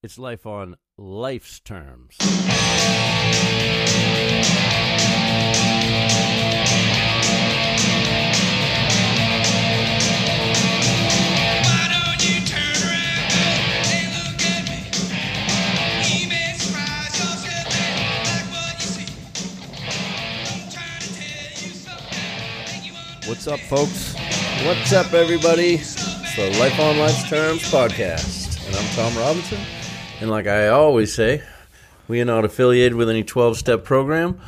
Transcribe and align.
It's 0.00 0.16
life 0.16 0.46
on 0.46 0.76
life's 0.96 1.58
terms. 1.58 2.16
Why 10.98 11.88
don't 11.90 12.22
you 12.24 12.40
turn 12.46 12.76
around 12.86 13.32
and 13.90 14.08
look 14.16 14.40
at 14.46 14.62
me? 14.70 14.78
You 16.08 16.28
may 16.28 16.54
surprise 16.56 17.14
yourself 17.18 17.68
and 17.76 17.98
like 18.24 18.48
what 18.54 18.74
you 18.78 18.86
see. 18.86 19.10
I'm 20.54 20.70
trying 20.70 21.02
to 21.02 21.10
tell 21.18 21.50
you 21.66 21.74
something, 21.74 22.72
make 22.72 22.84
you 22.86 22.94
What's 23.28 23.46
up, 23.46 23.60
folks? 23.60 24.14
What's 24.64 24.92
up, 24.92 25.12
everybody? 25.12 25.74
It's 25.74 25.94
the 26.36 26.56
Life 26.58 26.78
on 26.78 26.98
Life's 26.98 27.28
Terms 27.28 27.62
podcast. 27.62 28.64
And 28.66 28.76
I'm 28.76 28.86
Tom 28.94 29.16
Robinson. 29.20 29.58
And 30.20 30.30
like 30.30 30.48
I 30.48 30.68
always 30.68 31.14
say, 31.14 31.42
we 32.08 32.20
are 32.20 32.24
not 32.24 32.44
affiliated 32.44 32.94
with 32.94 33.08
any 33.08 33.22
12 33.22 33.56
step 33.56 33.84
program. 33.84 34.40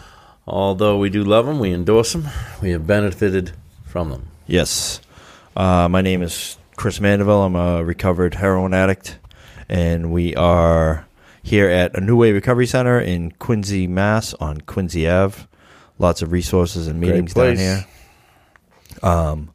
Although 0.47 0.99
we 0.99 1.11
do 1.11 1.23
love 1.23 1.47
them, 1.47 1.61
we 1.61 1.73
endorse 1.73 2.13
them, 2.13 2.29
we 2.61 2.71
have 2.71 2.87
benefited 2.89 3.53
from 3.85 4.11
them. 4.11 4.29
Yes. 4.49 5.01
Uh, 5.57 5.89
my 5.89 6.01
name 6.01 6.23
is 6.23 6.59
Chris 6.75 7.01
Mandeville. 7.01 7.43
I'm 7.45 7.55
a 7.55 7.85
recovered 7.85 8.35
heroin 8.35 8.75
addict, 8.75 9.19
and 9.69 10.11
we 10.11 10.35
are 10.35 11.07
here 11.43 11.69
at 11.69 11.97
a 11.97 12.01
New 12.01 12.17
Way 12.17 12.33
Recovery 12.33 12.67
Center 12.67 12.99
in 12.99 13.31
Quincy, 13.33 13.87
Mass, 13.87 14.35
on 14.35 14.63
Quincy 14.63 15.09
Ave. 15.09 15.47
Lots 16.01 16.21
of 16.23 16.33
resources 16.33 16.89
and 16.89 16.99
meetings 16.99 17.35
down 17.35 17.57
here. 17.57 17.87
Um, 19.05 19.51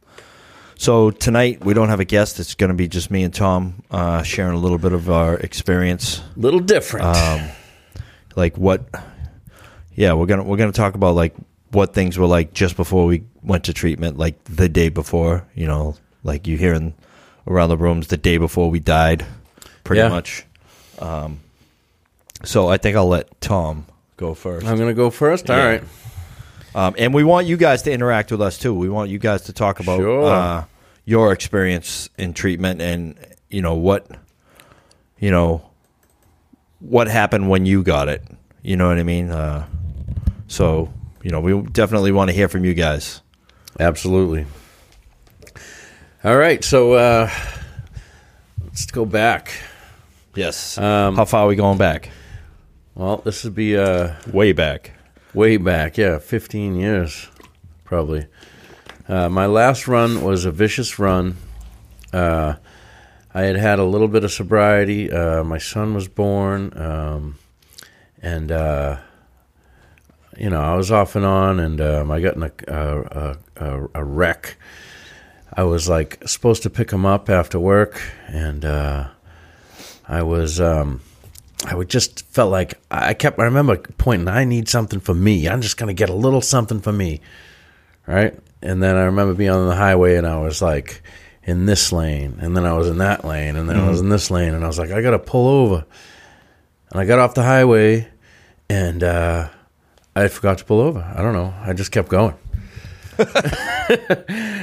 so 0.86 1.10
tonight 1.10 1.66
we 1.66 1.74
don't 1.74 1.90
have 1.90 2.00
a 2.00 2.06
guest. 2.06 2.40
It's 2.40 2.54
going 2.54 2.68
to 2.70 2.76
be 2.76 2.88
just 2.88 3.10
me 3.10 3.24
and 3.24 3.34
Tom 3.34 3.82
uh, 3.90 4.22
sharing 4.22 4.54
a 4.54 4.60
little 4.60 4.78
bit 4.78 4.94
of 4.94 5.10
our 5.10 5.34
experience 5.36 6.22
A 6.36 6.40
Little 6.40 6.60
different. 6.60 7.08
um, 7.08 7.42
like 8.36 8.56
what 8.56 8.86
yeah 9.96 10.14
we're 10.14 10.28
gonna 10.28 10.44
we're 10.44 10.58
gonna 10.58 10.72
talk 10.72 10.94
about 10.94 11.16
like 11.16 11.34
what 11.72 11.94
things 11.96 12.20
were 12.20 12.28
like 12.28 12.54
just 12.54 12.76
before 12.76 13.06
we 13.08 13.24
went 13.42 13.64
to 13.64 13.74
treatment 13.74 14.18
like 14.18 14.44
the 14.44 14.70
day 14.70 14.90
before 14.90 15.48
you 15.56 15.66
know 15.66 15.96
like 16.24 16.46
you 16.46 16.56
hearing 16.58 16.94
around 17.48 17.70
the 17.70 17.78
rooms 17.78 18.08
the 18.08 18.18
day 18.18 18.38
before 18.38 18.70
we 18.70 18.80
died 18.80 19.26
pretty 19.86 20.02
Yeah. 20.02 20.10
much 20.10 20.46
um, 21.00 21.40
so 22.44 22.68
i 22.68 22.76
think 22.78 22.96
i'll 22.98 23.08
let 23.08 23.40
tom 23.42 23.86
go 24.18 24.34
first 24.34 24.66
I'm 24.68 24.76
going 24.78 24.90
to 24.90 24.94
go 24.94 25.10
first. 25.10 25.50
All 25.50 25.56
Yeah. 25.58 25.66
right. 25.66 25.84
um, 26.76 26.96
and 26.98 27.14
we 27.14 27.24
want 27.24 27.48
you 27.48 27.56
guys 27.58 27.82
to 27.84 27.92
interact 27.92 28.32
with 28.32 28.42
us 28.42 28.58
too 28.58 28.74
we 28.74 28.90
want 28.90 29.10
you 29.10 29.18
guys 29.18 29.44
to 29.44 29.54
talk 29.54 29.80
about 29.80 30.00
Sure. 30.00 30.26
uh, 30.26 30.64
your 31.06 31.32
experience 31.32 32.10
in 32.18 32.34
treatment 32.34 32.82
and 32.82 33.16
you 33.50 33.62
know 33.62 33.76
what 33.76 34.08
you 35.20 35.32
know 35.32 35.70
what 36.80 37.08
happened 37.08 37.50
when 37.50 37.66
you 37.66 37.84
got 37.84 38.10
it 38.10 38.24
you 38.64 38.76
know 38.76 38.88
what 38.88 38.98
i 38.98 39.04
mean 39.04 39.30
uh, 39.32 39.66
so 40.48 40.92
you 41.24 41.32
know 41.32 41.40
we 41.40 41.62
definitely 41.72 42.12
want 42.12 42.30
to 42.30 42.36
hear 42.36 42.48
from 42.50 42.66
you 42.66 42.74
guys 42.74 43.22
Absolutely. 43.80 44.46
All 46.24 46.38
right. 46.38 46.64
So 46.64 46.94
uh, 46.94 47.30
let's 48.64 48.86
go 48.86 49.06
back. 49.06 49.52
yes 50.34 50.78
Um, 50.78 51.16
how 51.16 51.26
far 51.26 51.42
are 51.42 51.48
we 51.48 51.56
going 51.56 51.78
back 51.78 52.10
well, 52.96 53.18
this 53.18 53.44
would 53.44 53.56
be 53.56 53.76
uh, 53.76 54.14
way 54.32 54.54
back 54.54 54.92
way 55.34 55.58
back. 55.58 55.98
Yeah, 55.98 56.18
15 56.18 56.78
years, 56.78 57.28
probably. 57.84 58.28
Uh, 59.08 59.30
my 59.30 59.46
last 59.46 59.88
run 59.88 60.24
was 60.24 60.46
a 60.46 60.52
vicious 60.52 60.98
run. 60.98 61.38
Uh, 62.12 62.56
I 63.34 63.42
had 63.44 63.56
had 63.56 63.80
a 63.80 63.84
little 63.84 64.08
bit 64.08 64.24
of 64.24 64.32
sobriety. 64.32 65.12
Uh, 65.12 65.44
my 65.44 65.58
son 65.58 65.94
was 65.94 66.08
born, 66.08 66.72
um, 66.78 67.38
and 68.22 68.52
uh, 68.52 68.98
you 70.38 70.50
know 70.50 70.62
I 70.62 70.76
was 70.76 70.92
off 70.92 71.16
and 71.16 71.26
on, 71.26 71.60
and 71.60 71.82
um, 71.82 72.12
I 72.12 72.22
got 72.22 72.36
in 72.36 72.44
a, 72.44 72.52
a, 72.68 73.38
a, 73.58 73.88
a 73.94 74.04
wreck. 74.04 74.56
I 75.54 75.64
was 75.64 75.88
like 75.88 76.28
supposed 76.28 76.64
to 76.64 76.70
pick 76.70 76.92
him 76.92 77.06
up 77.06 77.30
after 77.30 77.60
work, 77.60 78.02
and 78.28 78.66
uh, 78.66 79.10
I 80.08 80.24
was. 80.24 80.60
Um, 80.60 81.02
I 81.68 81.74
would 81.74 81.90
just 81.90 82.26
felt 82.28 82.52
like 82.52 82.76
I 82.92 83.14
kept. 83.14 83.40
I 83.40 83.44
remember 83.44 83.78
pointing. 83.98 84.28
I 84.28 84.46
need 84.46 84.70
something 84.70 85.00
for 85.00 85.14
me. 85.14 85.50
I'm 85.50 85.62
just 85.62 85.78
gonna 85.78 85.94
get 85.94 86.10
a 86.10 86.14
little 86.14 86.42
something 86.42 86.80
for 86.80 86.92
me, 86.92 87.22
right? 88.08 88.38
And 88.66 88.82
then 88.82 88.96
I 88.96 89.04
remember 89.04 89.34
being 89.34 89.52
on 89.52 89.68
the 89.68 89.76
highway, 89.76 90.16
and 90.16 90.28
I 90.28 90.40
was 90.40 90.62
like 90.62 91.02
in 91.44 91.66
this 91.66 91.92
lane, 91.92 92.40
and 92.42 92.56
then 92.58 92.66
I 92.66 92.74
was 92.74 92.88
in 92.88 92.98
that 92.98 93.24
lane, 93.24 93.56
and 93.56 93.70
then 93.70 93.78
I 93.78 93.88
was 93.90 94.02
in 94.02 94.10
this 94.10 94.32
lane, 94.32 94.54
and 94.54 94.64
I 94.64 94.68
was 94.68 94.80
like, 94.80 94.92
I 94.92 95.02
gotta 95.02 95.20
pull 95.20 95.48
over. 95.48 95.86
And 96.92 97.00
I 97.00 97.06
got 97.06 97.20
off 97.20 97.36
the 97.36 97.44
highway, 97.44 98.08
and 98.70 99.04
uh, 99.04 99.50
I 100.16 100.28
forgot 100.28 100.58
to 100.60 100.66
pull 100.66 100.82
over. 100.82 101.00
I 101.00 101.22
don't 101.22 101.34
know. 101.34 101.54
I 101.62 101.74
just 101.74 101.92
kept 101.92 102.10
going, 102.10 102.36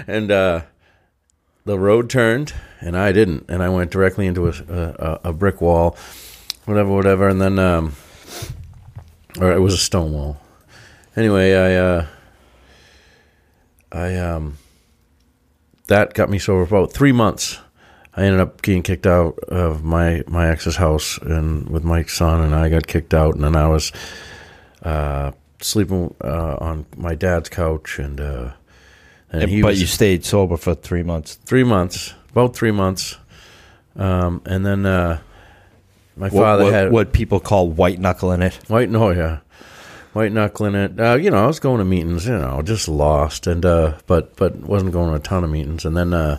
and 0.06 0.30
uh, 0.30 0.62
the 1.64 1.78
road 1.78 2.10
turned, 2.10 2.52
and 2.80 2.96
I 2.96 3.12
didn't, 3.12 3.46
and 3.48 3.62
I 3.62 3.68
went 3.68 3.90
directly 3.90 4.26
into 4.26 4.48
a, 4.48 4.52
a, 4.68 5.20
a 5.24 5.32
brick 5.32 5.60
wall 5.60 5.96
whatever, 6.64 6.90
whatever, 6.90 7.28
and 7.28 7.40
then 7.40 7.58
um, 7.58 7.94
or 9.38 9.52
it 9.52 9.60
was 9.60 9.74
a 9.74 9.78
stone 9.78 10.12
wall. 10.12 10.40
Anyway, 11.16 11.54
I 11.54 11.74
uh, 11.74 12.06
I 13.92 14.16
um, 14.16 14.58
that 15.88 16.14
got 16.14 16.30
me 16.30 16.38
sober 16.38 16.66
for 16.66 16.76
about 16.76 16.92
three 16.92 17.12
months. 17.12 17.58
I 18.14 18.24
ended 18.24 18.40
up 18.40 18.60
getting 18.62 18.82
kicked 18.82 19.06
out 19.06 19.38
of 19.48 19.84
my 19.84 20.22
my 20.26 20.48
ex's 20.48 20.76
house, 20.76 21.18
and 21.18 21.68
with 21.68 21.84
my 21.84 22.02
son, 22.04 22.40
and 22.40 22.54
I 22.54 22.68
got 22.68 22.86
kicked 22.86 23.14
out, 23.14 23.34
and 23.34 23.44
then 23.44 23.56
I 23.56 23.68
was 23.68 23.92
uh, 24.82 25.32
sleeping 25.60 26.14
uh, 26.22 26.56
on 26.58 26.86
my 26.96 27.14
dad's 27.14 27.48
couch, 27.48 27.98
and 27.98 28.20
uh, 28.20 28.52
and 29.30 29.50
he 29.50 29.62
but 29.62 29.68
was 29.68 29.80
you 29.80 29.86
stayed 29.86 30.24
sober 30.24 30.56
for 30.56 30.74
three 30.74 31.02
months. 31.02 31.36
Three 31.36 31.64
months, 31.64 32.14
about 32.30 32.54
three 32.54 32.70
months, 32.70 33.16
um, 33.96 34.42
and 34.44 34.64
then 34.64 34.84
uh, 34.84 35.20
my 36.16 36.28
what, 36.28 36.42
father 36.42 36.64
what, 36.64 36.72
had 36.72 36.92
what 36.92 37.12
people 37.12 37.40
call 37.40 37.70
white 37.70 37.98
knuckling 37.98 38.42
it? 38.42 38.54
White, 38.68 38.90
no, 38.90 39.10
yeah, 39.10 39.38
white 40.12 40.32
knuckling 40.32 40.74
it. 40.74 40.98
Uh, 41.00 41.14
you 41.14 41.30
know, 41.30 41.42
I 41.44 41.46
was 41.46 41.60
going 41.60 41.78
to 41.78 41.84
meetings, 41.84 42.26
you 42.26 42.36
know, 42.38 42.62
just 42.62 42.88
lost, 42.88 43.46
and 43.46 43.64
uh, 43.64 43.94
but 44.06 44.36
but 44.36 44.56
wasn't 44.56 44.92
going 44.92 45.10
to 45.10 45.16
a 45.16 45.20
ton 45.20 45.44
of 45.44 45.50
meetings. 45.50 45.84
And 45.84 45.96
then 45.96 46.12
uh, 46.14 46.38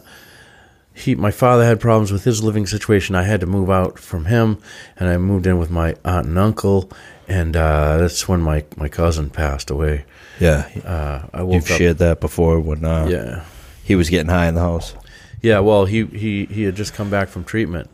he, 0.94 1.16
my 1.16 1.32
father 1.32 1.66
had 1.66 1.80
problems 1.80 2.12
with 2.12 2.24
his 2.24 2.44
living 2.44 2.68
situation. 2.68 3.16
I 3.16 3.24
had 3.24 3.40
to 3.42 3.46
move 3.48 3.70
out 3.70 3.98
from 4.00 4.26
him, 4.26 4.58
and 4.98 5.10
I 5.10 5.18
moved 5.18 5.48
in 5.48 5.58
with 5.58 5.72
my 5.72 5.96
aunt 6.06 6.28
and 6.28 6.38
uncle, 6.38 6.92
and 7.28 7.56
uh, 7.56 7.98
that's 7.98 8.28
when 8.28 8.42
my 8.42 8.64
my 8.78 8.90
cousin 8.90 9.30
passed 9.30 9.70
away. 9.70 10.06
yeah 10.40 10.68
Uh, 10.86 11.28
I 11.34 11.44
woke 11.44 11.54
you've 11.56 11.72
up. 11.72 11.78
shared 11.78 11.98
that 12.00 12.20
before 12.20 12.60
when 12.60 12.84
uh, 12.86 13.06
Yeah, 13.10 13.46
he 13.84 13.96
was 13.96 14.10
getting 14.10 14.30
high 14.30 14.48
in 14.48 14.56
the 14.56 14.62
house 14.62 14.96
yeah. 15.42 15.60
Well, 15.60 15.84
he 15.86 16.06
he 16.06 16.46
he 16.46 16.64
had 16.64 16.76
just 16.76 16.94
come 16.94 17.10
back 17.10 17.28
from 17.30 17.44
treatment, 17.44 17.90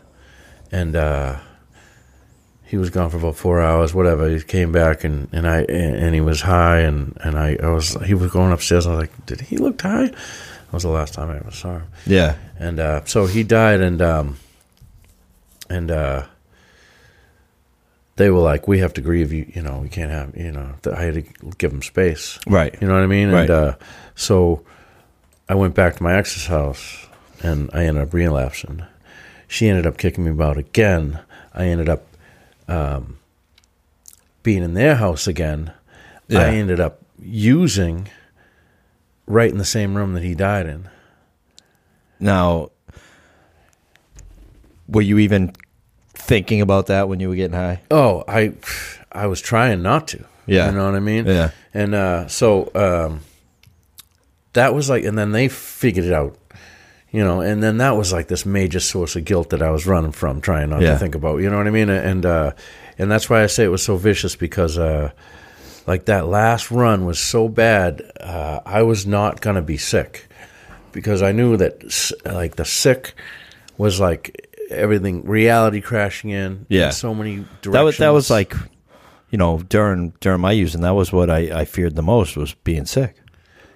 and. 0.72 0.96
uh 0.96 1.38
he 2.70 2.78
was 2.78 2.92
gone 2.92 3.10
for 3.10 3.18
about 3.18 3.36
four 3.36 3.60
hours, 3.60 3.96
whatever. 3.96 4.30
He 4.30 4.40
came 4.42 4.72
back 4.72 5.04
and, 5.04 5.28
and 5.32 5.48
I 5.48 5.62
and, 5.64 6.14
he 6.14 6.22
was 6.22 6.42
high 6.42 6.82
and, 6.82 7.18
and 7.24 7.36
I, 7.36 7.58
I 7.64 7.70
was 7.70 7.96
he 8.06 8.14
was 8.14 8.32
going 8.32 8.52
upstairs. 8.52 8.86
I 8.86 8.92
was 8.92 9.00
like, 9.00 9.26
did 9.26 9.42
he 9.42 9.58
look 9.58 9.82
high? 9.82 10.06
That 10.06 10.74
was 10.74 10.84
the 10.84 10.90
last 10.90 11.16
time 11.16 11.32
I 11.32 11.38
ever 11.38 11.50
saw 11.50 11.80
him. 11.80 11.88
yeah 12.06 12.36
And 12.60 12.80
uh, 12.80 13.06
so 13.06 13.26
he 13.26 13.42
died, 13.42 13.82
and 13.82 14.00
um, 14.04 14.38
and 15.68 15.90
uh, 15.90 16.28
they 18.18 18.30
were 18.30 18.42
like, 18.42 18.68
we 18.68 18.78
have 18.80 18.94
to 18.94 19.02
grieve. 19.02 19.34
You 19.34 19.52
you 19.56 19.64
know, 19.64 19.80
we 19.80 19.90
can't 19.90 20.12
have 20.12 20.38
you 20.38 20.52
know. 20.52 20.76
I 20.96 21.02
had 21.02 21.16
to 21.16 21.24
give 21.58 21.74
him 21.74 21.82
space. 21.82 22.38
right 22.46 22.76
You 22.80 22.88
know 22.88 22.94
what 22.94 23.04
I 23.04 23.08
mean? 23.08 23.32
Right. 23.32 23.42
And 23.42 23.50
uh, 23.50 23.76
so 24.14 24.64
I 25.48 25.56
went 25.56 25.74
back 25.74 25.96
to 25.96 26.04
my 26.04 26.14
ex's 26.14 26.46
house 26.46 27.08
and 27.42 27.72
I 27.74 27.86
ended 27.86 28.04
up 28.04 28.14
relapsing. 28.14 28.84
She 29.48 29.68
ended 29.68 29.88
up 29.88 29.98
kicking 29.98 30.24
me 30.24 30.44
out 30.44 30.58
again. 30.58 31.20
I 31.56 31.66
ended 31.66 31.90
up 31.90 32.04
um, 32.70 33.20
being 34.44 34.64
in 34.64 34.74
their 34.74 34.96
house 34.96 35.28
again. 35.28 35.74
Yeah. 36.28 36.42
I 36.42 36.50
ended 36.50 36.80
up 36.80 37.02
using 37.20 38.08
right 39.26 39.52
in 39.52 39.58
the 39.58 39.66
same 39.66 39.96
room 39.96 40.14
that 40.14 40.24
he 40.24 40.36
died 40.36 40.66
in. 40.66 40.90
Now, 42.20 42.72
were 44.88 45.02
you 45.02 45.20
even 45.20 45.54
thinking 46.14 46.62
about 46.62 46.88
that 46.88 47.08
when 47.08 47.20
you 47.20 47.30
were 47.30 47.36
getting 47.36 47.58
high? 47.58 47.82
Oh, 47.90 48.24
I 48.28 48.54
I 49.12 49.28
was 49.28 49.42
trying 49.42 49.82
not 49.82 50.08
to. 50.10 50.26
Yeah. 50.46 50.68
You 50.68 50.78
know 50.78 50.86
what 50.86 50.96
I 50.96 51.00
mean? 51.00 51.26
Yeah. 51.26 51.52
And 51.74 51.94
uh, 51.94 52.28
so 52.28 52.72
um, 52.76 53.22
that 54.54 54.74
was 54.74 54.90
like, 54.90 55.04
and 55.04 55.18
then 55.18 55.32
they 55.32 55.48
figured 55.48 56.06
it 56.06 56.14
out, 56.14 56.38
you 57.12 57.24
know, 57.24 57.42
and 57.42 57.62
then 57.64 57.78
that 57.78 57.98
was 57.98 58.12
like 58.14 58.28
this 58.28 58.46
major 58.46 58.80
source 58.80 59.16
of 59.16 59.26
guilt 59.26 59.50
that 59.50 59.62
I 59.62 59.72
was 59.72 59.86
running 59.88 60.12
from, 60.12 60.42
trying 60.42 60.70
not 60.70 60.82
Yeah. 60.82 60.92
to 60.94 60.98
think 61.00 61.16
about, 61.16 61.38
you 61.42 61.50
know 61.50 61.58
what 61.58 61.68
I 61.68 61.72
mean? 61.72 61.90
And 61.90 62.26
uh, 62.26 62.52
and 62.98 63.10
that's 63.12 63.30
why 63.30 63.44
I 63.44 63.48
say 63.48 63.64
it 63.64 63.70
was 63.72 63.82
so 63.84 63.96
vicious 63.98 64.36
because, 64.36 64.78
uh, 64.78 65.12
like 65.88 66.06
that 66.06 66.28
last 66.28 66.70
run 66.72 67.06
was 67.06 67.20
so 67.20 67.48
bad, 67.50 68.02
uh, 68.20 68.60
I 68.66 68.84
was 68.84 69.08
not 69.08 69.42
gonna 69.42 69.62
be 69.64 69.78
sick 69.78 70.28
because 70.92 71.22
I 71.22 71.32
knew 71.32 71.58
that 71.58 71.84
like 72.26 72.56
the 72.58 72.66
sick 72.66 73.14
was 73.78 74.00
like 74.00 74.46
everything 74.70 75.26
reality 75.26 75.82
crashing 75.82 76.30
in. 76.30 76.66
Yeah. 76.70 76.88
in 76.88 76.92
so 76.92 77.16
many 77.16 77.38
directions. 77.62 77.74
That 77.74 77.82
was 77.82 77.98
that 77.98 78.10
was 78.10 78.30
like, 78.30 78.54
you 79.32 79.38
know, 79.38 79.60
during 79.70 80.14
during 80.20 80.42
my 80.42 80.52
using, 80.52 80.82
that 80.82 80.94
was 80.96 81.12
what 81.12 81.30
I, 81.30 81.62
I 81.62 81.66
feared 81.66 81.96
the 81.96 82.04
most 82.04 82.38
was 82.38 82.54
being 82.64 82.86
sick. 82.86 83.16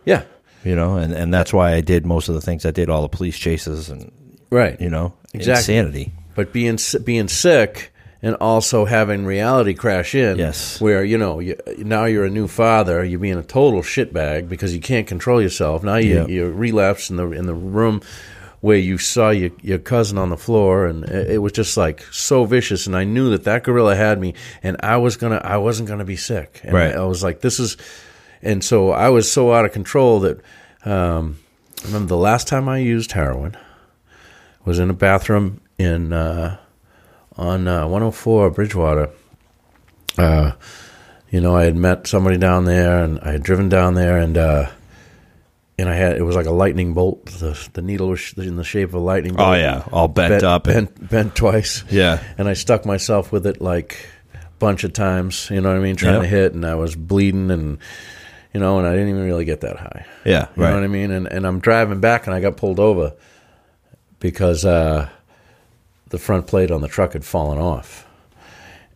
yeah, 0.06 0.24
You 0.63 0.75
know, 0.75 0.95
and, 0.98 1.13
and 1.13 1.33
that's 1.33 1.51
why 1.54 1.74
I 1.74 1.81
did 1.81 2.06
most 2.06 2.30
of 2.30 2.36
the 2.36 2.42
things 2.42 2.65
I 2.65 2.71
did, 2.71 2.89
all 2.89 3.01
the 3.01 3.10
police 3.10 3.38
chases 3.38 3.89
and 3.89 4.12
right. 4.50 4.80
you 4.80 4.89
know, 4.89 5.13
Exactly. 5.33 5.75
insanity. 5.77 6.12
but 6.36 6.54
being 6.54 6.77
being 7.04 7.27
sick 7.27 7.92
and 8.21 8.36
also 8.36 8.86
having 8.86 9.25
reality 9.25 9.74
crash 9.74 10.15
in. 10.15 10.38
Yes. 10.38 10.80
where 10.80 11.04
you 11.04 11.18
know 11.18 11.39
you, 11.39 11.57
now 11.80 12.06
you're 12.06 12.24
a 12.25 12.30
new 12.30 12.48
father, 12.48 13.04
you're 13.04 13.19
being 13.19 13.38
a 13.38 13.44
total 13.44 13.81
shitbag 13.81 14.48
because 14.48 14.74
you 14.74 14.80
can't 14.80 15.07
control 15.07 15.42
yourself. 15.42 15.83
Now 15.83 15.98
you 15.98 16.15
Yeah. 16.15 16.27
you 16.27 16.50
relapse 16.50 17.10
in 17.10 17.18
the 17.18 17.30
in 17.31 17.45
the 17.48 17.54
room 17.54 18.01
where 18.62 18.77
you 18.77 18.98
saw 18.98 19.30
your 19.31 19.50
your 19.62 19.80
cousin 19.80 20.18
on 20.18 20.30
the 20.30 20.38
floor, 20.38 20.86
and 20.86 21.04
it, 21.04 21.31
it 21.31 21.38
was 21.39 21.51
just 21.51 21.75
like 21.75 22.01
so 22.13 22.45
vicious. 22.45 22.88
And 22.88 22.95
I 22.95 23.04
knew 23.04 23.30
that 23.31 23.44
that 23.44 23.63
gorilla 23.63 23.94
had 23.98 24.21
me, 24.21 24.36
and 24.63 24.77
I 24.81 24.95
was 24.95 25.18
gonna 25.18 25.42
I 25.44 25.57
wasn't 25.57 25.89
gonna 25.89 26.06
be 26.06 26.15
sick. 26.15 26.62
And 26.63 26.71
Right. 26.74 26.95
I, 26.95 27.04
was 27.04 27.21
like, 27.24 27.42
this 27.42 27.60
is, 27.60 27.75
and 28.44 28.63
so 28.63 28.92
I 28.92 29.10
was 29.10 29.31
so 29.31 29.54
out 29.54 29.66
of 29.66 29.72
control 29.72 30.19
that. 30.22 30.42
Um, 30.86 31.38
I 31.84 31.88
remember 31.88 32.07
the 32.10 32.18
last 32.18 32.48
time 32.48 32.69
I 32.69 32.78
used 32.78 33.12
heroin 33.12 33.57
was 34.63 34.80
in 34.80 34.90
a 34.90 34.94
bathroom 34.94 35.60
in 35.78 36.13
uh, 36.13 36.57
on 37.36 37.68
uh, 37.68 37.81
104 37.88 38.51
Bridgewater. 38.51 39.10
Uh, 40.18 40.51
you 41.30 41.42
know, 41.42 41.56
I 41.56 41.63
had 41.66 41.75
met 41.75 42.07
somebody 42.07 42.38
down 42.38 42.66
there, 42.66 43.04
and 43.04 43.19
I 43.22 43.31
had 43.31 43.44
driven 43.44 43.68
down 43.68 43.95
there, 43.95 44.18
and 44.18 44.38
uh, 44.38 44.69
and 45.78 45.89
I 45.89 45.96
had 45.96 46.18
it 46.18 46.22
was 46.22 46.36
like 46.36 46.46
a 46.46 46.51
lightning 46.51 46.94
bolt. 46.94 47.25
The 47.25 47.57
the 47.74 47.81
needle 47.81 48.10
was 48.10 48.34
in 48.38 48.56
the 48.56 48.63
shape 48.63 48.89
of 48.89 48.96
a 48.96 49.00
lightning 49.00 49.34
bolt. 49.36 49.50
Oh 49.50 49.54
yeah, 49.54 49.84
all 49.92 50.07
bent, 50.07 50.44
up. 50.44 50.68
and- 50.68 50.88
bent, 50.94 51.10
bent 51.10 51.36
twice. 51.36 51.84
Yeah. 51.89 52.22
and 52.38 52.48
I 52.48 52.54
stuck 52.54 52.86
myself 52.86 53.31
with 53.31 53.46
it 53.48 53.60
like 53.62 54.06
a 54.36 54.38
bunch 54.60 54.84
of 54.84 54.94
times. 54.94 55.50
You 55.50 55.60
know 55.62 55.69
what 55.69 55.78
I 55.78 55.81
mean? 55.81 55.96
Trying 55.96 56.16
Yeah. 56.16 56.22
to 56.22 56.28
hit, 56.28 56.54
and 56.54 56.66
I 56.66 56.75
was 56.75 56.96
bleeding, 56.96 57.50
and 57.51 57.80
you 58.54 58.60
know, 58.60 58.78
and 58.80 58.88
I 58.88 58.92
didn't 58.94 59.10
even 59.10 59.26
really 59.26 59.46
get 59.46 59.62
that 59.62 59.78
high. 59.78 60.06
yeah, 60.26 60.48
You 60.56 60.64
right. 60.64 60.70
know 60.70 60.76
what 60.76 60.84
I 60.84 60.88
mean? 60.88 61.12
And 61.12 61.28
and 61.28 61.46
I'm 61.46 61.60
driving 61.60 62.00
back, 62.00 62.28
and 62.28 62.36
I 62.36 62.40
got 62.40 62.56
pulled 62.58 62.80
over 62.80 63.14
because 64.20 64.64
uh, 64.66 65.10
the 66.10 66.18
front 66.20 66.48
plate 66.48 66.72
on 66.72 66.82
the 66.82 66.88
truck 66.88 67.14
had 67.14 67.26
fallen 67.26 67.58
off, 67.58 68.08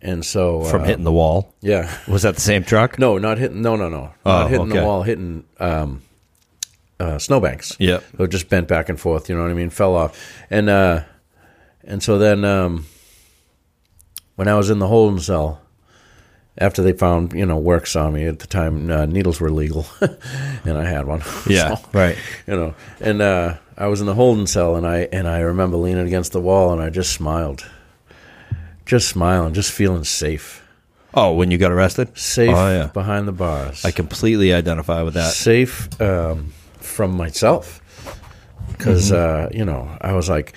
and 0.02 0.24
so 0.26 0.64
From 0.64 0.82
uh, 0.84 0.86
hitting 0.86 1.04
the 1.04 1.12
wall. 1.12 1.54
Yeah, 1.62 1.94
Was 2.08 2.22
that 2.24 2.36
the 2.36 2.42
same 2.42 2.64
truck? 2.64 2.98
no, 3.00 3.18
not 3.18 3.38
hitting. 3.38 3.62
No, 3.62 3.76
no, 3.76 3.90
no, 3.90 4.14
Oh, 4.26 4.32
not 4.32 4.50
hitting 4.50 4.68
okay. 4.72 4.80
the 4.80 4.86
wall. 4.86 5.04
Hitting 5.04 5.44
um, 5.60 6.02
uh, 7.00 7.18
snowbanks. 7.20 7.76
Yep. 7.80 8.04
it 8.20 8.28
just 8.30 8.50
bent 8.50 8.68
back 8.68 8.90
and 8.90 9.00
forth. 9.00 9.30
You 9.30 9.36
know 9.36 9.42
what 9.44 9.52
I 9.52 9.56
mean? 9.56 9.70
Fell 9.70 9.96
off, 9.96 10.18
and 10.50 10.70
uh, 10.70 11.04
and 11.84 12.02
so 12.04 12.18
then 12.18 12.44
um, 12.46 12.86
when 14.36 14.48
I 14.48 14.56
was 14.56 14.70
in 14.70 14.80
the 14.80 14.88
holding 14.88 15.20
cell. 15.20 15.62
After 16.60 16.82
they 16.82 16.94
found, 16.94 17.34
you 17.34 17.46
know, 17.46 17.58
works 17.58 17.96
on 17.96 18.14
me 18.14 18.26
at 18.26 18.40
the 18.40 18.48
time, 18.48 18.90
uh, 18.90 19.06
needles 19.06 19.40
were 19.40 19.52
legal, 19.52 19.86
and 20.66 20.78
I 20.78 20.86
had 20.86 21.06
one. 21.06 21.22
Yeah, 21.48 21.76
So, 21.76 21.90
right. 21.94 22.18
you 22.48 22.56
know 22.56 22.74
and 23.00 23.22
uh 23.22 23.58
i 23.78 23.86
was 23.88 24.02
in 24.02 24.08
the 24.08 24.14
holding 24.16 24.48
cell 24.48 24.76
and 24.76 24.88
i 24.88 25.08
and 25.14 25.28
i 25.28 25.40
remember 25.40 25.78
leaning 25.78 26.08
against 26.08 26.32
the 26.32 26.42
wall 26.42 26.74
and 26.74 26.82
i 26.82 26.90
just 26.90 27.12
smiled 27.14 27.64
just 28.86 29.08
smiling 29.08 29.54
just 29.54 29.72
feeling 29.72 30.04
safe 30.04 30.64
Oh, 31.14 31.34
when 31.34 31.50
you 31.52 31.58
got 31.58 31.72
arrested? 31.72 32.16
safe 32.18 32.50
Oh, 32.56 32.70
yeah. 32.72 32.88
behind 32.88 33.28
the 33.28 33.32
bars 33.32 33.86
I 33.86 33.92
completely 33.92 34.52
identify 34.54 35.02
with 35.04 35.14
that. 35.14 35.32
safe 35.34 35.90
um, 36.02 36.52
from 36.80 37.12
myself 37.16 37.82
because 38.72 39.12
uh, 39.12 39.50
you 39.54 39.66
know 39.66 39.96
I 40.02 40.14
was 40.14 40.28
like, 40.30 40.54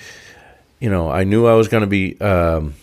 you 0.79 0.89
know, 0.89 1.09
I 1.09 1.23
knew 1.23 1.45
I 1.47 1.53
was 1.55 1.67
going 1.67 1.81
to 1.81 1.87
be 1.87 2.19
um, 2.21 2.73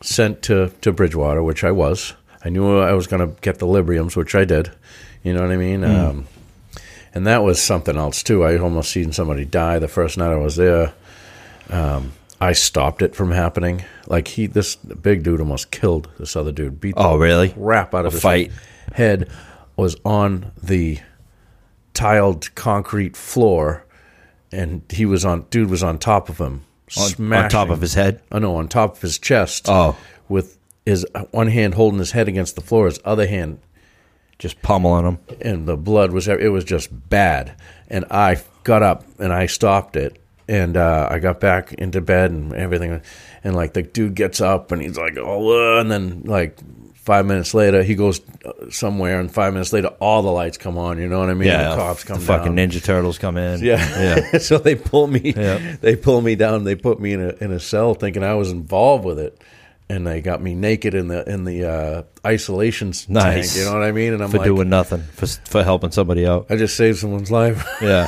sent 0.00 0.42
to 0.42 0.70
to 0.80 0.92
Bridgewater, 0.92 1.42
which 1.42 1.62
I 1.64 1.70
was. 1.72 2.14
I 2.44 2.48
knew 2.48 2.78
I 2.78 2.92
was 2.92 3.06
going 3.06 3.20
to 3.26 3.40
get 3.40 3.58
the 3.58 3.66
Libriums, 3.66 4.16
which 4.16 4.34
I 4.34 4.44
did. 4.44 4.70
You 5.22 5.34
know 5.34 5.42
what 5.42 5.50
I 5.50 5.56
mean? 5.56 5.84
Um, 5.84 6.26
and 7.14 7.26
that 7.26 7.42
was 7.42 7.60
something 7.62 7.96
else 7.96 8.22
too. 8.22 8.44
I 8.44 8.56
almost 8.58 8.90
seen 8.90 9.12
somebody 9.12 9.44
die 9.44 9.78
the 9.78 9.88
first 9.88 10.16
night 10.16 10.32
I 10.32 10.36
was 10.36 10.56
there. 10.56 10.94
Um, 11.68 12.12
I 12.40 12.52
stopped 12.52 13.02
it 13.02 13.14
from 13.14 13.32
happening. 13.32 13.84
Like 14.06 14.28
he, 14.28 14.46
this 14.46 14.76
big 14.76 15.22
dude 15.22 15.40
almost 15.40 15.70
killed 15.70 16.08
this 16.18 16.34
other 16.36 16.52
dude. 16.52 16.80
Beat 16.80 16.94
the 16.96 17.02
Oh, 17.02 17.18
really? 17.18 17.50
crap 17.50 17.94
out 17.94 18.06
of 18.06 18.12
A 18.12 18.16
his 18.16 18.22
fight. 18.22 18.52
head 18.94 19.28
was 19.76 19.96
on 20.04 20.52
the 20.62 21.00
tiled 21.94 22.54
concrete 22.54 23.16
floor 23.16 23.84
and 24.52 24.82
he 24.90 25.04
was 25.04 25.24
on 25.24 25.42
dude 25.50 25.68
was 25.68 25.82
on 25.82 25.98
top 25.98 26.28
of 26.28 26.38
him 26.38 26.62
On, 26.98 27.32
on 27.32 27.50
top 27.50 27.68
of 27.68 27.80
his 27.80 27.94
head? 27.94 28.20
oh 28.32 28.38
no 28.38 28.56
on 28.56 28.68
top 28.68 28.96
of 28.96 29.02
his 29.02 29.18
chest 29.18 29.66
Oh. 29.68 29.96
with 30.28 30.56
his 30.86 31.06
one 31.30 31.48
hand 31.48 31.74
holding 31.74 31.98
his 31.98 32.12
head 32.12 32.28
against 32.28 32.54
the 32.54 32.60
floor 32.60 32.86
his 32.86 33.00
other 33.04 33.26
hand 33.26 33.58
Just 34.38 34.60
pummeling 34.62 35.04
him. 35.06 35.18
and 35.40 35.66
the 35.66 35.76
blood 35.76 36.12
was 36.12 36.26
it 36.28 36.50
was 36.52 36.64
just 36.64 36.88
bad 37.10 37.54
and 37.88 38.04
i 38.10 38.36
got 38.64 38.82
up 38.82 39.04
and 39.18 39.32
i 39.32 39.46
stopped 39.46 39.96
it 39.96 40.18
and 40.48 40.76
uh, 40.76 41.08
i 41.10 41.18
got 41.18 41.38
back 41.40 41.72
into 41.74 42.00
bed 42.00 42.30
and 42.30 42.52
everything 42.54 43.00
and 43.44 43.54
like 43.54 43.72
the 43.74 43.82
dude 43.82 44.14
gets 44.14 44.40
up 44.40 44.72
and 44.72 44.82
he's 44.82 44.96
like 44.96 45.16
oh 45.18 45.76
uh, 45.76 45.80
and 45.80 45.90
then 45.90 46.22
like 46.24 46.58
five 46.94 47.24
minutes 47.26 47.54
later 47.54 47.82
he 47.82 47.94
goes 47.94 48.20
uh, 48.44 48.52
somewhere 48.70 49.18
and 49.20 49.32
five 49.32 49.52
minutes 49.54 49.72
later 49.72 49.88
all 50.00 50.22
the 50.22 50.30
lights 50.30 50.58
come 50.58 50.76
on 50.78 50.98
you 50.98 51.08
know 51.08 51.18
what 51.18 51.30
i 51.30 51.34
mean 51.34 51.48
Yeah. 51.48 51.70
the 51.70 51.76
cops 51.76 52.04
come 52.04 52.18
the 52.20 52.24
fucking 52.26 52.52
Ninja 52.54 52.82
Turtles 52.84 53.18
come 53.18 53.36
in. 53.36 53.62
yeah. 53.64 53.78
Yeah. 54.32 54.38
so 54.38 54.58
they 54.58 54.74
pull 54.74 55.06
me. 55.06 55.32
Yeah. 55.36 55.76
They 55.80 55.96
pull 55.96 56.20
me 56.20 56.34
down. 56.36 56.64
They 56.64 56.74
put 56.74 57.00
me 57.00 57.12
in 57.14 57.20
a 57.22 57.28
in 57.44 57.52
a 57.52 57.58
cell, 57.60 57.94
thinking 57.94 58.22
I 58.22 58.34
was 58.34 58.50
involved 58.50 59.04
with 59.04 59.18
it, 59.18 59.40
and 59.90 60.06
they 60.06 60.20
got 60.22 60.40
me 60.40 60.54
naked 60.54 60.94
in 60.94 61.08
the 61.08 61.28
in 61.28 61.44
the 61.44 61.64
uh, 61.68 62.02
isolation 62.26 62.88
Nice. 63.08 63.52
tank. 63.54 63.56
You 63.56 63.64
know 63.64 63.78
what 63.78 63.82
I 63.86 63.92
mean? 63.92 64.12
And 64.14 64.22
I'm 64.22 64.30
For 64.30 64.38
like, 64.38 64.46
doing 64.46 64.68
nothing. 64.68 65.02
For, 65.02 65.26
for 65.26 65.62
helping 65.64 65.90
somebody 65.90 66.26
out. 66.26 66.46
I 66.48 66.56
just 66.56 66.76
saved 66.76 66.98
someone's 66.98 67.30
life. 67.30 67.66
Yeah. 67.82 68.06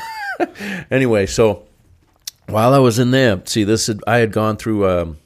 anyway, 0.90 1.26
so 1.26 1.64
while 2.46 2.73
I 2.75 2.79
was 2.79 2.99
in 2.99 3.11
there, 3.11 3.40
see 3.44 3.64
this, 3.64 3.87
had, 3.88 4.00
I 4.06 4.17
had 4.19 4.32
gone 4.32 4.56
through 4.56 4.88
um, 4.88 5.19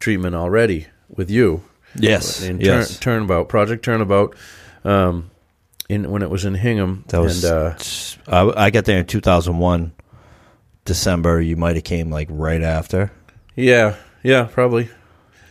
treatment 0.00 0.34
already 0.34 0.86
with 1.08 1.30
you 1.30 1.62
Yes. 1.94 2.42
in 2.42 2.60
yes. 2.60 2.98
turn, 2.98 3.20
Turnabout 3.20 3.48
Project 3.48 3.84
Turnabout. 3.84 4.34
Um, 4.84 5.30
in 5.88 6.10
when 6.10 6.22
it 6.22 6.30
was 6.30 6.44
in 6.44 6.54
Hingham, 6.54 7.04
That 7.08 7.20
was. 7.20 7.44
and, 7.44 7.52
uh, 7.52 8.54
I, 8.56 8.66
I 8.66 8.70
got 8.70 8.84
there 8.86 8.98
in 8.98 9.06
2001, 9.06 9.92
December. 10.84 11.40
You 11.40 11.56
might 11.56 11.76
have 11.76 11.84
came 11.84 12.10
like 12.10 12.28
right 12.30 12.62
after 12.62 13.12
yeah, 13.54 13.96
yeah, 14.22 14.44
probably. 14.44 14.88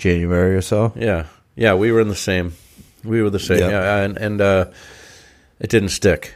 January 0.01 0.56
or 0.56 0.62
so. 0.62 0.92
Yeah, 0.95 1.25
yeah, 1.56 1.75
we 1.75 1.92
were 1.92 2.01
in 2.01 2.07
the 2.09 2.15
same. 2.15 2.53
We 3.03 3.22
were 3.22 3.29
the 3.29 3.39
same. 3.39 3.60
Yeah. 3.60 3.70
Yeah, 3.70 3.98
and 4.03 4.17
and 4.17 4.41
uh, 4.41 4.65
it 5.60 5.70
didn't 5.70 5.89
stick. 5.89 6.34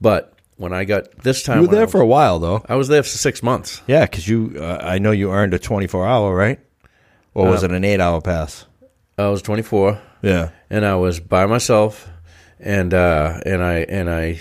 But 0.00 0.32
when 0.56 0.72
I 0.72 0.84
got 0.84 1.10
this 1.22 1.42
time, 1.42 1.62
You 1.62 1.68
were 1.68 1.74
there 1.74 1.84
was- 1.86 1.92
for 1.92 2.00
a 2.00 2.06
while 2.06 2.38
though. 2.38 2.64
I 2.68 2.76
was 2.76 2.88
there 2.88 3.02
for 3.02 3.08
six 3.08 3.42
months. 3.42 3.82
Yeah, 3.86 4.04
because 4.06 4.28
you. 4.28 4.56
Uh, 4.56 4.78
I 4.80 4.98
know 4.98 5.10
you 5.12 5.30
earned 5.32 5.54
a 5.54 5.58
24 5.58 6.06
hour, 6.06 6.34
right? 6.34 6.58
Or 7.34 7.48
was 7.48 7.62
Uh, 7.62 7.66
it 7.66 7.72
an 7.72 7.84
eight 7.84 8.00
hour 8.00 8.20
pass? 8.20 8.66
I 9.18 9.28
was 9.28 9.42
24, 9.42 9.98
Yeah. 10.22 10.50
and 10.70 10.84
I 10.84 10.94
was 10.96 11.20
by 11.20 11.46
myself, 11.46 12.08
and 12.60 12.92
uh, 12.94 13.40
and 13.46 13.62
I 13.62 13.86
and 13.88 14.08
I 14.10 14.38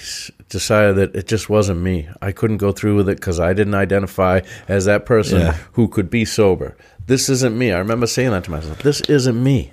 decided 0.49 0.95
that 0.97 1.15
it 1.15 1.27
just 1.27 1.49
wasn't 1.49 1.79
me. 1.81 2.09
I 2.21 2.31
couldn't 2.33 2.57
go 2.57 2.71
through 2.73 2.97
with 2.97 3.09
it 3.09 3.15
because 3.15 3.39
I 3.39 3.53
didn't 3.53 3.75
identify 3.75 4.41
as 4.67 4.85
that 4.85 5.05
person 5.05 5.39
Yeah. 5.39 5.55
who 5.73 5.87
could 5.87 6.09
be 6.09 6.25
sober. 6.25 6.75
This 7.07 7.29
isn't 7.29 7.57
me. 7.57 7.71
I 7.71 7.79
remember 7.79 8.07
saying 8.07 8.31
that 8.31 8.43
to 8.45 8.51
myself. 8.51 8.79
This 8.83 9.01
isn't 9.01 9.41
me, 9.41 9.71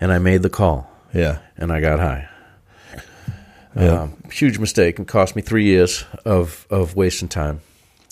and 0.00 0.12
I 0.12 0.18
made 0.18 0.42
the 0.42 0.50
call. 0.50 0.90
Yeah. 1.12 1.38
and 1.56 1.72
I 1.72 1.80
got 1.80 1.98
high. 1.98 2.28
Yeah. 3.76 4.02
Um, 4.02 4.16
huge 4.32 4.58
mistake 4.58 4.98
and 4.98 5.06
cost 5.06 5.36
me 5.36 5.42
three 5.42 5.64
years 5.64 6.04
of 6.24 6.66
of 6.70 6.96
wasting 6.96 7.28
time. 7.28 7.60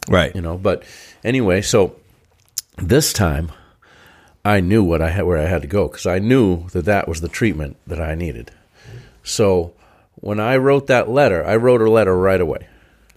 Right. 0.08 0.34
You 0.34 0.40
know, 0.40 0.56
but 0.56 0.84
anyway, 1.25 1.62
so 1.62 1.96
this 2.76 3.12
time 3.12 3.50
I 4.44 4.60
knew 4.60 4.84
what 4.84 5.02
I 5.02 5.10
had 5.10 5.25
where 5.25 5.38
I 5.38 5.46
had 5.46 5.62
to 5.62 5.68
go 5.68 5.88
because 5.88 6.06
I 6.06 6.18
knew 6.20 6.68
that 6.68 6.84
that 6.84 7.08
was 7.08 7.20
the 7.20 7.28
treatment 7.28 7.76
that 7.88 8.00
I 8.00 8.14
needed. 8.14 8.52
So 9.25 9.75
when 10.16 10.38
I 10.40 10.56
wrote 10.56 10.87
that 10.87 11.08
letter, 11.08 11.44
I 11.44 11.56
wrote 11.56 11.82
a 11.82 11.90
letter 11.90 12.16
right 12.16 12.40
away 12.40 12.66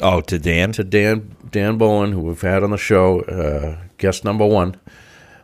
Oh, 0.02 0.22
to 0.22 0.40
Dan. 0.40 0.72
to 0.74 0.84
Dan 0.84 1.36
Dan 1.52 1.78
Bowen, 1.78 2.12
who 2.12 2.22
we've 2.22 2.42
had 2.42 2.64
on 2.64 2.72
the 2.72 2.78
show, 2.78 3.22
uh, 3.22 3.78
guest 3.98 4.26
number 4.26 4.46
one 4.46 4.76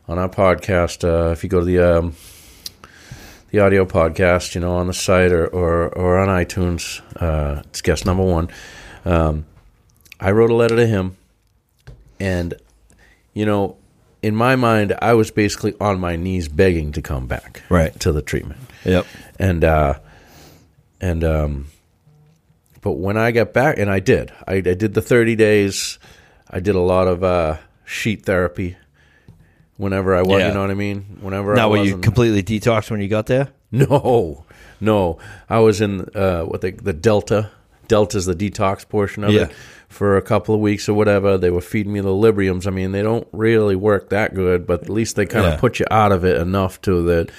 on 0.07 0.17
our 0.19 0.29
podcast. 0.29 1.03
Uh, 1.03 1.31
if 1.31 1.43
you 1.43 1.49
go 1.49 1.59
to 1.59 1.65
the 1.65 1.79
um, 1.79 2.15
the 3.51 3.59
audio 3.59 3.85
podcast, 3.85 4.55
you 4.55 4.61
know, 4.61 4.75
on 4.77 4.87
the 4.87 4.93
site 4.93 5.31
or 5.31 5.47
or, 5.47 5.89
or 5.89 6.17
on 6.19 6.27
iTunes, 6.29 7.01
uh, 7.21 7.61
it's 7.65 7.81
guest 7.81 8.05
number 8.05 8.23
one. 8.23 8.49
Um, 9.05 9.45
I 10.19 10.31
wrote 10.31 10.49
a 10.51 10.55
letter 10.55 10.75
to 10.75 10.87
him, 10.87 11.15
and 12.19 12.53
you 13.33 13.45
know, 13.45 13.77
in 14.21 14.35
my 14.35 14.55
mind, 14.55 14.95
I 15.01 15.13
was 15.13 15.31
basically 15.31 15.75
on 15.79 15.99
my 15.99 16.15
knees 16.15 16.47
begging 16.47 16.91
to 16.93 17.01
come 17.01 17.27
back, 17.27 17.61
Right. 17.69 17.97
to 17.99 18.11
the 18.11 18.21
treatment 18.21 18.59
Yep. 18.83 19.05
and 19.39 19.63
uh, 19.63 19.93
and 20.99 21.23
um, 21.23 21.67
but 22.81 22.93
when 22.93 23.17
I 23.17 23.31
got 23.31 23.53
back, 23.53 23.77
and 23.77 23.89
I 23.91 23.99
did, 23.99 24.31
I, 24.47 24.55
I 24.55 24.61
did 24.61 24.93
the 24.93 25.01
thirty 25.01 25.35
days. 25.35 25.99
I 26.49 26.59
did 26.61 26.75
a 26.75 26.79
lot 26.81 27.07
of 27.07 27.23
uh, 27.23 27.57
sheet 27.85 28.25
therapy, 28.25 28.77
whenever 29.77 30.15
I 30.15 30.21
was. 30.21 30.39
Yeah. 30.39 30.49
You 30.49 30.53
know 30.53 30.61
what 30.61 30.71
I 30.71 30.75
mean? 30.75 31.17
Whenever 31.21 31.53
I 31.53 31.55
Now, 31.55 31.69
were 31.69 31.83
you 31.83 31.97
completely 31.97 32.43
detoxed 32.43 32.91
when 32.91 32.99
you 33.01 33.07
got 33.07 33.27
there? 33.27 33.49
No, 33.71 34.45
no. 34.79 35.17
I 35.49 35.59
was 35.59 35.81
in 35.81 36.07
uh, 36.15 36.43
what 36.43 36.61
they, 36.61 36.71
the 36.71 36.93
Delta. 36.93 37.51
Delta's 37.87 38.25
the 38.25 38.35
detox 38.35 38.87
portion 38.87 39.23
of 39.23 39.31
Yeah. 39.31 39.43
it 39.43 39.51
for 39.89 40.17
a 40.17 40.21
couple 40.21 40.53
of 40.55 40.61
weeks 40.61 40.87
or 40.89 40.93
whatever. 40.93 41.37
They 41.37 41.49
were 41.51 41.61
feeding 41.61 41.93
me 41.93 41.99
the 42.01 42.09
Libriums. 42.09 42.67
I 42.67 42.69
mean, 42.71 42.91
they 42.91 43.01
don't 43.01 43.27
really 43.31 43.75
work 43.75 44.09
that 44.09 44.33
good, 44.35 44.67
but 44.67 44.83
at 44.83 44.89
least 44.89 45.15
they 45.15 45.25
kind 45.25 45.45
of 45.45 45.53
Yeah. 45.53 45.59
put 45.59 45.79
you 45.79 45.85
out 45.89 46.11
of 46.11 46.25
it 46.25 46.37
enough 46.37 46.81
to 46.81 47.01
that. 47.03 47.29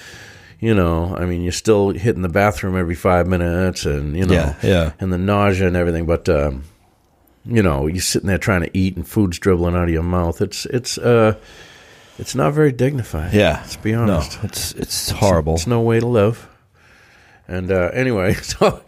You 0.59 0.73
know, 0.75 1.15
I 1.17 1.25
mean, 1.25 1.41
you're 1.41 1.51
still 1.53 1.91
hitting 1.91 2.21
the 2.21 2.29
bathroom 2.29 2.75
every 2.75 2.95
five 2.95 3.27
minutes, 3.27 3.85
and 3.85 4.17
you 4.17 4.25
know, 4.25 4.33
Yeah, 4.33 4.55
yeah. 4.61 4.91
and 4.99 5.13
the 5.13 5.17
nausea 5.17 5.67
and 5.67 5.77
everything. 5.77 6.05
But 6.05 6.27
um, 6.27 6.63
you 7.45 7.63
know, 7.63 7.87
you're 7.87 8.01
sitting 8.01 8.27
there 8.27 8.37
trying 8.37 8.61
to 8.61 8.69
eat, 8.77 8.95
and 8.97 9.07
food's 9.07 9.39
dribbling 9.39 9.75
out 9.75 9.85
of 9.85 9.89
your 9.91 10.03
mouth. 10.03 10.41
It's 10.41 10.65
it's 10.65 10.97
uh, 10.97 11.35
it's 12.19 12.35
not 12.35 12.53
very 12.53 12.71
dignified. 12.71 13.33
Yeah. 13.33 13.59
let's 13.61 13.75
be 13.77 13.93
honest. 13.93 14.37
No, 14.37 14.47
it's 14.47 14.71
it's 14.73 15.09
horrible. 15.09 15.55
It's 15.55 15.67
no 15.67 15.81
way 15.81 15.99
to 15.99 16.05
live. 16.05 16.47
And 17.47 17.71
uh, 17.71 17.89
anyway, 17.93 18.33
so 18.41 18.83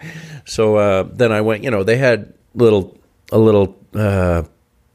so 0.46 0.76
uh, 0.76 1.04
then 1.12 1.32
I 1.32 1.42
went. 1.42 1.64
You 1.64 1.72
know, 1.72 1.84
they 1.84 1.98
had 1.98 2.34
little 2.54 2.98
a 3.32 3.38
little. 3.38 3.78
Uh, 3.94 4.44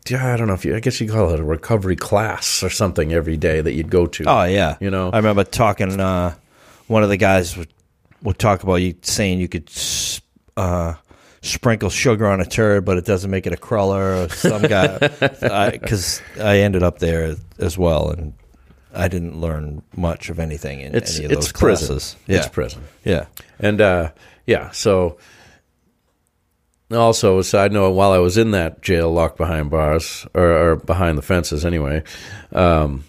I 0.09 0.37
don't 0.37 0.47
know 0.47 0.55
if 0.55 0.65
you. 0.65 0.77
I 0.77 0.81
guess 0.81 1.01
you 1.01 1.11
call 1.11 1.31
it 1.35 1.41
a 1.41 1.45
recovery 1.45 1.97
class 1.97 2.63
or 2.63 2.71
something 2.71 3.13
every 3.13 3.37
day 3.37 3.61
that 3.61 3.73
you'd 3.73 3.91
go 3.91 4.07
to. 4.07 4.25
Oh 4.27 4.45
yeah, 4.45 4.77
You 4.81 4.91
know? 4.91 5.11
I 5.11 5.17
remember 5.17 5.43
talking. 5.43 5.99
Uh, 5.99 6.35
one 6.87 7.03
of 7.03 7.09
the 7.09 7.17
guys 7.17 7.57
would, 7.57 7.73
would 8.23 8.39
talk 8.39 8.63
about 8.63 8.77
you 8.77 8.95
saying 9.03 9.41
you 9.41 9.49
could 9.49 9.69
uh, 10.57 10.95
sprinkle 11.47 11.91
sugar 11.91 12.27
on 12.27 12.41
a 12.41 12.45
turd, 12.47 12.85
but 12.85 12.97
it 12.99 13.05
doesn't 13.05 13.31
make 13.31 13.47
it 13.47 13.53
a 13.53 13.57
cruller. 13.57 14.25
Or 14.25 14.29
some 14.29 14.63
guy, 14.63 14.99
because 15.73 16.21
I, 16.41 16.59
ended 16.59 16.83
up 16.83 16.99
there 16.99 17.37
as 17.59 17.79
well, 17.79 18.11
and 18.11 18.35
I 18.95 19.09
didn't 19.09 19.41
learn 19.41 19.83
much 19.97 20.29
of 20.31 20.39
anything 20.39 20.81
in 20.81 20.95
it's 20.95 21.17
any 21.17 21.27
of 21.27 21.33
it's 21.33 21.47
those 21.47 21.53
prison. 21.53 21.87
classes. 21.89 22.17
Yeah, 22.27 22.37
It's 22.39 22.49
prison. 22.49 22.83
yeah, 23.05 23.27
And 23.59 23.81
uh, 23.81 24.11
yeah, 24.47 24.71
so 24.71 25.19
also 26.91 27.39
a 27.39 27.45
side 27.45 27.73
note, 27.73 27.91
while 27.91 28.13
I 28.13 28.19
was 28.19 28.39
in 28.39 28.53
that 28.53 28.83
jail, 28.83 29.13
locked 29.13 29.37
behind 29.37 29.71
bars 29.71 30.27
or, 30.35 30.71
or 30.73 30.77
behind 30.77 31.19
the 31.19 31.23
fences, 31.23 31.65
anyway, 31.65 32.03
um, 32.53 33.05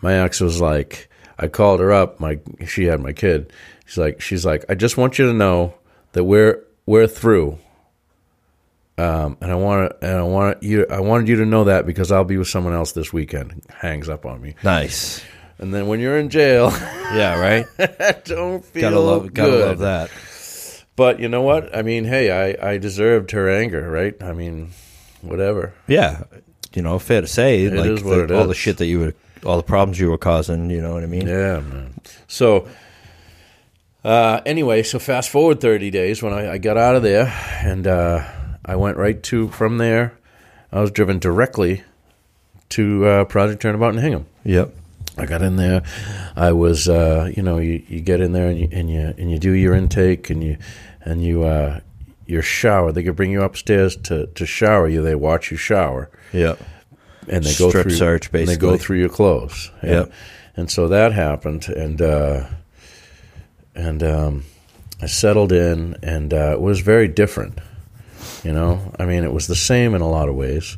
my 0.00 0.14
ex 0.14 0.40
was 0.40 0.60
like, 0.60 1.08
I 1.38 1.48
called 1.48 1.80
her 1.80 1.92
up. 1.92 2.18
My 2.18 2.38
she 2.66 2.84
had 2.84 3.00
my 3.00 3.12
kid. 3.12 3.52
She's 3.86 3.98
like, 3.98 4.20
she's 4.20 4.44
like, 4.44 4.64
I 4.68 4.74
just 4.74 4.96
want 4.96 5.18
you 5.18 5.26
to 5.26 5.32
know 5.32 5.74
that 6.12 6.24
we're 6.24 6.62
we're 6.88 7.06
through. 7.06 7.58
Um, 8.96 9.36
and 9.40 9.52
I 9.52 9.54
want 9.54 9.90
to, 10.00 10.06
and 10.08 10.18
I 10.18 10.22
want 10.22 10.62
you. 10.62 10.84
I 10.90 11.00
wanted 11.00 11.28
you 11.28 11.36
to 11.36 11.46
know 11.46 11.64
that 11.64 11.86
because 11.86 12.10
I'll 12.10 12.24
be 12.24 12.36
with 12.36 12.48
someone 12.48 12.72
else 12.74 12.92
this 12.92 13.12
weekend. 13.12 13.62
Hangs 13.70 14.08
up 14.08 14.26
on 14.26 14.40
me, 14.40 14.54
nice. 14.64 15.22
and 15.58 15.72
then 15.72 15.86
when 15.86 16.00
you're 16.00 16.18
in 16.18 16.30
jail, 16.30 16.70
Yeah, 17.14 17.38
right. 17.38 17.64
don't 18.24 18.64
feel 18.64 18.80
gotta 18.90 18.98
love, 18.98 19.32
gotta 19.32 19.50
good. 19.52 19.66
love 19.68 19.78
that. 19.78 20.10
But 20.96 21.20
you 21.20 21.28
know 21.28 21.42
what? 21.42 21.76
I 21.76 21.82
mean, 21.82 22.04
hey, 22.04 22.56
I, 22.58 22.70
I 22.72 22.78
deserved 22.78 23.30
her 23.30 23.48
anger, 23.48 23.88
right? 23.88 24.20
I 24.20 24.32
mean, 24.32 24.70
whatever. 25.22 25.74
Yeah, 25.86 26.24
you 26.74 26.82
know, 26.82 26.98
fair 26.98 27.20
to 27.20 27.28
say, 27.28 27.66
It 27.66 27.74
like 27.74 27.86
is 27.90 28.02
what 28.02 28.26
the- 28.26 28.34
all 28.36 28.42
is. 28.42 28.48
the 28.48 28.54
shit 28.54 28.78
that 28.78 28.86
you 28.86 28.98
were, 28.98 29.14
all 29.46 29.58
the 29.58 29.62
problems 29.62 30.00
you 30.00 30.10
were 30.10 30.18
causing. 30.18 30.70
You 30.70 30.82
know 30.82 30.94
what 30.94 31.04
I 31.04 31.06
mean? 31.06 31.28
Yeah, 31.28 31.60
man. 31.60 31.94
So, 32.26 32.66
uh, 34.04 34.40
anyway, 34.46 34.82
so 34.82 34.98
fast 34.98 35.30
forward 35.30 35.60
30 35.60 35.90
days 35.90 36.22
when 36.22 36.32
I, 36.32 36.52
I 36.52 36.58
got 36.58 36.76
out 36.76 36.96
of 36.96 37.02
there 37.02 37.26
and 37.62 37.86
uh, 37.86 38.24
I 38.64 38.76
went 38.76 38.96
right 38.96 39.20
to, 39.24 39.48
from 39.48 39.78
there, 39.78 40.16
I 40.72 40.80
was 40.80 40.90
driven 40.90 41.18
directly 41.18 41.82
to 42.70 43.06
uh, 43.06 43.24
Project 43.24 43.62
Turnabout 43.62 43.94
in 43.94 44.00
Hingham. 44.00 44.26
Yep. 44.44 44.74
I 45.16 45.26
got 45.26 45.42
in 45.42 45.56
there. 45.56 45.82
I 46.36 46.52
was, 46.52 46.88
uh, 46.88 47.32
you 47.34 47.42
know, 47.42 47.58
you, 47.58 47.82
you 47.88 48.00
get 48.00 48.20
in 48.20 48.32
there 48.32 48.48
and 48.50 48.58
you 48.60 48.68
and 48.70 48.88
you 48.88 49.00
and 49.00 49.30
you 49.32 49.38
do 49.40 49.50
your 49.50 49.74
intake 49.74 50.30
and 50.30 50.44
you 50.44 50.58
and 51.02 51.24
you 51.24 51.42
uh, 51.42 51.80
your 52.26 52.42
shower. 52.42 52.92
They 52.92 53.02
could 53.02 53.16
bring 53.16 53.32
you 53.32 53.42
upstairs 53.42 53.96
to, 53.96 54.26
to 54.28 54.46
shower 54.46 54.86
you. 54.86 55.02
They 55.02 55.16
watch 55.16 55.50
you 55.50 55.56
shower 55.56 56.08
Yep. 56.32 56.60
and 57.26 57.42
they 57.42 57.54
go 57.56 57.68
Strip 57.70 57.82
through 57.84 57.96
search, 57.96 58.30
and 58.32 58.46
They 58.46 58.56
go 58.56 58.76
through 58.76 58.98
your 58.98 59.08
clothes. 59.08 59.72
Yeah. 59.82 59.90
Yep. 59.90 60.12
And 60.54 60.70
so 60.70 60.86
that 60.88 61.12
happened, 61.12 61.68
and 61.68 62.00
uh, 62.00 62.46
and 63.78 64.02
um, 64.02 64.44
I 65.00 65.06
settled 65.06 65.52
in, 65.52 65.96
and 66.02 66.34
uh, 66.34 66.52
it 66.52 66.60
was 66.60 66.80
very 66.80 67.08
different. 67.08 67.58
You 68.44 68.52
know, 68.52 68.92
I 68.98 69.04
mean, 69.06 69.24
it 69.24 69.32
was 69.32 69.46
the 69.46 69.56
same 69.56 69.94
in 69.94 70.00
a 70.02 70.08
lot 70.08 70.28
of 70.28 70.34
ways, 70.34 70.76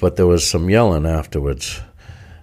but 0.00 0.16
there 0.16 0.26
was 0.26 0.46
some 0.46 0.68
yelling 0.70 1.06
afterwards. 1.06 1.80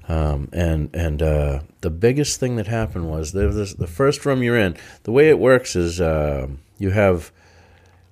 Um, 0.08 0.50
and 0.54 0.90
and 0.94 1.22
uh, 1.22 1.60
the 1.82 1.90
biggest 1.90 2.40
thing 2.40 2.58
that 2.58 2.68
happened 2.68 3.10
was 3.10 3.32
there 3.32 3.48
was 3.48 3.76
the 3.76 3.88
first 3.88 4.26
room 4.26 4.44
you're 4.44 4.58
in. 4.58 4.76
The 5.04 5.12
way 5.12 5.30
it 5.30 5.40
works 5.40 5.76
is 5.76 6.00
uh, 6.02 6.48
you 6.78 6.92
have 6.92 7.32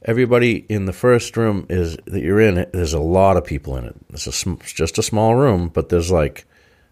everybody 0.04 0.66
in 0.70 0.86
the 0.86 0.94
first 0.94 1.36
room 1.38 1.66
is 1.70 1.98
that 2.06 2.22
you're 2.22 2.40
in. 2.40 2.66
There's 2.74 2.94
a 2.94 3.00
lot 3.00 3.38
of 3.38 3.44
people 3.46 3.76
in 3.78 3.86
it. 3.86 3.96
It's 4.14 4.26
a, 4.28 4.52
it's 4.54 4.74
just 4.74 4.98
a 4.98 5.04
small 5.04 5.36
room, 5.36 5.68
but 5.68 5.90
there's 5.90 6.12
like 6.12 6.46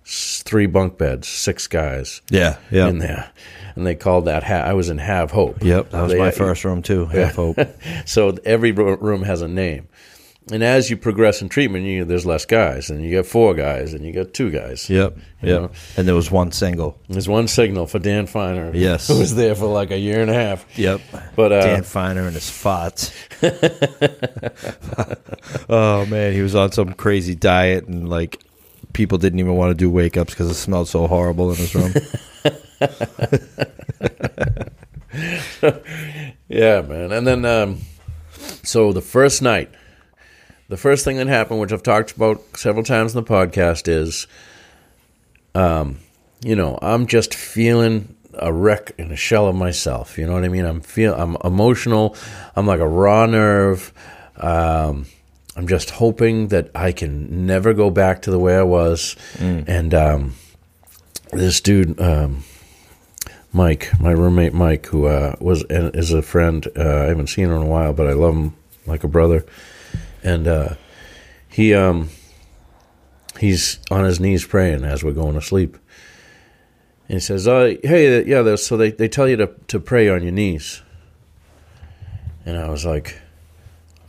three 0.06 0.66
bunk 0.68 0.98
beds, 0.98 1.28
six 1.28 1.68
guys 1.68 2.22
Yeah. 2.30 2.58
Yeah. 2.72 2.88
in 2.90 3.00
there, 3.00 3.32
and 3.80 3.88
they 3.88 3.96
called 3.96 4.26
that. 4.26 4.44
Ha- 4.44 4.62
I 4.62 4.74
was 4.74 4.90
in 4.90 4.98
Have 5.00 5.32
Hope. 5.32 5.64
Yep. 5.64 5.90
That 5.92 6.02
was 6.04 6.12
They- 6.12 6.20
my 6.20 6.32
first 6.32 6.64
room 6.64 6.82
too. 6.82 7.06
Half 7.08 7.36
hope. 7.36 7.58
so 8.06 8.38
every 8.46 8.72
room 8.72 9.24
has 9.24 9.42
a 9.42 9.48
name. 9.48 9.88
And 10.52 10.64
as 10.64 10.90
you 10.90 10.98
progress 10.98 11.44
in 11.44 11.50
treatment, 11.50 11.86
you, 11.86 12.06
there's 12.06 12.26
less 12.26 12.44
guys, 12.44 12.90
and 12.90 13.04
you 13.04 13.12
get 13.12 13.28
four 13.28 13.54
guys, 13.54 13.94
and 13.94 14.04
you 14.04 14.12
get 14.12 14.34
two 14.34 14.50
guys. 14.50 14.90
Yep. 14.90 15.16
Yep. 15.44 15.62
know? 15.62 15.70
And 15.96 16.08
there 16.08 16.16
was 16.16 16.32
one 16.32 16.52
single. 16.52 16.98
There's 17.08 17.30
one 17.30 17.48
signal 17.48 17.86
for 17.86 18.00
Dan 18.00 18.26
Finer. 18.26 18.72
Yes. 18.74 19.08
who 19.10 19.20
was 19.20 19.36
there 19.36 19.54
for 19.54 19.68
like 19.68 19.92
a 19.92 20.00
year 20.00 20.22
and 20.22 20.32
a 20.32 20.34
half. 20.34 20.66
Yep. 20.76 21.02
But 21.36 21.52
uh, 21.52 21.62
Dan 21.62 21.84
Finer 21.84 22.24
and 22.24 22.34
his 22.34 22.46
farts. 22.50 23.14
oh 25.70 26.06
man, 26.08 26.34
he 26.34 26.42
was 26.42 26.56
on 26.56 26.72
some 26.72 26.94
crazy 26.94 27.36
diet 27.36 27.88
and 27.88 28.10
like 28.10 28.42
people 28.94 29.20
didn't 29.20 29.40
even 29.40 29.54
want 29.54 29.70
to 29.70 29.76
do 29.76 29.90
wake 29.90 30.18
ups 30.18 30.34
because 30.34 30.50
it 30.50 30.56
smelled 30.56 30.88
so 30.88 31.06
horrible 31.08 31.52
in 31.52 31.58
his 31.58 31.76
room. 31.76 31.94
Yeah, 36.50 36.82
man. 36.82 37.12
And 37.12 37.28
then, 37.28 37.46
um, 37.46 37.82
so 38.64 38.92
the 38.92 39.02
first 39.02 39.44
night, 39.44 39.70
the 40.68 40.78
first 40.78 41.06
thing 41.06 41.18
that 41.18 41.28
happened, 41.28 41.60
which 41.60 41.72
I've 41.72 41.84
talked 41.84 42.16
about 42.16 42.42
several 42.58 42.84
times 42.84 43.16
in 43.16 43.24
the 43.24 43.30
podcast, 43.30 43.88
is, 43.88 44.26
um, 45.54 46.00
you 46.44 46.56
know, 46.56 46.80
I'm 46.82 47.06
just 47.06 47.36
feeling 47.36 48.16
a 48.34 48.52
wreck 48.52 48.94
in 48.98 49.12
a 49.12 49.16
shell 49.16 49.48
of 49.48 49.56
myself. 49.56 50.18
You 50.18 50.26
know 50.26 50.34
what 50.34 50.44
I 50.44 50.48
mean? 50.48 50.66
I'm 50.66 50.82
feel, 50.82 51.14
I'm 51.14 51.38
emotional. 51.44 52.16
I'm 52.56 52.66
like 52.66 52.80
a 52.80 52.88
raw 52.88 53.28
nerve. 53.28 53.94
Um, 54.38 55.06
I'm 55.56 55.68
just 55.68 55.92
hoping 55.92 56.48
that 56.48 56.72
I 56.74 56.94
can 56.94 57.46
never 57.46 57.76
go 57.76 57.92
back 57.92 58.24
to 58.24 58.32
the 58.32 58.40
way 58.40 58.58
I 58.58 58.64
was. 58.64 59.16
And 59.68 59.94
um, 59.94 60.34
this 61.32 61.62
dude, 61.62 62.00
um, 62.02 62.44
Mike, 63.52 64.00
my 64.00 64.12
roommate 64.12 64.54
Mike, 64.54 64.86
who 64.88 65.08
uh, 65.08 65.36
was 65.40 65.64
and 65.64 65.96
is 65.96 66.12
a 66.14 66.22
friend. 66.22 66.68
Uh, 66.78 66.82
I 66.82 67.06
haven't 67.06 67.28
seen 67.28 67.46
him 67.46 67.56
in 67.56 67.62
a 67.64 67.66
while, 67.66 67.94
but 67.94 68.08
I 68.08 68.14
love 68.14 68.36
him 68.36 68.56
like 68.86 69.04
a 69.04 69.08
brother. 69.08 69.46
And 70.24 70.48
uh, 70.48 70.76
he 71.48 71.74
um, 71.74 72.10
he's 73.40 73.80
on 73.90 74.06
his 74.06 74.20
knees 74.20 74.46
praying 74.46 74.84
as 74.84 75.04
we're 75.04 75.14
going 75.14 75.34
to 75.34 75.42
sleep. 75.42 75.78
And 77.08 77.16
he 77.16 77.20
says, 77.20 77.48
uh, 77.48 77.76
"Hey, 77.84 78.24
yeah, 78.26 78.56
so 78.56 78.78
they, 78.78 78.92
they 78.92 79.08
tell 79.08 79.28
you 79.28 79.38
to 79.38 79.48
to 79.68 79.80
pray 79.80 80.10
on 80.10 80.22
your 80.22 80.32
knees." 80.32 80.84
And 82.46 82.58
I 82.58 82.70
was 82.70 82.86
like, 82.86 83.20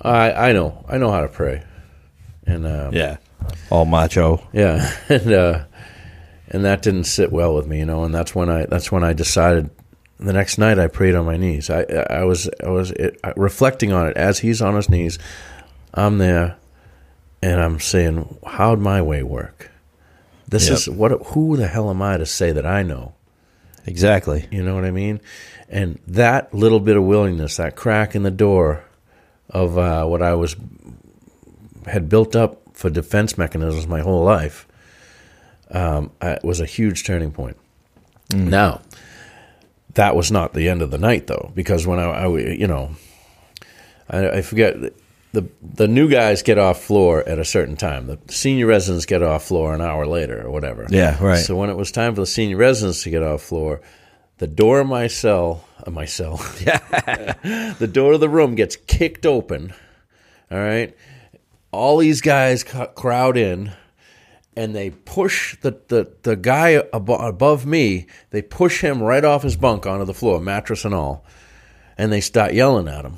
"I 0.03 0.33
I 0.33 0.53
know, 0.53 0.85
I 0.87 0.99
know 0.99 1.11
how 1.11 1.23
to 1.23 1.29
pray." 1.29 1.63
And 2.47 2.67
uh, 2.67 2.91
yeah. 2.93 3.17
All 3.71 3.87
macho. 3.87 4.47
yeah, 4.53 4.95
and 5.09 5.33
uh, 5.33 5.65
and 6.51 6.65
that 6.65 6.83
didn't 6.83 7.05
sit 7.05 7.33
well 7.33 7.55
with 7.55 7.67
me, 7.67 7.79
you 7.79 7.87
know. 7.87 8.05
And 8.05 8.15
that's 8.15 8.35
when 8.35 8.49
I 8.49 8.67
that's 8.67 8.91
when 8.93 9.05
I 9.05 9.13
decided. 9.13 9.71
The 10.19 10.35
next 10.35 10.59
night, 10.59 10.79
I 10.79 10.87
prayed 10.87 11.15
on 11.15 11.25
my 11.25 11.39
knees. 11.39 11.71
I 11.71 11.81
I 12.11 12.25
was 12.25 12.49
I 12.63 12.69
was 12.69 12.91
it, 12.91 13.19
reflecting 13.37 13.91
on 13.93 14.07
it 14.09 14.17
as 14.19 14.39
he's 14.41 14.61
on 14.61 14.75
his 14.75 14.91
knees. 14.91 15.19
I'm 15.95 16.19
there, 16.19 16.57
and 17.43 17.59
I'm 17.61 17.81
saying, 17.81 18.39
"How'd 18.47 18.81
my 18.81 19.01
way 19.01 19.23
work? 19.23 19.71
This 20.47 20.69
Yep. 20.69 20.77
is 20.77 20.91
what? 20.91 21.11
Who 21.29 21.57
the 21.57 21.69
hell 21.69 21.89
am 21.89 22.03
I 22.03 22.19
to 22.19 22.27
say 22.27 22.53
that 22.53 22.67
I 22.67 22.83
know? 22.83 23.15
Exactly. 23.87 24.47
You 24.51 24.63
know 24.63 24.75
what 24.75 24.85
I 24.85 24.91
mean? 24.91 25.21
And 25.71 25.99
that 26.07 26.53
little 26.53 26.81
bit 26.81 26.99
of 26.99 27.05
willingness, 27.05 27.57
that 27.57 27.75
crack 27.77 28.15
in 28.15 28.23
the 28.23 28.31
door 28.31 28.85
of 29.49 29.79
uh, 29.79 30.05
what 30.05 30.21
I 30.21 30.35
was 30.35 30.55
had 31.87 32.11
built 32.11 32.37
up 32.37 32.61
for 32.75 32.91
defense 32.91 33.39
mechanisms 33.39 33.87
my 33.87 34.01
whole 34.01 34.23
life, 34.23 34.67
um, 35.71 36.11
was 36.43 36.61
a 36.61 36.67
huge 36.67 37.05
turning 37.05 37.33
point. 37.33 37.57
Now, 38.33 38.81
that 39.95 40.15
was 40.15 40.31
not 40.31 40.53
the 40.55 40.69
end 40.69 40.83
of 40.83 40.91
the 40.91 40.99
night, 40.99 41.27
though, 41.27 41.51
because 41.55 41.87
when 41.87 41.99
I, 41.99 42.05
I 42.05 42.27
you 42.29 42.67
know, 42.67 42.91
I, 44.09 44.29
I 44.29 44.43
forget 44.43 44.77
the 45.33 45.49
the 45.63 45.89
new 45.89 46.09
guys 46.09 46.43
get 46.43 46.59
off 46.59 46.83
floor 46.83 47.27
at 47.29 47.39
a 47.39 47.45
certain 47.45 47.77
time. 47.77 48.07
The 48.07 48.19
senior 48.29 48.67
residents 48.67 49.07
get 49.07 49.23
off 49.23 49.45
floor 49.45 49.75
an 49.75 49.81
hour 49.81 50.07
later 50.07 50.45
or 50.45 50.51
whatever. 50.51 50.87
Yeah, 50.91 51.23
right. 51.23 51.39
So 51.39 51.57
when 51.57 51.71
it 51.71 51.77
was 51.77 51.93
time 51.93 52.15
for 52.15 52.21
the 52.21 52.27
senior 52.27 52.57
residents 52.57 53.03
to 53.05 53.11
get 53.11 53.23
off 53.23 53.43
floor, 53.43 53.81
the 54.39 54.47
door 54.47 54.81
of 54.81 54.87
my 54.87 55.07
cell, 55.07 55.65
uh, 55.87 55.91
my 55.91 56.05
cell, 56.05 56.37
the 56.59 57.91
door 57.91 58.15
of 58.15 58.21
the 58.21 58.29
room 58.29 58.55
gets 58.55 58.77
kicked 58.77 59.27
open. 59.27 59.73
All 60.51 60.59
right, 60.59 60.97
all 61.71 61.99
these 61.99 62.21
guys 62.21 62.65
cu- 62.65 62.87
crowd 62.89 63.37
in, 63.37 63.73
and 64.61 64.75
they 64.77 64.91
push 64.91 65.57
the 65.63 65.71
the 65.89 66.13
the 66.23 66.37
guy 66.37 66.83
abo- 66.93 67.27
above 67.27 67.65
me. 67.65 68.07
They 68.29 68.43
push 68.43 68.83
him 68.83 69.03
right 69.03 69.25
off 69.25 69.43
his 69.43 69.57
bunk 69.57 69.87
onto 69.87 70.05
the 70.05 70.13
floor, 70.15 70.39
mattress 70.39 70.85
and 70.85 70.95
all, 70.95 71.25
and 71.97 72.13
they 72.13 72.21
start 72.21 72.53
yelling 72.53 72.87
at 72.87 73.07
him. 73.07 73.17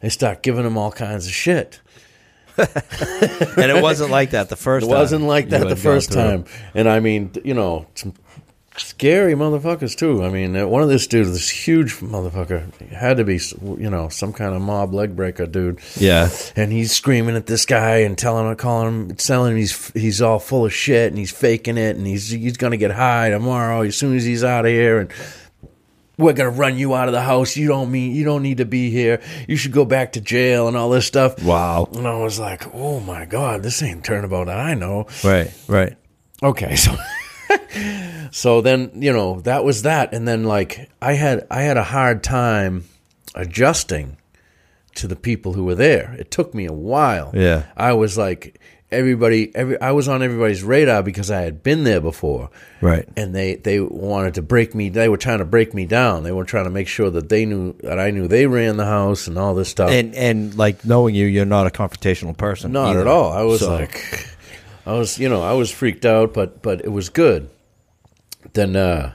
They 0.00 0.08
start 0.08 0.42
giving 0.42 0.66
him 0.66 0.76
all 0.76 0.90
kinds 0.90 1.26
of 1.26 1.32
shit. 1.32 1.80
and 2.58 3.70
it 3.70 3.80
wasn't 3.80 4.10
like 4.10 4.30
that 4.30 4.48
the 4.48 4.56
first 4.56 4.86
It 4.86 4.90
time. 4.90 4.98
wasn't 4.98 5.24
like 5.24 5.50
that 5.50 5.68
the 5.68 5.76
first 5.76 6.10
time. 6.10 6.44
And 6.74 6.88
I 6.88 6.98
mean, 6.98 7.30
you 7.44 7.54
know, 7.54 7.86
some 7.94 8.14
scary 8.78 9.34
motherfuckers 9.34 9.96
too. 9.96 10.24
I 10.24 10.30
mean, 10.30 10.56
uh, 10.56 10.66
one 10.66 10.82
of 10.82 10.88
this 10.88 11.06
dude, 11.06 11.26
this 11.26 11.50
huge 11.50 11.96
motherfucker, 11.96 12.72
had 12.90 13.16
to 13.18 13.24
be, 13.24 13.40
you 13.80 13.90
know, 13.90 14.08
some 14.08 14.32
kind 14.32 14.54
of 14.54 14.62
mob 14.62 14.94
leg 14.94 15.14
breaker 15.16 15.46
dude. 15.46 15.80
Yeah. 15.96 16.30
And 16.56 16.72
he's 16.72 16.92
screaming 16.92 17.36
at 17.36 17.46
this 17.46 17.66
guy 17.66 17.98
and 17.98 18.16
telling 18.16 18.48
him, 18.48 18.56
calling 18.56 19.08
him, 19.08 19.16
telling 19.16 19.52
him 19.52 19.58
he's 19.58 19.90
he's 19.92 20.22
all 20.22 20.38
full 20.38 20.66
of 20.66 20.72
shit 20.72 21.10
and 21.10 21.18
he's 21.18 21.30
faking 21.30 21.76
it 21.76 21.96
and 21.96 22.06
he's 22.06 22.30
he's 22.30 22.56
gonna 22.56 22.76
get 22.76 22.90
high 22.90 23.30
tomorrow 23.30 23.82
as 23.82 23.96
soon 23.96 24.16
as 24.16 24.24
he's 24.24 24.44
out 24.44 24.64
of 24.64 24.70
here 24.70 24.98
and 24.98 25.12
we're 26.16 26.32
gonna 26.32 26.50
run 26.50 26.76
you 26.76 26.94
out 26.94 27.08
of 27.08 27.12
the 27.12 27.22
house. 27.22 27.56
You 27.56 27.68
don't 27.68 27.90
mean 27.90 28.14
you 28.14 28.24
don't 28.24 28.42
need 28.42 28.58
to 28.58 28.64
be 28.64 28.90
here. 28.90 29.22
You 29.46 29.56
should 29.56 29.72
go 29.72 29.84
back 29.84 30.12
to 30.12 30.20
jail 30.20 30.68
and 30.68 30.76
all 30.76 30.90
this 30.90 31.06
stuff. 31.06 31.42
Wow. 31.42 31.88
And 31.94 32.06
I 32.06 32.18
was 32.18 32.38
like, 32.38 32.74
oh 32.74 33.00
my 33.00 33.24
god, 33.24 33.62
this 33.62 33.82
ain't 33.82 34.04
turnabout 34.04 34.46
that 34.46 34.58
I 34.58 34.74
know. 34.74 35.06
Right. 35.22 35.52
Right. 35.68 35.96
Okay, 36.42 36.76
so 36.76 36.96
so 38.30 38.60
then 38.60 38.90
you 38.94 39.12
know 39.12 39.40
that 39.42 39.64
was 39.64 39.82
that, 39.82 40.12
and 40.12 40.26
then 40.26 40.44
like 40.44 40.90
I 41.00 41.14
had 41.14 41.46
I 41.50 41.62
had 41.62 41.76
a 41.76 41.84
hard 41.84 42.22
time 42.22 42.84
adjusting 43.34 44.16
to 44.96 45.06
the 45.06 45.16
people 45.16 45.52
who 45.52 45.64
were 45.64 45.74
there. 45.74 46.14
It 46.18 46.30
took 46.30 46.54
me 46.54 46.66
a 46.66 46.72
while. 46.72 47.30
Yeah. 47.34 47.66
I 47.76 47.92
was 47.92 48.18
like 48.18 48.60
everybody. 48.90 49.54
Every 49.54 49.80
I 49.80 49.92
was 49.92 50.08
on 50.08 50.22
everybody's 50.22 50.62
radar 50.64 51.02
because 51.02 51.30
I 51.30 51.42
had 51.42 51.62
been 51.62 51.84
there 51.84 52.00
before. 52.00 52.50
Right. 52.80 53.08
And 53.16 53.34
they, 53.34 53.54
they 53.56 53.80
wanted 53.80 54.34
to 54.34 54.42
break 54.42 54.74
me. 54.74 54.88
They 54.88 55.08
were 55.08 55.16
trying 55.16 55.38
to 55.38 55.44
break 55.44 55.72
me 55.74 55.86
down. 55.86 56.22
They 56.24 56.32
were 56.32 56.44
trying 56.44 56.64
to 56.64 56.70
make 56.70 56.88
sure 56.88 57.10
that 57.10 57.28
they 57.28 57.44
knew 57.44 57.74
that 57.82 57.98
I 58.00 58.10
knew 58.10 58.26
they 58.28 58.46
ran 58.46 58.76
the 58.76 58.86
house 58.86 59.26
and 59.28 59.38
all 59.38 59.54
this 59.54 59.68
stuff. 59.68 59.90
And 59.90 60.14
and 60.14 60.56
like 60.56 60.84
knowing 60.84 61.14
you, 61.14 61.26
you're 61.26 61.44
not 61.44 61.66
a 61.66 61.70
confrontational 61.70 62.36
person. 62.36 62.72
Not 62.72 62.90
either. 62.90 63.00
at 63.02 63.06
all. 63.06 63.32
I 63.32 63.42
was 63.42 63.60
So- 63.60 63.70
like, 63.74 64.26
I 64.88 64.92
was, 64.92 65.18
you 65.18 65.28
know, 65.28 65.42
I 65.42 65.52
was 65.52 65.70
freaked 65.70 66.06
out, 66.06 66.32
but 66.32 66.62
but 66.62 66.82
it 66.82 66.88
was 66.88 67.10
good. 67.10 67.50
Then 68.54 68.74
uh, 68.74 69.12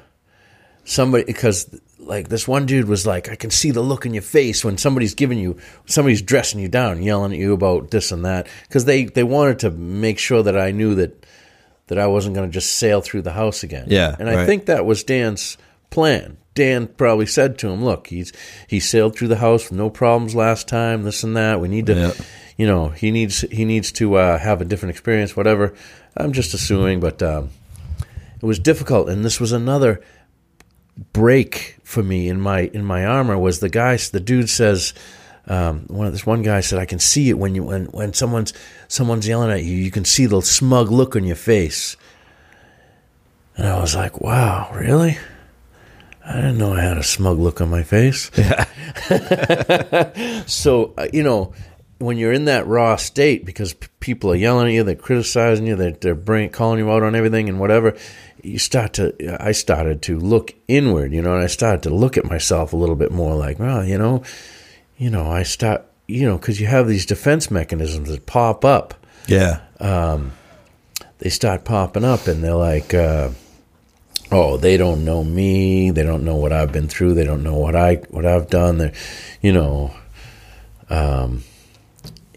somebody, 0.84 1.24
because 1.24 1.80
like 1.98 2.30
this 2.30 2.48
one 2.48 2.68
dude 2.68 2.88
was 2.88 3.08
like, 3.08 3.28
I 3.28 3.36
can 3.36 3.50
see 3.50 3.72
the 3.72 3.82
look 3.82 4.06
in 4.06 4.14
your 4.14 4.22
face 4.22 4.64
when 4.64 4.78
somebody's 4.78 5.16
giving 5.16 5.40
you, 5.40 5.58
somebody's 5.88 6.22
dressing 6.22 6.60
you 6.60 6.68
down, 6.68 7.02
yelling 7.02 7.34
at 7.34 7.40
you 7.40 7.54
about 7.54 7.90
this 7.90 8.12
and 8.12 8.24
that, 8.24 8.48
because 8.68 8.86
they 8.86 9.06
they 9.06 9.24
wanted 9.24 9.60
to 9.60 9.72
make 9.72 10.20
sure 10.20 10.44
that 10.44 10.56
I 10.56 10.70
knew 10.70 10.94
that 10.94 11.26
that 11.88 11.98
I 11.98 12.06
wasn't 12.06 12.36
going 12.36 12.48
to 12.48 12.54
just 12.54 12.76
sail 12.76 13.02
through 13.02 13.24
the 13.24 13.34
house 13.34 13.64
again. 13.64 13.88
Yeah, 13.90 14.16
and 14.20 14.30
I 14.30 14.36
right. 14.36 14.46
think 14.46 14.68
that 14.68 14.86
was 14.86 15.04
Dan's 15.04 15.58
plan. 15.90 16.38
Dan 16.54 16.86
probably 16.86 17.26
said 17.26 17.58
to 17.60 17.70
him, 17.70 17.84
"Look, 17.84 18.08
he's 18.08 18.32
he 18.68 18.80
sailed 18.80 19.18
through 19.18 19.30
the 19.30 19.38
house 19.38 19.72
with 19.72 19.80
no 19.80 19.90
problems 19.90 20.36
last 20.36 20.68
time. 20.68 21.02
This 21.02 21.24
and 21.24 21.36
that. 21.36 21.60
We 21.60 21.68
need 21.68 21.88
to, 21.88 21.96
Yeah. 21.96 22.12
You 22.58 22.68
know, 22.68 22.90
he 22.90 23.12
needs 23.12 23.42
he 23.42 23.66
needs 23.66 23.92
to 23.94 24.16
uh, 24.16 24.38
have 24.38 24.62
a 24.62 24.66
different 24.66 24.92
experience. 24.92 25.36
Whatever. 25.36 25.74
I'm 26.16 26.34
just 26.34 26.54
assuming, 26.54 27.00
but 27.00 27.24
um, 27.24 27.50
it 28.36 28.46
was 28.46 28.60
difficult, 28.60 29.10
and 29.10 29.26
this 29.26 29.40
was 29.40 29.52
another 29.52 30.02
break 31.12 31.78
for 31.84 32.04
me 32.04 32.30
in 32.30 32.40
my 32.40 32.62
in 32.74 32.86
my 32.86 33.06
armor. 33.06 33.38
Was 33.38 33.60
the 33.60 33.70
guy? 33.70 33.98
The 33.98 34.20
dude 34.20 34.50
says. 34.50 34.94
Um, 35.46 35.88
one 35.88 36.08
of 36.08 36.14
this 36.14 36.26
one 36.26 36.42
guy 36.42 36.62
said, 36.62 36.80
"I 36.80 36.86
can 36.86 37.00
see 37.00 37.30
it 37.30 37.38
when 37.38 37.54
you 37.54 37.64
when 37.64 37.86
when 37.88 38.14
someone's 38.14 38.54
someone's 38.88 39.28
yelling 39.28 39.52
at 39.52 39.62
you. 39.64 39.76
You 39.76 39.92
can 39.92 40.06
see 40.06 40.26
the 40.26 40.42
smug 40.42 40.90
look 40.90 41.18
on 41.18 41.26
your 41.26 41.36
face." 41.36 41.98
And 43.58 43.68
I 43.68 43.78
was 43.82 43.94
like, 43.94 44.22
"Wow, 44.22 44.72
really? 44.74 45.18
I 46.26 46.36
didn't 46.36 46.60
know 46.60 46.74
I 46.76 46.80
had 46.80 46.98
a 46.98 47.04
smug 47.04 47.40
look 47.40 47.60
on 47.60 47.70
my 47.70 47.84
face." 47.84 48.32
Yeah. 48.38 48.64
so 50.48 50.94
uh, 50.98 51.08
you 51.12 51.24
know, 51.24 51.54
when 52.00 52.18
you're 52.18 52.34
in 52.34 52.46
that 52.46 52.68
raw 52.68 52.96
state, 52.96 53.46
because 53.46 53.74
p- 53.74 53.88
people 54.00 54.32
are 54.32 54.36
yelling 54.36 54.68
at 54.68 54.74
you, 54.74 54.84
they're 54.84 54.96
criticizing 54.96 55.68
you, 55.68 55.76
they're, 55.76 55.92
they're 55.92 56.16
bring, 56.16 56.50
calling 56.50 56.80
you 56.80 56.92
out 56.92 57.04
on 57.04 57.16
everything 57.16 57.48
and 57.50 57.60
whatever, 57.60 57.96
you 58.42 58.60
start 58.60 58.94
to. 58.94 59.14
I 59.42 59.52
started 59.54 60.02
to 60.04 60.20
look 60.20 60.54
inward, 60.68 61.14
you 61.14 61.22
know, 61.22 61.34
and 61.36 61.44
I 61.44 61.48
started 61.48 61.84
to 61.84 61.90
look 61.96 62.18
at 62.18 62.26
myself 62.26 62.74
a 62.74 62.78
little 62.78 62.96
bit 62.96 63.12
more, 63.12 63.36
like, 63.36 63.60
well, 63.60 63.86
you 63.86 63.98
know, 63.98 64.24
you 64.98 65.10
know, 65.10 65.30
I 65.32 65.44
start, 65.44 65.86
you 66.08 66.28
know, 66.28 66.38
because 66.38 66.60
you 66.60 66.68
have 66.68 66.88
these 66.88 67.06
defense 67.06 67.50
mechanisms 67.50 68.10
that 68.10 68.26
pop 68.26 68.66
up 68.66 68.94
Yeah. 69.28 69.60
they 71.20 71.30
start 71.30 71.64
popping 71.64 72.04
up 72.04 72.28
and 72.28 72.44
they're 72.44 72.54
like 72.56 72.94
uh, 72.94 73.30
oh 74.32 74.58
they 74.58 74.76
don't 74.78 75.06
know 75.06 75.24
me 75.24 75.92
they 75.92 76.04
don't 76.04 76.24
know 76.26 76.36
what 76.36 76.52
i've 76.52 76.72
been 76.72 76.88
through 76.90 77.14
they 77.14 77.24
don't 77.24 77.44
know 77.44 77.56
what 77.56 77.76
i 77.76 77.96
what 78.10 78.26
i've 78.26 78.50
done 78.50 78.78
they 78.80 78.92
you 79.42 79.54
know 79.54 79.94
um, 80.90 81.44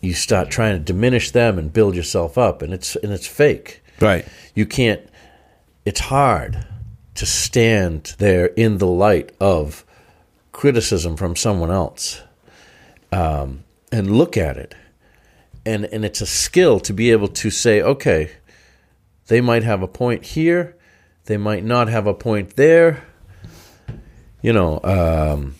you 0.03 0.15
start 0.15 0.51
trying 0.51 0.75
to 0.75 0.85
diminish 0.85 1.31
them 1.31 1.59
and 1.59 1.73
build 1.73 1.95
yourself 1.95 2.37
up 2.39 2.63
and 2.63 2.73
it's 2.73 2.97
and 2.97 3.13
it's 3.13 3.27
fake. 3.27 3.83
Right. 4.01 4.27
you 4.55 4.67
can't 4.67 5.01
it's 5.87 6.01
hard 6.01 6.67
to 7.15 7.25
stand 7.25 8.15
there 8.19 8.47
in 8.47 8.77
the 8.79 8.87
light 8.87 9.33
of 9.41 9.85
criticism 10.53 11.17
from 11.17 11.35
someone 11.35 11.71
else 11.71 12.23
um, 13.11 13.65
and 13.91 14.17
look 14.19 14.37
at 14.37 14.57
it. 14.59 14.75
And 15.65 15.85
and 15.87 16.05
it's 16.05 16.21
a 16.21 16.27
skill 16.27 16.79
to 16.81 16.93
be 16.93 17.11
able 17.11 17.29
to 17.29 17.51
say 17.51 17.81
okay 17.83 18.33
they 19.29 19.41
might 19.41 19.65
have 19.65 19.83
a 19.83 19.89
point 19.89 20.25
here 20.25 20.77
they 21.25 21.37
might 21.37 21.65
not 21.65 21.89
have 21.89 22.07
a 22.07 22.15
point 22.15 22.57
there. 22.57 23.03
You 24.43 24.53
know 24.53 24.81
um, 24.85 25.57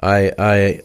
i 0.00 0.32
i 0.38 0.80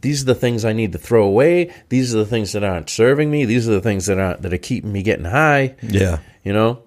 these 0.00 0.22
are 0.22 0.26
the 0.26 0.34
things 0.34 0.64
I 0.64 0.72
need 0.72 0.92
to 0.92 0.98
throw 0.98 1.24
away. 1.24 1.72
These 1.88 2.14
are 2.14 2.18
the 2.18 2.26
things 2.26 2.52
that 2.52 2.64
aren't 2.64 2.88
serving 2.88 3.30
me. 3.30 3.44
These 3.44 3.68
are 3.68 3.72
the 3.72 3.80
things 3.80 4.06
that 4.06 4.18
aren't 4.18 4.42
that 4.42 4.52
are 4.52 4.58
keeping 4.58 4.92
me 4.92 5.02
getting 5.02 5.24
high. 5.24 5.76
Yeah. 5.82 6.18
You 6.44 6.52
know, 6.52 6.82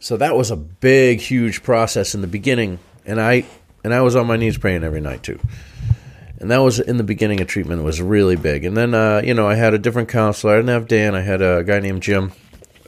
so 0.00 0.16
that 0.16 0.36
was 0.36 0.50
a 0.50 0.56
big, 0.56 1.20
huge 1.20 1.62
process 1.62 2.14
in 2.14 2.20
the 2.20 2.26
beginning, 2.26 2.78
and 3.04 3.20
I 3.20 3.44
and 3.84 3.92
I 3.92 4.00
was 4.02 4.16
on 4.16 4.26
my 4.26 4.36
knees 4.36 4.58
praying 4.58 4.84
every 4.84 5.00
night 5.00 5.22
too. 5.22 5.40
And 6.40 6.52
that 6.52 6.58
was 6.58 6.78
in 6.78 6.98
the 6.98 7.04
beginning 7.04 7.40
of 7.40 7.48
treatment. 7.48 7.82
Was 7.82 8.00
really 8.00 8.36
big. 8.36 8.64
And 8.64 8.76
then 8.76 8.94
uh, 8.94 9.22
you 9.24 9.34
know 9.34 9.48
I 9.48 9.54
had 9.54 9.74
a 9.74 9.78
different 9.78 10.08
counselor. 10.08 10.54
I 10.54 10.56
didn't 10.56 10.70
have 10.70 10.88
Dan. 10.88 11.14
I 11.14 11.20
had 11.20 11.42
a 11.42 11.64
guy 11.64 11.80
named 11.80 12.02
Jim, 12.02 12.32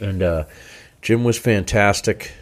and 0.00 0.22
uh, 0.22 0.44
Jim 1.02 1.24
was 1.24 1.38
fantastic. 1.38 2.32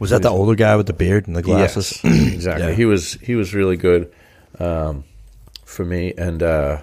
Was 0.00 0.10
that 0.10 0.22
the 0.22 0.30
older 0.30 0.54
guy 0.54 0.76
with 0.76 0.86
the 0.86 0.92
beard 0.92 1.26
and 1.26 1.36
the 1.36 1.42
glasses? 1.42 2.00
Yes, 2.02 2.32
exactly. 2.34 2.68
Yeah. 2.68 2.74
He 2.74 2.84
was 2.84 3.12
he 3.14 3.36
was 3.36 3.54
really 3.54 3.76
good 3.76 4.12
um, 4.58 5.04
for 5.70 5.84
me, 5.84 6.12
and 6.18 6.42
uh, 6.42 6.82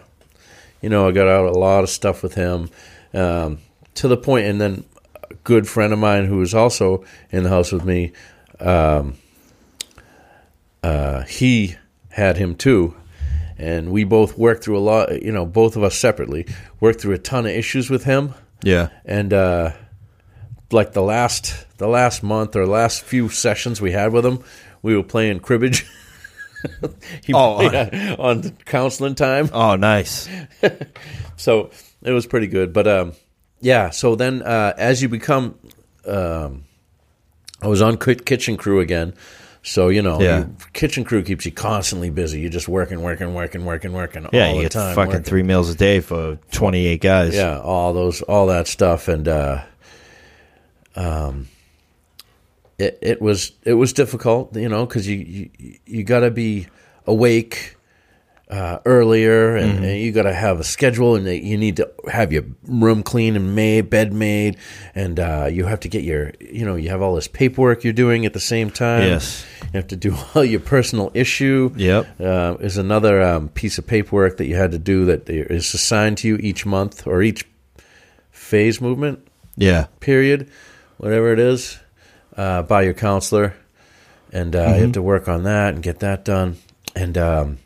you 0.82 0.90
know 0.90 1.08
I 1.08 1.12
got 1.12 1.28
out 1.28 1.46
a 1.46 1.58
lot 1.58 1.84
of 1.84 1.90
stuff 1.90 2.24
with 2.24 2.34
him 2.36 2.70
um, 3.14 3.60
to 3.96 4.08
the 4.08 4.18
point, 4.18 4.46
and 4.48 4.60
then 4.62 4.84
a 5.30 5.34
good 5.44 5.68
friend 5.68 5.94
of 5.94 6.00
mine 6.00 6.26
who 6.26 6.38
was 6.38 6.54
also 6.54 7.04
in 7.32 7.44
the 7.44 7.50
house 7.50 7.72
with 7.72 7.84
me, 7.86 8.14
um, 8.60 9.16
uh, 10.84 11.24
he 11.24 11.76
had 12.10 12.38
him 12.38 12.56
too. 12.56 12.96
And 13.60 13.92
we 13.92 14.04
both 14.04 14.38
worked 14.38 14.64
through 14.64 14.78
a 14.78 14.80
lot, 14.86 15.24
you 15.24 15.32
know, 15.32 15.44
both 15.46 15.76
of 15.76 15.84
us 15.84 15.96
separately 15.98 16.46
worked 16.80 17.02
through 17.02 17.14
a 17.16 17.18
ton 17.18 17.46
of 17.48 17.52
issues 17.52 17.90
with 17.90 18.04
him 18.04 18.36
Yeah. 18.64 18.90
and 19.04 19.34
uh, 19.34 19.72
like 20.72 20.94
the 20.94 21.02
last 21.02 21.66
the 21.80 21.88
last 21.88 22.22
month 22.22 22.56
or 22.56 22.68
last 22.68 23.02
few 23.02 23.30
sessions 23.30 23.82
we 23.82 23.94
had 23.94 24.14
with 24.14 24.26
him, 24.26 24.44
we 24.84 24.96
were 24.96 25.04
playing 25.04 25.40
cribbage. 25.40 25.86
he, 27.24 27.34
Oh, 27.34 27.62
yeah, 27.62 28.16
on 28.20 28.52
counseling 28.66 29.16
time, 29.16 29.50
Oh, 29.54 29.76
nice. 29.76 30.28
so 31.38 31.72
it 32.04 32.12
was 32.12 32.26
pretty 32.26 32.48
good. 32.48 32.74
But 32.74 32.88
um, 32.88 33.14
yeah, 33.62 33.90
so 33.90 34.16
then 34.16 34.42
uh, 34.42 34.74
as 34.78 35.02
you 35.02 35.10
become, 35.10 35.56
um, 36.06 36.64
I 37.62 37.68
was 37.68 37.82
on 37.82 37.98
kitchen 37.98 38.58
crew 38.58 38.80
again. 38.80 39.14
So 39.64 39.90
you 39.90 40.02
know, 40.02 40.22
Yeah. 40.22 40.40
you- 40.40 40.56
kitchen 40.74 41.04
crew 41.04 41.24
keeps 41.24 41.46
you 41.46 41.52
constantly 41.52 42.10
busy. 42.10 42.40
You're 42.40 42.50
just 42.50 42.70
working, 42.70 43.02
working, 43.02 43.34
working, 43.34 43.66
working, 43.66 43.92
working 43.92 44.26
Yeah, 44.32 44.46
all 44.48 44.50
you 44.52 44.56
the 44.58 44.62
get 44.64 44.72
time. 44.72 44.96
fucking 44.96 45.10
working. 45.12 45.24
three 45.24 45.44
meals 45.44 45.70
a 45.70 45.76
day 45.76 46.00
for 46.00 46.38
28 46.52 47.02
guys. 47.02 47.36
yeah 47.36 47.60
all 47.60 47.92
those 47.94 48.22
all 48.22 48.48
that 48.48 48.68
stuff 48.68 49.08
and 49.10 49.28
uh 49.28 49.64
um 50.96 51.48
it 52.80 52.98
it 53.02 53.22
was 53.22 53.52
it 53.64 53.74
was 53.74 53.94
difficult 53.94 54.56
you 54.56 54.70
know 54.70 54.86
because 54.86 55.08
you 55.08 55.18
you, 55.18 55.80
you 55.86 56.04
got 56.04 56.20
to 56.22 56.32
be 56.32 56.68
awake 57.06 57.74
uh, 58.50 58.80
earlier, 58.86 59.58
and, 59.58 59.74
Mm-hmm. 59.74 59.84
and 59.84 60.00
you 60.00 60.12
got 60.14 60.24
to 60.24 60.34
have 60.34 60.58
a 60.62 60.64
schedule, 60.64 61.16
and 61.18 61.28
you 61.28 61.58
need 61.58 61.76
to 61.78 61.92
have 62.10 62.32
your 62.32 62.46
room 62.64 63.04
clean 63.04 63.36
and 63.36 63.56
made, 63.56 63.90
bed 63.90 64.14
made, 64.14 64.56
and 64.96 65.20
uh, 65.20 65.50
you 65.52 65.66
have 65.66 65.82
to 65.82 65.90
get 65.90 66.06
your, 66.06 66.32
you 66.40 66.64
know, 66.66 66.76
you 66.78 66.88
have 66.90 67.02
all 67.02 67.16
this 67.16 67.28
paperwork 67.28 67.84
you're 67.84 67.92
doing 67.92 68.26
at 68.26 68.32
the 68.32 68.40
same 68.40 68.70
time. 68.72 69.02
Yes. 69.04 69.46
you 69.64 69.70
have 69.74 69.88
to 69.88 69.98
do 69.98 70.16
all 70.34 70.46
your 70.46 70.62
personal 70.62 71.12
issue. 71.14 71.74
Yep. 71.76 72.22
uh, 72.22 72.56
is 72.62 72.78
another 72.78 73.22
um, 73.22 73.50
piece 73.50 73.78
of 73.78 73.86
paperwork 73.86 74.38
that 74.38 74.46
you 74.46 74.56
had 74.56 74.72
to 74.72 74.80
do 74.80 75.04
that 75.08 75.30
is 75.30 75.74
assigned 75.74 76.18
to 76.20 76.30
you 76.30 76.38
each 76.38 76.66
month 76.66 77.06
or 77.06 77.22
each 77.22 77.46
phase 78.32 78.80
movement 78.80 79.28
Yeah. 79.58 79.88
period, 80.00 80.50
whatever 80.98 81.34
it 81.34 81.40
is, 81.40 81.80
uh, 82.38 82.62
by 82.62 82.84
your 82.84 82.94
counselor, 82.94 83.56
and 84.32 84.56
uh, 84.56 84.76
you 84.76 84.84
have 84.84 84.92
to 84.94 85.02
work 85.02 85.28
on 85.28 85.44
that 85.44 85.74
and 85.74 85.84
get 85.84 86.00
that 86.00 86.24
done, 86.24 86.58
and 86.96 87.18
um, 87.18 87.58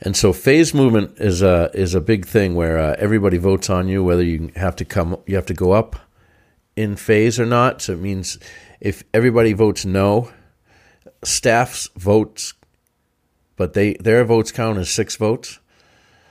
and 0.00 0.16
so 0.16 0.32
phase 0.32 0.72
movement 0.72 1.18
is 1.18 1.42
a 1.42 1.70
is 1.74 1.94
a 1.94 2.00
big 2.00 2.26
thing 2.26 2.54
where 2.54 2.78
uh, 2.78 2.96
everybody 2.98 3.36
votes 3.36 3.68
on 3.68 3.88
you 3.88 4.04
whether 4.04 4.22
you 4.22 4.50
have 4.54 4.76
to 4.76 4.84
come 4.84 5.16
you 5.26 5.34
have 5.34 5.46
to 5.46 5.54
go 5.54 5.72
up 5.72 5.96
in 6.76 6.94
phase 6.94 7.40
or 7.40 7.46
not. 7.46 7.82
So 7.82 7.94
it 7.94 8.00
means 8.00 8.38
if 8.80 9.02
everybody 9.12 9.52
votes 9.52 9.84
no, 9.84 10.30
staff's 11.24 11.88
votes, 11.96 12.54
but 13.56 13.74
they 13.74 13.94
their 13.94 14.24
votes 14.24 14.52
count 14.52 14.78
as 14.78 14.88
six 14.88 15.16
votes. 15.16 15.58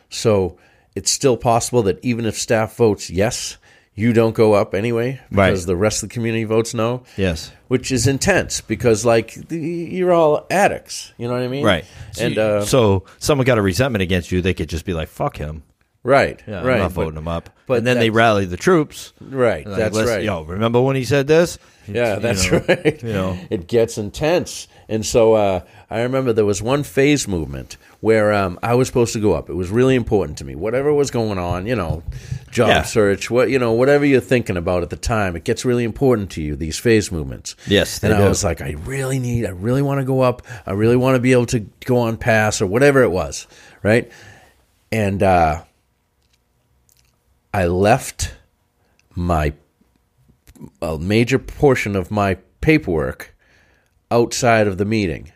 So 0.10 0.58
it's 0.95 1.12
still 1.12 1.36
possible 1.36 1.84
that 1.84 2.04
even 2.04 2.26
if 2.26 2.38
staff 2.38 2.78
votes 2.78 3.10
yes, 3.10 3.58
you 3.97 4.13
don't 4.13 4.33
go 4.36 4.53
up 4.53 4.73
anyway 4.73 5.19
Right. 5.31 5.47
because 5.49 5.65
the 5.65 5.75
rest 5.75 6.03
of 6.03 6.07
the 6.10 6.13
community 6.13 6.45
votes 6.45 6.73
no. 6.73 7.03
Yes. 7.17 7.51
Which 7.67 7.91
is 7.91 8.07
intense 8.07 8.62
because 8.62 9.03
like 9.03 9.33
the, 9.49 9.57
you're 9.57 10.13
all 10.13 10.45
addicts, 10.49 11.12
you 11.17 11.27
know 11.27 11.33
what 11.33 11.41
I 11.41 11.47
mean? 11.49 11.65
Right. 11.65 11.83
And 12.17 12.36
so, 12.36 12.57
uh, 12.60 12.65
so 12.65 13.03
someone 13.17 13.45
got 13.45 13.57
a 13.57 13.62
resentment 13.62 14.03
against 14.03 14.31
you, 14.31 14.41
they 14.41 14.53
could 14.53 14.69
just 14.69 14.86
be 14.86 14.93
like, 14.93 15.10
"Fuck 15.10 15.36
him." 15.38 15.63
right, 16.03 16.41
Yeah, 16.47 16.62
right, 16.63 16.75
I'm 16.75 16.79
not 16.79 16.93
but- 16.93 17.03
voting 17.03 17.17
him 17.17 17.27
up. 17.27 17.49
but 17.65 17.79
and 17.79 17.88
then 17.88 17.97
they 17.99 18.10
rally 18.10 18.45
the 18.45 18.55
troops. 18.55 19.12
Right, 19.19 19.67
Like, 19.67 19.75
that's 19.77 19.95
"Listen, 19.95 20.15
right. 20.15 20.23
Yo, 20.23 20.43
remember 20.43 20.79
when 20.79 20.95
he 20.95 21.03
said 21.03 21.27
this? 21.27 21.57
Yeah, 21.86 22.13
You 22.15 22.19
that's 22.21 22.49
know, 22.49 22.63
right. 22.69 23.03
You 23.03 23.12
know, 23.13 23.38
it 23.49 23.67
gets 23.67 23.97
intense. 23.97 24.67
And 24.89 25.06
so 25.06 25.34
uh, 25.34 25.62
I 25.89 26.02
remember 26.02 26.32
there 26.32 26.45
was 26.45 26.62
one 26.62 26.84
phase 26.84 27.28
movement 27.28 27.76
where 28.00 28.32
um, 28.34 28.58
I 28.63 28.73
was 28.76 28.88
supposed 28.88 29.12
to 29.13 29.19
go 29.19 29.34
up. 29.34 29.50
It 29.50 29.54
was 29.54 29.69
really 29.69 29.95
important 29.95 30.38
to 30.38 30.45
me. 30.45 30.56
Whatever 30.56 30.93
was 30.93 31.12
going 31.12 31.38
on, 31.38 31.67
you 31.67 31.76
know, 31.76 32.04
job 32.52 32.69
Yeah. 32.69 32.82
search, 32.84 33.30
what 33.30 33.50
you 33.50 33.60
know, 33.60 33.73
whatever 33.73 34.06
you're 34.06 34.21
thinking 34.21 34.56
about 34.56 34.84
at 34.84 34.89
the 34.89 34.95
time, 34.95 35.36
it 35.36 35.43
gets 35.43 35.65
really 35.65 35.84
important 35.84 36.30
to 36.32 36.41
you. 36.41 36.56
These 36.56 36.80
phase 36.80 37.12
movements. 37.12 37.56
Yes, 37.67 38.02
and 38.02 38.13
I 38.13 38.19
do. 38.19 38.30
was 38.30 38.43
like, 38.45 38.62
I 38.62 38.71
really 38.86 39.19
need, 39.19 39.45
I 39.45 39.50
really 39.50 39.82
want 39.82 40.00
to 40.00 40.06
go 40.06 40.21
up. 40.21 40.41
I 40.65 40.71
really 40.71 40.95
want 40.95 41.15
to 41.15 41.19
be 41.21 41.34
able 41.34 41.47
to 41.47 41.60
go 41.86 41.97
on 41.97 42.15
pass 42.15 42.62
or 42.62 42.67
whatever 42.67 43.04
it 43.04 43.12
was, 43.12 43.45
right? 43.84 44.10
And 44.89 45.21
uh, 45.21 45.63
I 47.54 47.65
left 47.67 48.34
my 49.15 49.54
a 50.82 50.97
major 50.97 51.39
portion 51.39 51.95
of 51.95 52.10
my 52.10 52.36
paperwork 52.62 53.36
outside 54.12 54.67
of 54.67 54.78
the 54.78 54.86
meeting. 54.86 55.32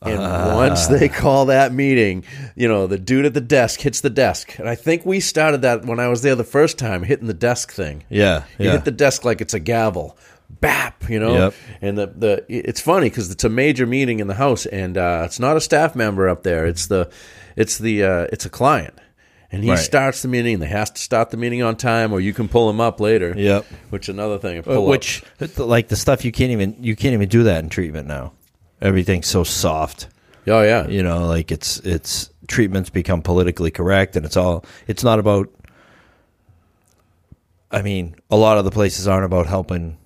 And 0.00 0.18
once 0.20 0.86
they 0.86 1.08
call 1.08 1.46
that 1.46 1.72
meeting, 1.72 2.24
you 2.54 2.68
know, 2.68 2.86
the 2.86 2.98
dude 2.98 3.24
at 3.24 3.34
the 3.34 3.40
desk 3.40 3.80
hits 3.80 4.00
the 4.00 4.10
desk. 4.10 4.56
And 4.58 4.68
I 4.68 4.76
think 4.76 5.04
we 5.04 5.18
started 5.18 5.62
that 5.62 5.84
when 5.84 5.98
I 5.98 6.06
was 6.06 6.22
there 6.22 6.36
the 6.36 6.44
first 6.44 6.78
time, 6.78 7.02
hitting 7.02 7.26
the 7.26 7.34
desk 7.34 7.72
thing. 7.72 8.04
yeah, 8.08 8.44
You 8.58 8.66
yeah, 8.66 8.72
hit 8.72 8.84
the 8.84 8.92
desk 8.92 9.24
like 9.24 9.40
it's 9.40 9.54
a 9.54 9.60
gavel. 9.60 10.16
Bap, 10.48 11.10
you 11.10 11.18
know? 11.18 11.34
Yep. 11.34 11.54
And 11.82 11.98
the, 11.98 12.06
the 12.06 12.44
it's 12.48 12.80
funny 12.80 13.08
because 13.10 13.30
it's 13.30 13.44
a 13.44 13.48
major 13.48 13.86
meeting 13.86 14.20
in 14.20 14.28
the 14.28 14.34
house 14.34 14.66
and 14.66 14.96
uh, 14.96 15.22
it's 15.24 15.40
not 15.40 15.56
a 15.56 15.60
staff 15.60 15.96
member 15.96 16.28
up 16.28 16.42
there. 16.44 16.64
It's 16.66 16.86
the 16.86 17.10
it's 17.56 17.78
the 17.78 18.04
uh, 18.04 18.26
it's 18.32 18.46
a 18.46 18.50
client. 18.50 18.94
And 19.50 19.64
he 19.64 19.70
Right. 19.70 19.78
starts 19.78 20.20
the 20.22 20.28
meeting. 20.28 20.58
They 20.58 20.66
has 20.66 20.90
to 20.90 21.00
start 21.00 21.30
the 21.30 21.36
meeting 21.38 21.62
on 21.62 21.76
time 21.76 22.12
or 22.12 22.20
you 22.20 22.34
can 22.34 22.48
pull 22.48 22.68
him 22.68 22.80
up 22.80 23.00
later. 23.00 23.32
Yep. 23.36 23.64
Which 23.90 24.08
another 24.10 24.38
thing. 24.38 24.58
Uh, 24.58 24.62
Pull 24.62 24.84
up. 24.84 24.90
which 24.90 25.22
like 25.56 25.88
the 25.88 25.96
stuff 25.96 26.24
you 26.24 26.32
can't 26.32 26.50
even 26.50 26.76
you 26.80 26.94
can't 26.94 27.14
even 27.14 27.28
do 27.28 27.44
that 27.44 27.64
in 27.64 27.70
treatment 27.70 28.06
now. 28.06 28.32
Everything's 28.82 29.26
so 29.26 29.44
soft. 29.44 30.08
Oh 30.46 30.62
yeah. 30.62 30.86
You 30.86 31.02
know, 31.02 31.26
like 31.26 31.50
it's 31.50 31.78
it's 31.80 32.30
treatments 32.46 32.90
become 32.90 33.22
politically 33.22 33.70
correct, 33.70 34.16
and 34.16 34.24
it's 34.26 34.36
all 34.36 34.64
it's 34.86 35.02
not 35.04 35.18
about. 35.18 35.48
I 37.70 37.82
mean, 37.82 38.16
a 38.30 38.36
lot 38.36 38.56
of 38.58 38.64
the 38.64 38.70
places 38.70 39.06
aren't 39.06 39.26
about 39.26 39.46
helping 39.46 39.98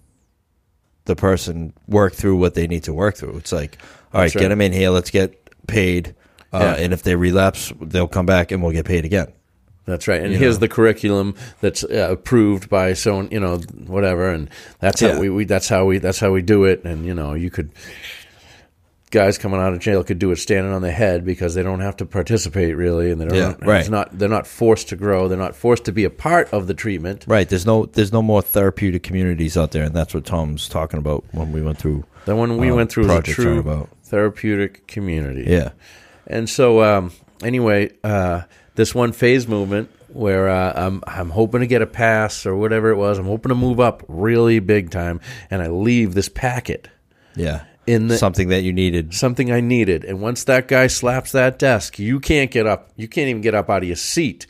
the 1.05 1.15
person 1.17 1.73
work 1.87 2.13
through 2.15 2.37
what 2.37 2.55
they 2.55 2.67
need 2.67 2.85
to 2.85 2.93
work 2.93 3.17
through. 3.17 3.37
It's 3.37 3.53
like, 3.53 3.79
all 4.13 4.21
right, 4.21 4.33
That's 4.33 4.35
get 4.41 4.49
them 4.49 4.61
in 4.61 4.73
here. 4.73 4.91
Let's 4.91 5.11
get 5.11 5.39
paid, 5.69 6.15
uh, 6.53 6.59
Yeah. 6.61 6.85
and 6.85 6.93
if 6.93 7.03
they 7.03 7.15
relapse, 7.17 7.73
they'll 7.81 8.09
come 8.09 8.27
back 8.27 8.51
and 8.53 8.63
we'll 8.63 8.73
get 8.73 8.85
paid 8.87 9.05
again. 9.05 9.29
That's 9.85 10.07
right. 10.07 10.21
And 10.23 10.33
You 10.33 10.39
here's 10.39 10.57
know. 10.57 10.61
the 10.61 10.69
curriculum 10.69 11.35
that's 11.61 11.83
uh, 11.83 12.09
approved 12.11 12.69
by 12.71 12.93
so 12.93 13.23
you 13.23 13.41
know 13.41 13.59
whatever, 13.87 14.29
and 14.31 14.49
that's 14.79 15.01
how 15.01 15.09
Yeah. 15.09 15.19
we, 15.19 15.29
we 15.29 15.45
that's 15.45 15.69
how 15.69 15.85
we 15.87 15.99
that's 15.99 16.21
how 16.21 16.31
we 16.31 16.41
do 16.43 16.65
it. 16.65 16.85
And 16.85 17.05
you 17.05 17.15
know 17.15 17.35
you 17.35 17.51
could 17.51 17.71
guys 19.11 19.37
coming 19.39 19.61
out 19.61 19.73
of 19.75 19.79
jail 19.79 20.03
could 20.03 20.19
do 20.19 20.31
it 20.31 20.37
standing 20.37 20.73
on 20.73 20.81
their 20.83 20.93
head 20.93 21.25
because 21.25 21.55
they 21.55 21.63
don't 21.63 21.81
have 21.81 21.97
to 21.97 22.07
participate 22.07 22.77
really, 22.77 23.11
and 23.11 23.21
they 23.21 23.27
don't. 23.27 23.37
Yeah, 23.37 23.51
it's 23.51 23.63
right. 23.63 23.91
not 23.91 24.17
they're 24.19 24.29
not 24.29 24.47
forced 24.47 24.89
to 24.91 24.97
grow. 24.97 25.27
They're 25.29 25.37
not 25.37 25.57
forced 25.57 25.85
to 25.87 25.93
be 25.93 26.05
a 26.05 26.11
part 26.11 26.53
of 26.53 26.67
the 26.69 26.75
treatment. 26.75 27.25
Right? 27.27 27.49
There's 27.49 27.67
no 27.67 27.87
there's 27.87 28.13
no 28.13 28.23
more 28.23 28.41
therapeutic 28.41 29.03
communities 29.03 29.57
out 29.57 29.73
there, 29.73 29.83
and 29.85 29.95
that's 29.95 30.15
what 30.15 30.25
Tom's 30.25 30.69
talking 30.69 30.99
about 30.99 31.25
when 31.33 31.51
we 31.53 31.61
went 31.61 31.79
through. 31.79 32.05
The 32.25 32.37
one 32.37 32.57
we 32.59 32.71
went 32.71 32.91
through 32.93 33.11
is 33.11 33.19
a 33.19 33.23
true 33.23 33.59
about. 33.59 33.89
therapeutic 34.05 34.87
community. 34.87 35.45
Yeah. 35.51 35.71
And 36.33 36.49
so, 36.49 36.83
um, 36.83 37.13
anyway, 37.43 37.91
uh, 38.03 38.43
this 38.75 38.95
one 38.95 39.13
phase 39.13 39.47
movement 39.47 39.91
where 40.09 40.49
uh, 40.49 40.73
I'm 40.75 41.03
I'm 41.07 41.31
hoping 41.31 41.61
to 41.61 41.67
get 41.67 41.83
a 41.83 41.87
pass 41.87 42.45
or 42.47 42.57
whatever 42.57 42.91
it 42.91 42.97
was. 42.97 43.19
I'm 43.19 43.27
hoping 43.27 43.51
to 43.51 43.55
move 43.55 43.81
up 43.81 44.03
really 44.09 44.59
big 44.59 44.91
time, 44.91 45.21
and 45.51 45.63
I 45.63 45.69
leave 45.69 46.15
this 46.15 46.29
packet 46.29 46.89
Yeah. 47.35 47.65
in 47.87 48.09
the 48.09 48.19
Something 48.19 48.49
that 48.49 48.63
you 48.63 48.73
needed. 48.73 49.15
something 49.15 49.51
I 49.51 49.61
needed. 49.61 50.05
And 50.05 50.21
once 50.21 50.45
that 50.45 50.69
guy 50.69 50.87
slaps 50.89 51.33
that 51.33 51.59
desk, 51.59 51.99
you 51.99 52.21
can't 52.21 52.51
get 52.51 52.67
up. 52.67 52.91
You 52.97 53.09
can't 53.09 53.29
even 53.29 53.43
get 53.43 53.55
up 53.55 53.71
out 53.71 53.83
of 53.83 53.89
your 53.89 53.97
seat. 53.97 54.47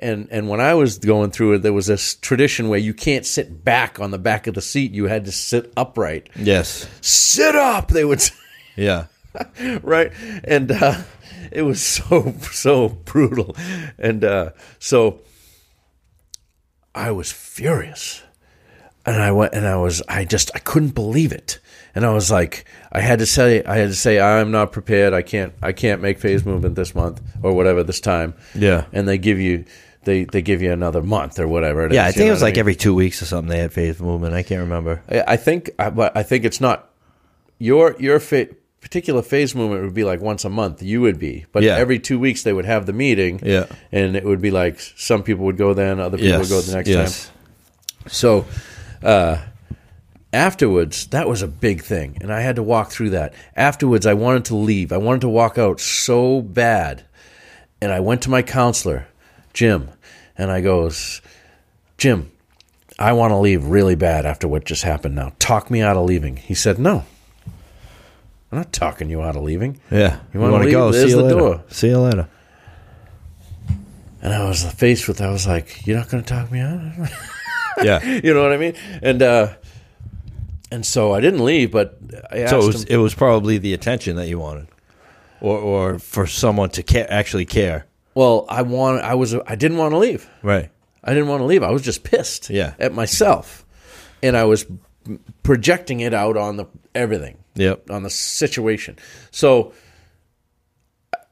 And 0.00 0.26
and 0.32 0.48
when 0.48 0.60
I 0.60 0.74
was 0.74 0.98
going 0.98 1.30
through 1.30 1.54
it, 1.54 1.58
there 1.62 1.72
was 1.72 1.86
this 1.86 2.16
tradition 2.16 2.68
where 2.68 2.80
you 2.80 2.92
can't 2.92 3.24
sit 3.24 3.64
back 3.64 4.00
on 4.00 4.10
the 4.10 4.18
back 4.18 4.48
of 4.48 4.54
the 4.54 4.60
seat. 4.60 4.92
You 4.92 5.04
had 5.06 5.24
to 5.26 5.32
sit 5.32 5.72
upright. 5.76 6.28
Yes. 6.36 6.88
Sit 7.00 7.54
up, 7.54 7.88
they 7.88 8.04
would. 8.04 8.20
say 8.20 8.34
Yeah. 8.76 9.06
right 9.82 10.12
and 10.44 10.70
uh, 10.72 11.02
it 11.52 11.62
was 11.62 11.80
so 11.82 12.34
so 12.52 12.88
brutal 13.04 13.56
and 13.98 14.24
uh, 14.24 14.50
so 14.78 15.20
i 16.94 17.10
was 17.10 17.32
furious 17.32 18.22
and 19.06 19.16
i 19.22 19.30
went 19.32 19.52
and 19.54 19.66
i 19.66 19.76
was 19.76 20.02
i 20.08 20.24
just 20.24 20.50
i 20.54 20.58
couldn't 20.58 20.94
believe 20.94 21.32
it 21.32 21.58
and 21.94 22.04
i 22.06 22.10
was 22.12 22.30
like 22.30 22.64
i 22.92 23.00
had 23.00 23.18
to 23.18 23.26
say 23.26 23.62
i 23.64 23.76
had 23.76 23.88
to 23.88 23.94
say 23.94 24.20
i'm 24.20 24.50
not 24.50 24.72
prepared 24.72 25.12
i 25.12 25.22
can't 25.22 25.52
i 25.62 25.72
can't 25.72 26.00
make 26.00 26.18
phase 26.18 26.44
movement 26.44 26.74
this 26.76 26.94
month 26.94 27.20
or 27.42 27.52
whatever 27.54 27.82
this 27.82 28.00
time 28.00 28.34
Yeah. 28.54 28.84
and 28.92 29.08
they 29.08 29.18
give 29.18 29.40
you 29.40 29.64
they 30.04 30.24
they 30.24 30.42
give 30.42 30.60
you 30.62 30.70
another 30.70 31.02
month 31.02 31.38
or 31.38 31.48
whatever 31.48 31.86
it 31.86 31.92
Yeah, 31.92 32.04
I 32.04 32.08
is, 32.08 32.14
you 32.14 32.18
think 32.20 32.28
it 32.28 32.30
was 32.32 32.40
what 32.40 32.44
I 32.44 32.48
like 32.48 32.54
mean? 32.56 32.60
every 32.60 32.74
two 32.76 32.94
weeks 32.94 33.22
or 33.22 33.24
something 33.24 33.48
they 33.48 33.58
had 33.58 33.72
phase 33.72 34.00
movement. 34.00 34.34
I 34.34 34.42
can't 34.42 34.60
remember. 34.60 35.02
I 35.08 35.24
I 35.28 35.36
think, 35.38 35.70
I- 35.78 35.88
but 35.88 36.14
I 36.14 36.22
think 36.22 36.44
it's 36.44 36.60
not 36.60 36.90
your 37.58 37.96
your 37.98 38.20
fa- 38.20 38.48
particular 38.84 39.22
phase 39.22 39.54
movement 39.54 39.82
would 39.82 39.94
be 39.94 40.04
like 40.04 40.20
once 40.20 40.44
a 40.44 40.50
month. 40.50 40.82
You 40.82 41.00
would 41.00 41.18
be, 41.18 41.46
but 41.52 41.62
Yeah. 41.62 41.76
every 41.76 41.98
two 41.98 42.18
weeks 42.18 42.42
they 42.42 42.52
would 42.52 42.66
have 42.66 42.84
the 42.84 42.92
meeting. 42.92 43.40
Yeah. 43.42 43.64
and 43.90 44.14
it 44.14 44.24
would 44.24 44.42
be 44.42 44.50
like 44.50 44.78
some 44.78 45.22
people 45.22 45.46
would 45.46 45.56
go 45.56 45.72
then, 45.72 45.98
other 45.98 46.18
people 46.18 46.38
would 46.40 46.48
go 46.50 46.60
the 46.60 46.76
next 46.76 46.88
yes. 46.90 47.24
time. 47.24 47.34
So, 48.08 48.44
uh, 49.02 49.38
afterwards, 50.34 51.06
that 51.08 51.26
was 51.26 51.40
a 51.40 51.48
big 51.48 51.82
thing, 51.82 52.18
and 52.20 52.30
I 52.30 52.40
had 52.42 52.56
to 52.56 52.62
walk 52.62 52.90
through 52.90 53.10
that. 53.10 53.32
Afterwards, 53.56 54.04
I 54.04 54.12
wanted 54.12 54.44
to 54.46 54.56
leave. 54.56 54.92
I 54.92 54.98
wanted 54.98 55.22
to 55.22 55.28
walk 55.30 55.56
out 55.56 55.80
so 55.80 56.42
bad, 56.42 57.04
and 57.80 57.90
I 57.90 58.00
went 58.00 58.20
to 58.22 58.30
my 58.30 58.42
counselor, 58.42 59.06
Jim, 59.54 59.88
and 60.36 60.50
I 60.50 60.60
goes, 60.60 61.22
Jim, 61.96 62.30
I 62.98 63.12
want 63.14 63.30
to 63.30 63.36
leave 63.38 63.64
really 63.64 63.94
bad 63.94 64.26
after 64.26 64.46
what 64.46 64.66
just 64.66 64.82
happened. 64.82 65.14
Now, 65.14 65.32
talk 65.38 65.70
me 65.70 65.80
out 65.80 65.96
of 65.96 66.04
leaving. 66.04 66.36
He 66.36 66.54
said, 66.54 66.78
No, 66.78 67.04
I'm 68.54 68.60
not 68.60 68.72
talking 68.72 69.10
you 69.10 69.20
out 69.20 69.34
of 69.34 69.42
leaving. 69.42 69.80
Yeah. 69.90 70.20
You 70.32 70.38
wanna 70.38 70.52
wanna 70.52 70.70
go? 70.70 70.92
There's 70.92 71.06
See 71.06 71.10
you 71.10 71.16
the 71.16 71.22
later. 71.24 71.38
door. 71.38 71.64
See 71.70 71.88
you 71.88 71.98
later. 71.98 72.28
And 74.22 74.32
I 74.32 74.46
was 74.48 74.62
faced 74.74 75.08
with, 75.08 75.20
I 75.20 75.30
was 75.30 75.44
like, 75.44 75.84
You're 75.88 75.98
not 75.98 76.08
going 76.08 76.22
to 76.22 76.28
talk 76.32 76.52
me 76.52 76.60
out? 76.60 76.80
Yeah. 77.82 78.20
you 78.22 78.32
know 78.32 78.40
what 78.40 78.52
I 78.52 78.56
mean? 78.56 78.74
And 79.02 79.20
uh, 79.20 79.54
and 80.70 80.86
so 80.86 81.12
I 81.12 81.20
didn't 81.20 81.44
leave, 81.44 81.72
but 81.72 81.98
I 82.30 82.42
asked 82.42 82.50
so 82.50 82.60
it 82.60 82.66
was, 82.66 82.82
him. 82.84 82.88
it 82.90 82.96
was 82.98 83.14
probably 83.16 83.58
the 83.58 83.74
attention 83.74 84.14
that 84.14 84.28
you 84.28 84.38
wanted, 84.38 84.68
or 85.40 85.58
or 85.58 85.98
for 85.98 86.28
someone 86.28 86.70
to 86.70 86.84
care, 86.84 87.08
actually 87.10 87.46
care. 87.46 87.86
Well, 88.14 88.46
I 88.48 88.62
want. 88.62 89.02
I 89.02 89.16
was. 89.16 89.34
I 89.34 89.56
didn't 89.56 89.78
want 89.78 89.90
to 89.90 89.98
leave. 89.98 90.30
Right. 90.40 90.70
I 91.02 91.14
didn't 91.14 91.26
want 91.26 91.40
to 91.40 91.46
leave. 91.46 91.64
I 91.64 91.72
was 91.72 91.82
just 91.82 92.04
pissed. 92.04 92.48
Yeah. 92.48 92.74
At 92.78 92.94
myself, 92.94 93.66
and 94.22 94.36
I 94.36 94.44
was 94.44 94.64
projecting 95.42 95.98
it 95.98 96.14
out 96.14 96.36
on 96.36 96.56
the 96.56 96.66
everything. 96.94 97.38
Yep. 97.54 97.90
On 97.90 98.02
the 98.02 98.10
situation. 98.10 98.98
So 99.30 99.72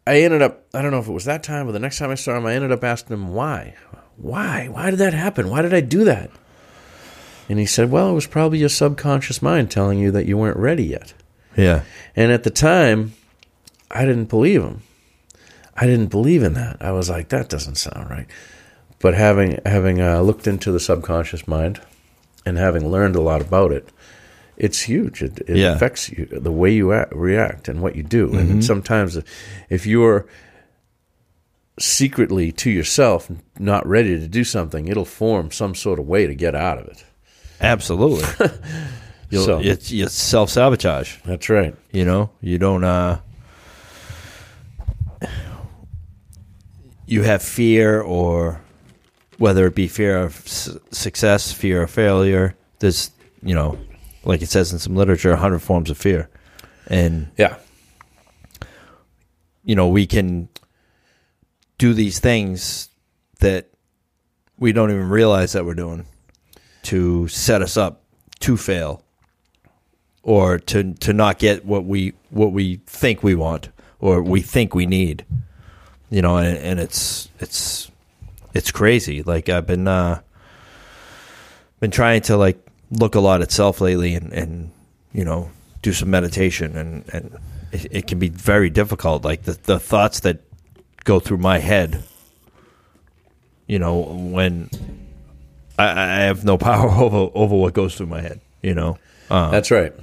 I 0.06 0.22
ended 0.22 0.42
up, 0.42 0.66
I 0.74 0.82
don't 0.82 0.90
know 0.90 0.98
if 0.98 1.08
it 1.08 1.12
was 1.12 1.24
that 1.24 1.42
time 1.42 1.68
or 1.68 1.72
the 1.72 1.78
next 1.78 1.98
time 1.98 2.10
I 2.10 2.14
saw 2.14 2.36
him, 2.36 2.46
I 2.46 2.54
ended 2.54 2.72
up 2.72 2.84
asking 2.84 3.14
him 3.14 3.28
why. 3.34 3.74
Why? 4.16 4.68
Why 4.68 4.90
did 4.90 4.98
that 4.98 5.14
happen? 5.14 5.48
Why 5.50 5.62
did 5.62 5.74
I 5.74 5.80
do 5.80 6.04
that? 6.04 6.30
And 7.48 7.58
he 7.58 7.66
said, 7.66 7.90
well, 7.90 8.10
it 8.10 8.14
was 8.14 8.26
probably 8.26 8.58
your 8.58 8.68
subconscious 8.68 9.42
mind 9.42 9.70
telling 9.70 9.98
you 9.98 10.10
that 10.12 10.26
you 10.26 10.38
weren't 10.38 10.56
ready 10.56 10.84
yet. 10.84 11.12
Yeah. 11.56 11.82
And 12.16 12.32
at 12.32 12.44
the 12.44 12.50
time, 12.50 13.14
I 13.90 14.04
didn't 14.04 14.26
believe 14.26 14.62
him. 14.62 14.82
I 15.76 15.86
didn't 15.86 16.06
believe 16.06 16.42
in 16.42 16.54
that. 16.54 16.76
I 16.80 16.92
was 16.92 17.10
like, 17.10 17.28
that 17.30 17.48
doesn't 17.48 17.76
sound 17.76 18.10
right. 18.10 18.26
But 18.98 19.14
having 19.14 19.58
having 19.66 20.00
uh, 20.00 20.20
looked 20.20 20.46
into 20.46 20.70
the 20.70 20.80
subconscious 20.80 21.48
mind 21.48 21.80
and 22.46 22.56
having 22.56 22.88
learned 22.88 23.16
a 23.16 23.20
lot 23.20 23.40
about 23.40 23.72
it, 23.72 23.88
it's 24.62 24.80
huge. 24.80 25.22
It, 25.22 25.40
it 25.46 25.56
Yeah. 25.56 25.74
affects 25.74 26.08
you, 26.08 26.26
the 26.30 26.52
way 26.52 26.72
you 26.72 26.92
act, 26.92 27.12
react 27.14 27.68
and 27.68 27.82
what 27.82 27.96
you 27.96 28.02
do. 28.02 28.32
And 28.34 28.64
sometimes, 28.64 29.18
if 29.68 29.86
you're 29.86 30.24
secretly 31.78 32.52
to 32.52 32.70
yourself 32.70 33.30
not 33.58 33.86
ready 33.86 34.18
to 34.20 34.28
do 34.28 34.44
something, 34.44 34.88
it'll 34.88 35.04
form 35.04 35.50
some 35.50 35.74
sort 35.74 35.98
of 35.98 36.06
way 36.06 36.26
to 36.26 36.34
get 36.34 36.54
out 36.54 36.78
of 36.78 36.86
it. 36.86 37.04
Absolutely. 37.60 38.24
So- 39.32 39.60
it's, 39.60 39.90
it's 39.90 40.12
self 40.12 40.50
sabotage. 40.50 41.16
That's 41.24 41.48
right. 41.48 41.74
You 41.90 42.04
know, 42.04 42.28
you 42.42 42.58
don't. 42.58 42.84
uh 42.84 43.18
You 47.06 47.22
have 47.22 47.42
fear, 47.42 48.00
or 48.00 48.60
whether 49.38 49.66
it 49.66 49.74
be 49.74 49.88
fear 49.88 50.18
of 50.18 50.36
s- 50.46 50.76
success, 50.90 51.52
fear 51.52 51.82
of 51.82 51.90
failure. 51.90 52.54
There's, 52.78 53.10
you 53.42 53.54
know, 53.54 53.76
like 54.24 54.42
it 54.42 54.48
says 54.48 54.72
in 54.72 54.78
some 54.78 54.94
literature, 54.96 55.34
hundred 55.36 55.60
forms 55.60 55.90
of 55.90 55.98
fear, 55.98 56.28
and 56.86 57.30
Yeah. 57.38 57.56
you 59.64 59.74
know 59.74 59.88
we 59.88 60.06
can 60.06 60.48
do 61.78 61.92
these 61.94 62.18
things 62.20 62.88
that 63.40 63.68
we 64.58 64.72
don't 64.72 64.90
even 64.90 65.08
realize 65.08 65.52
that 65.52 65.64
we're 65.64 65.74
doing 65.74 66.06
to 66.84 67.26
set 67.28 67.62
us 67.62 67.76
up 67.76 68.02
to 68.40 68.56
fail 68.56 69.02
or 70.22 70.58
to 70.58 70.94
to 70.94 71.12
not 71.12 71.38
get 71.38 71.64
what 71.64 71.84
we 71.84 72.12
what 72.30 72.52
we 72.52 72.76
think 72.86 73.22
we 73.22 73.34
want 73.34 73.68
or 74.00 74.22
we 74.22 74.40
think 74.40 74.74
we 74.74 74.86
need 74.86 75.24
you 76.10 76.22
know 76.22 76.36
and, 76.36 76.56
and 76.58 76.80
it's 76.80 77.28
it's 77.40 77.90
it's 78.54 78.70
crazy 78.70 79.22
like 79.22 79.48
i've 79.48 79.66
been 79.66 79.88
uh 79.88 80.20
been 81.80 81.90
trying 81.90 82.20
to 82.20 82.36
like 82.36 82.64
look 82.92 83.14
a 83.14 83.20
lot 83.20 83.40
at 83.42 83.50
self 83.50 83.80
lately 83.80 84.14
and 84.14 84.32
and 84.32 84.70
you 85.12 85.24
know 85.24 85.50
do 85.82 85.92
some 85.92 86.10
meditation 86.10 86.76
and 86.76 87.04
and 87.12 87.36
it, 87.72 87.86
it 87.90 88.06
can 88.06 88.18
be 88.18 88.28
very 88.28 88.70
difficult 88.70 89.24
like 89.24 89.42
the 89.42 89.58
the 89.64 89.78
thoughts 89.80 90.20
that 90.20 90.38
go 91.04 91.18
through 91.18 91.38
my 91.38 91.58
head 91.58 92.02
you 93.66 93.78
know 93.78 93.98
when 93.98 94.68
i 95.78 95.86
i 95.90 96.20
have 96.24 96.44
no 96.44 96.56
power 96.68 96.90
over 96.90 97.30
over 97.34 97.56
what 97.56 97.72
goes 97.74 97.94
through 97.96 98.06
my 98.06 98.20
head 98.20 98.40
you 98.62 98.74
know 98.74 98.98
uh, 99.30 99.50
That's 99.50 99.70
right. 99.70 99.94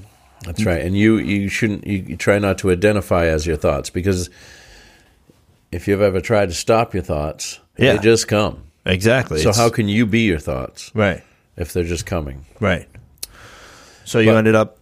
That's 0.43 0.65
right. 0.65 0.81
And 0.81 0.97
you 0.97 1.17
you 1.17 1.49
shouldn't 1.49 1.85
you, 1.85 1.97
you 1.99 2.17
try 2.17 2.39
not 2.39 2.57
to 2.59 2.71
identify 2.71 3.25
as 3.27 3.45
your 3.45 3.57
thoughts 3.57 3.91
because 3.91 4.27
if 5.71 5.87
you've 5.87 6.01
ever 6.01 6.19
tried 6.19 6.47
to 6.47 6.55
stop 6.55 6.95
your 6.95 7.03
thoughts, 7.03 7.59
Yeah. 7.77 7.93
they 7.93 7.99
just 7.99 8.27
come. 8.27 8.63
exactly 8.87 9.37
So 9.39 9.49
It's- 9.49 9.57
how 9.57 9.69
can 9.69 9.87
you 9.87 10.07
be 10.07 10.21
your 10.21 10.39
thoughts 10.39 10.89
right 10.95 11.21
if 11.59 11.73
they're 11.73 11.83
just 11.83 12.05
coming? 12.05 12.45
right 12.59 12.87
so 14.05 14.19
you 14.19 14.31
But- 14.31 14.37
ended 14.37 14.55
up 14.55 14.77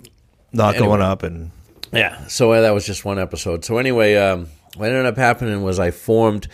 not 0.53 0.75
Anyway. 0.75 0.87
going 0.87 1.01
up 1.01 1.23
and 1.23 1.51
Yeah. 1.91 2.25
So 2.27 2.51
uh, 2.53 2.61
that 2.61 2.73
was 2.73 2.85
just 2.85 3.03
one 3.05 3.19
episode. 3.19 3.65
So 3.65 3.77
anyway, 3.77 4.15
um, 4.15 4.47
what 4.77 4.89
ended 4.89 5.05
up 5.05 5.17
happening 5.17 5.61
was 5.63 5.79
I 5.79 5.91
formed 5.91 6.47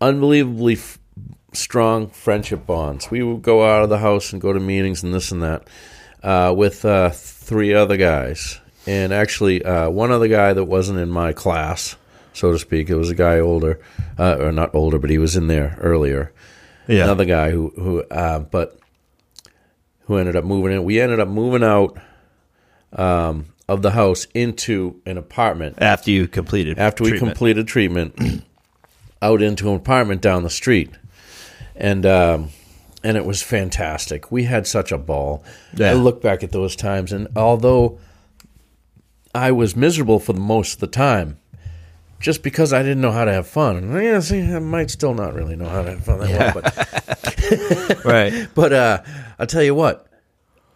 unbelievably 0.00 0.74
f- 0.74 0.98
strong 1.52 2.08
friendship 2.08 2.66
bonds. 2.66 3.10
We 3.10 3.22
would 3.22 3.42
go 3.42 3.64
out 3.66 3.82
of 3.82 3.88
the 3.88 3.98
house 3.98 4.32
and 4.32 4.40
go 4.42 4.52
to 4.52 4.60
meetings 4.60 5.02
and 5.02 5.12
this 5.14 5.32
and 5.32 5.42
that 5.42 5.66
uh, 6.22 6.52
with 6.56 6.84
uh, 6.84 7.10
three 7.10 7.72
other 7.74 7.96
guys, 7.96 8.58
and 8.86 9.12
actually 9.12 9.64
uh, 9.64 9.88
one 9.90 10.10
other 10.10 10.28
guy 10.28 10.52
that 10.52 10.64
wasn't 10.64 10.98
in 10.98 11.08
my 11.10 11.32
class, 11.32 11.96
so 12.32 12.52
to 12.52 12.58
speak. 12.58 12.90
It 12.90 12.96
was 12.96 13.10
a 13.10 13.14
guy 13.14 13.38
older, 13.38 13.80
uh, 14.18 14.36
or 14.40 14.52
not 14.52 14.74
older, 14.74 14.98
but 14.98 15.10
he 15.10 15.18
was 15.18 15.36
in 15.36 15.46
there 15.46 15.78
earlier. 15.80 16.32
yeah 16.88 17.04
Another 17.04 17.24
guy 17.24 17.50
who 17.50 17.72
who, 17.76 18.02
uh, 18.10 18.40
but 18.40 18.78
who 20.06 20.16
ended 20.16 20.34
up 20.36 20.44
moving 20.44 20.72
in. 20.72 20.84
We 20.84 21.00
ended 21.00 21.20
up 21.20 21.28
moving 21.28 21.62
out 21.62 21.96
um, 22.92 23.46
of 23.68 23.82
the 23.82 23.90
house 23.92 24.26
into 24.34 25.00
an 25.06 25.18
apartment 25.18 25.76
after 25.80 26.10
you 26.10 26.26
completed 26.28 26.78
after 26.78 27.02
we 27.04 27.10
treatment. 27.10 27.32
completed 27.32 27.66
treatment 27.68 28.44
out 29.22 29.42
into 29.42 29.68
an 29.70 29.76
apartment 29.76 30.20
down 30.20 30.42
the 30.44 30.50
street 30.50 30.90
and 31.74 32.06
um, 32.06 32.50
and 33.02 33.16
it 33.16 33.26
was 33.26 33.42
fantastic 33.42 34.30
we 34.30 34.44
had 34.44 34.66
such 34.68 34.92
a 34.92 34.98
ball 34.98 35.42
Yeah. 35.74 35.90
i 35.90 35.92
look 35.94 36.22
back 36.22 36.44
at 36.44 36.52
those 36.52 36.76
times 36.76 37.12
and 37.12 37.26
although 37.34 37.98
i 39.34 39.50
was 39.50 39.74
miserable 39.74 40.20
for 40.20 40.32
the 40.32 40.40
most 40.40 40.74
of 40.74 40.80
the 40.80 40.86
time 40.86 41.38
just 42.20 42.42
because 42.42 42.72
I 42.72 42.82
didn't 42.82 43.00
know 43.00 43.12
how 43.12 43.24
to 43.24 43.32
have 43.32 43.46
fun. 43.46 43.92
Yeah, 43.92 44.20
see, 44.20 44.40
I 44.42 44.58
might 44.58 44.90
still 44.90 45.14
not 45.14 45.34
really 45.34 45.56
know 45.56 45.68
how 45.68 45.82
to 45.82 45.90
have 45.90 46.04
fun 46.04 46.20
that 46.20 46.54
well, 46.54 46.62
but 46.62 48.04
right 48.04 48.48
but 48.54 48.72
uh, 48.72 49.02
I'll 49.38 49.46
tell 49.46 49.62
you 49.62 49.74
what. 49.74 50.06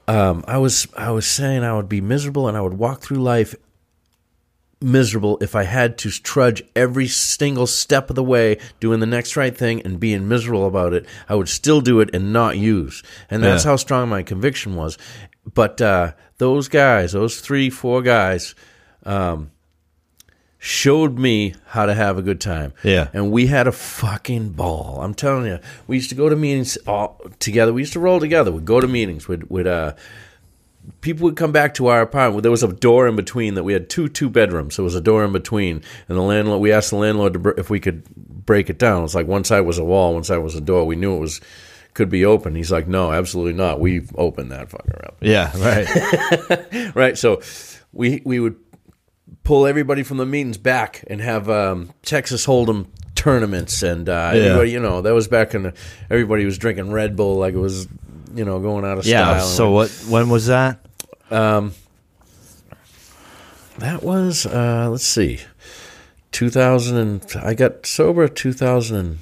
Um, 0.08 0.44
I 0.48 0.58
was 0.58 0.88
I 0.96 1.10
was 1.12 1.26
saying 1.26 1.62
I 1.62 1.74
would 1.76 1.88
be 1.88 2.00
miserable 2.00 2.48
and 2.48 2.56
I 2.56 2.60
would 2.60 2.74
walk 2.74 3.00
through 3.02 3.18
life 3.22 3.54
miserable 4.82 5.36
if 5.42 5.54
I 5.54 5.64
had 5.64 5.98
to 5.98 6.10
trudge 6.10 6.62
every 6.74 7.06
single 7.06 7.66
step 7.66 8.08
of 8.10 8.16
the 8.16 8.24
way 8.24 8.58
doing 8.80 9.00
the 9.00 9.06
next 9.06 9.36
right 9.36 9.56
thing 9.56 9.82
and 9.82 10.00
being 10.00 10.26
miserable 10.26 10.66
about 10.66 10.94
it. 10.94 11.06
I 11.28 11.34
would 11.34 11.48
still 11.50 11.80
do 11.82 12.00
it 12.00 12.10
and 12.14 12.32
not 12.32 12.56
use. 12.56 13.02
And 13.28 13.42
that's 13.42 13.64
Yeah. 13.64 13.72
how 13.72 13.76
strong 13.76 14.08
my 14.08 14.22
conviction 14.22 14.76
was. 14.76 14.96
But 15.52 15.80
uh, 15.82 16.12
those 16.38 16.68
guys, 16.68 17.12
those 17.12 17.40
three, 17.40 17.68
four 17.68 18.00
guys, 18.02 18.54
um, 19.04 19.50
showed 20.62 21.18
me 21.18 21.54
how 21.68 21.86
to 21.86 21.94
have 21.94 22.18
a 22.18 22.22
good 22.22 22.38
time. 22.40 22.72
Yeah. 22.84 23.08
And 23.14 23.32
we 23.32 23.46
had 23.46 23.66
a 23.66 23.72
fucking 23.72 24.50
ball. 24.50 25.00
I'm 25.00 25.14
telling 25.14 25.46
you. 25.46 25.58
We 25.86 25.96
used 25.96 26.10
to 26.10 26.14
go 26.14 26.28
to 26.28 26.36
meetings 26.36 26.76
all 26.86 27.18
together. 27.38 27.72
We 27.72 27.80
used 27.80 27.94
to 27.94 28.00
roll 28.00 28.20
together. 28.20 28.52
We'd 28.52 28.66
go 28.66 28.78
to 28.78 28.86
meetings. 28.86 29.26
We'd, 29.26 29.44
we'd 29.44 29.66
uh, 29.66 29.94
people 31.00 31.24
would 31.24 31.36
come 31.36 31.50
back 31.50 31.72
to 31.74 31.86
our 31.86 32.02
apartment. 32.02 32.42
There 32.42 32.50
was 32.50 32.62
a 32.62 32.68
door 32.68 33.08
in 33.08 33.16
between 33.16 33.54
that 33.54 33.64
we 33.64 33.72
had 33.72 33.88
two 33.88 34.08
two 34.08 34.28
bedrooms. 34.28 34.74
So 34.74 34.82
There 34.82 34.84
was 34.84 34.94
a 34.94 35.00
door 35.00 35.24
in 35.24 35.32
between, 35.32 35.82
and 36.08 36.18
the 36.18 36.22
landlord. 36.22 36.60
We 36.60 36.72
asked 36.72 36.90
the 36.90 36.96
landlord 36.96 37.32
to, 37.32 37.38
br- 37.38 37.50
if 37.56 37.70
we 37.70 37.80
could 37.80 38.04
break 38.14 38.68
it 38.68 38.78
down. 38.78 39.04
It's 39.04 39.14
like 39.14 39.26
one 39.26 39.44
side 39.44 39.60
was 39.60 39.78
a 39.78 39.84
wall, 39.84 40.12
one 40.12 40.24
side 40.24 40.38
was 40.38 40.54
a 40.54 40.60
door. 40.60 40.84
We 40.84 40.96
knew 40.96 41.16
it 41.16 41.20
was 41.20 41.40
could 41.94 42.10
be 42.10 42.24
open. 42.24 42.54
He's 42.54 42.70
like, 42.70 42.86
no, 42.86 43.12
absolutely 43.12 43.54
not. 43.54 43.80
We 43.80 44.06
opened 44.14 44.52
that 44.52 44.68
fucker 44.68 45.04
up 45.06 45.16
yeah 45.22 45.50
right 45.58 46.94
right? 46.94 47.16
So 47.18 47.40
we 47.92 48.20
we 48.24 48.40
would 48.40 48.56
pull 49.44 49.66
everybody 49.66 50.02
from 50.02 50.16
the 50.18 50.26
meetings 50.26 50.58
back 50.58 51.04
and 51.08 51.20
have 51.20 51.48
um, 51.50 51.90
Texas 52.02 52.46
Hold'em 52.46 52.86
tournaments, 53.14 53.82
and 53.82 54.08
uh, 54.08 54.32
Yeah. 54.34 54.40
everybody, 54.42 54.70
you 54.70 54.80
know, 54.80 55.02
that 55.02 55.12
was 55.14 55.28
back 55.28 55.54
in 55.54 55.62
the, 55.64 55.74
everybody 56.10 56.44
was 56.44 56.56
drinking 56.58 56.90
Red 56.90 57.16
Bull 57.16 57.36
like 57.36 57.54
it 57.54 57.58
was, 57.58 57.86
you 58.34 58.44
know, 58.44 58.60
going 58.60 58.84
out 58.84 58.98
of 58.98 59.06
yeah 59.06 59.38
style. 59.38 59.46
so 59.46 59.70
what 59.72 59.90
when 60.08 60.28
was 60.30 60.46
that 60.46 60.78
Um, 61.30 61.72
that 63.78 64.02
was 64.02 64.46
uh, 64.46 64.88
let's 64.90 65.04
see, 65.04 65.40
two 66.32 66.50
thousand 66.50 66.96
and 66.98 67.26
I 67.42 67.54
got 67.54 67.86
sober 67.86 68.28
two 68.28 68.52
thousand 68.52 68.96
and 68.96 69.18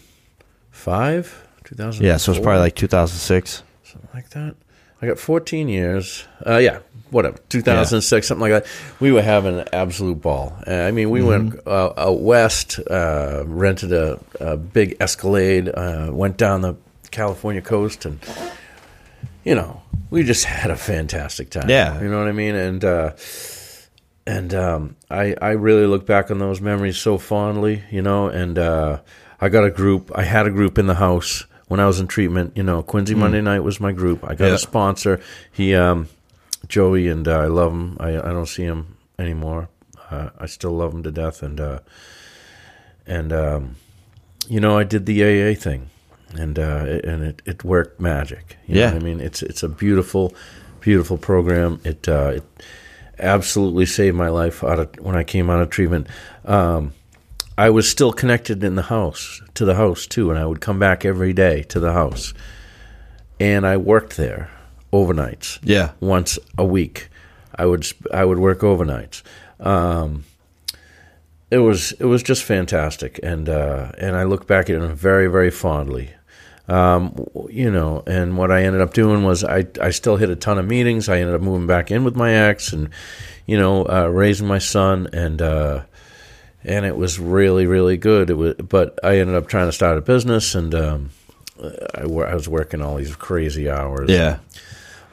five, 0.71 1.47
two 1.65 1.75
thousand. 1.75 2.05
yeah 2.05 2.17
so 2.17 2.33
it's 2.33 2.41
probably 2.41 2.61
like 2.61 2.75
2006 2.75 3.63
something 3.85 4.09
like 4.15 4.31
that. 4.31 4.55
I 5.01 5.07
got 5.07 5.19
14 5.19 5.69
years. 5.69 6.27
Uh, 6.45 6.57
yeah, 6.57 6.81
whatever. 7.11 7.39
2006, 7.49 8.27
something 8.27 8.41
like 8.41 8.65
that. 8.65 8.71
We 8.99 9.13
were 9.13 9.23
having 9.23 9.61
an 9.61 9.69
absolute 9.73 10.21
ball. 10.21 10.57
Uh, 10.67 10.73
I 10.73 10.91
mean, 10.91 11.11
we 11.11 11.23
went 11.23 11.55
uh, 11.67 11.93
out 11.97 12.21
west, 12.21 12.81
uh, 12.91 13.45
rented 13.47 13.93
a, 13.93 14.19
a 14.41 14.57
big 14.57 14.97
Escalade, 15.01 15.69
uh, 15.69 16.11
went 16.13 16.37
down 16.37 16.63
the 16.63 16.77
California 17.11 17.63
coast, 17.63 18.05
and 18.05 18.19
you 19.45 19.55
know, 19.55 19.83
we 20.11 20.25
just 20.25 20.45
had 20.45 20.71
a 20.71 20.77
fantastic 20.77 21.51
time. 21.51 21.71
Yeah. 21.71 22.01
you 22.03 22.09
know 22.09 22.19
what 22.19 22.29
I 22.29 22.33
mean. 22.33 22.55
And 22.55 22.85
uh, 22.85 23.13
and 24.27 24.53
um, 24.53 24.97
I 25.11 25.35
I 25.41 25.51
really 25.53 25.87
look 25.87 26.07
back 26.07 26.31
on 26.31 26.39
those 26.39 26.61
memories 26.61 26.99
so 26.99 27.19
fondly. 27.19 27.85
You 27.91 28.03
know, 28.03 28.29
and 28.29 28.59
uh, 28.59 29.01
I 29.41 29.49
got 29.49 29.65
a 29.65 29.71
group. 29.71 30.11
I 30.15 30.25
had 30.25 30.47
a 30.47 30.51
group 30.51 30.77
in 30.77 30.87
the 30.87 30.97
house 30.97 31.45
when 31.69 31.81
I 31.81 31.87
was 31.87 32.01
in 32.01 32.09
treatment. 32.09 32.57
You 32.57 32.63
know, 32.63 32.83
Quincy 32.83 33.15
Monday 33.15 33.41
Night 33.41 33.61
was 33.61 33.81
my 33.81 33.93
group. 33.93 34.25
I 34.25 34.35
got. 34.35 34.49
Yeah. 34.49 34.55
a 34.55 34.59
sponsor. 34.59 35.21
He 35.53 35.75
um, 35.75 36.09
Joey, 36.67 37.09
and 37.09 37.27
uh, 37.29 37.39
I 37.39 37.47
love 37.47 37.73
him. 37.73 37.97
I 38.01 38.17
I 38.19 38.33
don't 38.33 38.47
see 38.49 38.65
him 38.65 38.97
anymore. 39.19 39.69
Uh, 40.11 40.31
I 40.39 40.47
still 40.47 40.73
love 40.73 40.93
him 40.93 41.03
to 41.03 41.11
death, 41.11 41.43
and 41.43 41.61
uh, 41.61 41.81
and 43.07 43.33
um, 43.33 43.77
you 44.49 44.61
know, 44.61 44.79
I 44.79 44.85
did 44.85 45.07
the 45.07 45.23
AA 45.23 45.55
thing, 45.55 45.91
and 46.35 46.59
uh, 46.59 46.85
it, 46.87 47.05
and 47.05 47.23
it, 47.23 47.43
it 47.45 47.65
worked 47.65 48.01
magic. 48.01 48.57
You 48.67 48.77
know 48.77 48.81
Yeah. 48.81 48.93
I 48.93 48.99
mean, 48.99 49.21
it's 49.21 49.43
it's 49.43 49.63
a 49.63 49.69
beautiful, 49.69 50.35
beautiful 50.81 51.19
program. 51.19 51.81
It 51.85 52.09
uh, 52.09 52.33
it 52.37 52.45
absolutely 53.19 53.87
saved 53.87 54.17
my 54.17 54.29
life 54.29 54.65
out 54.65 54.79
of 54.79 54.95
when 55.01 55.17
I 55.17 55.25
came 55.25 55.51
out 55.51 55.61
of 55.61 55.71
treatment. 55.71 56.07
Um, 56.45 56.93
I 57.59 57.71
was 57.71 57.89
still 57.91 58.13
connected 58.13 58.63
in 58.63 58.77
the 58.77 58.83
house 58.83 59.43
to 59.55 59.65
the 59.65 59.75
house 59.75 60.07
too, 60.07 60.31
and 60.31 60.39
I 60.39 60.47
would 60.47 60.61
come 60.61 60.79
back 60.79 61.05
every 61.05 61.33
day 61.33 61.65
to 61.65 61.81
the 61.81 61.93
house, 61.93 62.33
and 63.41 63.67
I 63.67 63.77
worked 63.77 64.17
there 64.17 64.49
overnights 64.93 65.59
Yeah. 65.63 65.91
once 66.01 66.39
a 66.57 66.65
week. 66.65 67.09
I 67.57 67.67
would 67.67 67.85
I 68.13 68.25
would 68.25 68.39
work 68.39 68.61
overnights. 68.61 69.23
Um, 69.59 70.23
it 71.51 71.59
was 71.59 71.93
it 71.99 72.05
was 72.05 72.23
just 72.23 72.45
fantastic, 72.45 73.19
and 73.25 73.49
uh, 73.49 73.91
and 73.99 74.15
I 74.15 74.23
look 74.23 74.47
back 74.47 74.71
at 74.71 74.77
it 74.81 74.91
very 74.95 75.27
very 75.27 75.51
fondly. 75.51 76.11
Um, 76.69 77.27
you 77.51 77.71
know, 77.71 78.03
and 78.07 78.37
what 78.37 78.53
I 78.53 78.63
ended 78.63 78.83
up 78.83 78.93
doing 78.95 79.25
was 79.25 79.43
I 79.43 79.67
I 79.83 79.91
still 79.91 80.17
hit 80.17 80.31
a 80.31 80.37
ton 80.37 80.59
of 80.59 80.67
meetings. 80.67 81.09
I 81.09 81.19
ended 81.19 81.35
up 81.35 81.41
moving 81.41 81.67
back 81.67 81.91
in 81.91 82.05
with 82.05 82.15
my 82.15 82.33
ex, 82.33 82.73
and 82.73 82.91
you 83.47 83.59
know, 83.59 83.85
uh, 83.89 84.07
raising 84.07 84.47
my 84.47 84.59
son, 84.59 85.09
and 85.13 85.41
uh, 85.43 85.81
and 86.69 86.85
it 86.87 86.97
was 86.97 87.19
really 87.19 87.67
really 87.67 87.97
good. 87.97 88.31
It 88.31 88.35
was, 88.35 88.55
but 88.55 88.99
I 89.03 89.19
ended 89.19 89.37
up 89.37 89.49
trying 89.49 89.69
to 89.69 89.73
start 89.73 89.99
a 89.99 90.01
business, 90.01 90.55
and 90.55 90.75
um, 90.75 91.11
I, 91.95 92.03
I 92.03 92.35
was 92.35 92.49
working 92.49 92.83
all 92.83 92.97
these 92.97 93.17
crazy 93.17 93.69
hours 93.71 94.11
Yeah. 94.11 94.39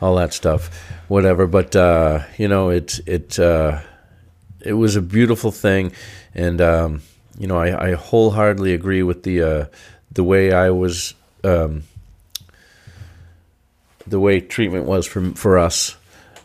all 0.02 0.16
that 0.18 0.34
stuff, 0.34 0.70
whatever. 1.08 1.48
But 1.48 1.76
uh, 1.76 2.20
you 2.38 2.48
know, 2.48 2.70
it 2.70 3.00
it 3.08 3.40
uh, 3.40 3.80
it 4.62 4.74
was 4.74 4.96
a 4.96 5.02
beautiful 5.02 5.52
thing, 5.52 5.92
and 6.36 6.60
um, 6.62 7.02
you 7.40 7.48
know, 7.48 7.58
I, 7.58 7.90
I 7.90 7.94
wholeheartedly 7.94 8.74
agree 8.74 9.04
with 9.04 9.24
the 9.24 9.42
uh, 9.42 9.66
the 10.12 10.24
way 10.24 10.52
I 10.54 10.70
was, 10.72 11.14
um, 11.44 11.84
the 14.08 14.20
way 14.20 14.40
treatment 14.42 14.86
was 14.86 15.06
for 15.08 15.32
for 15.36 15.58
us, 15.58 15.96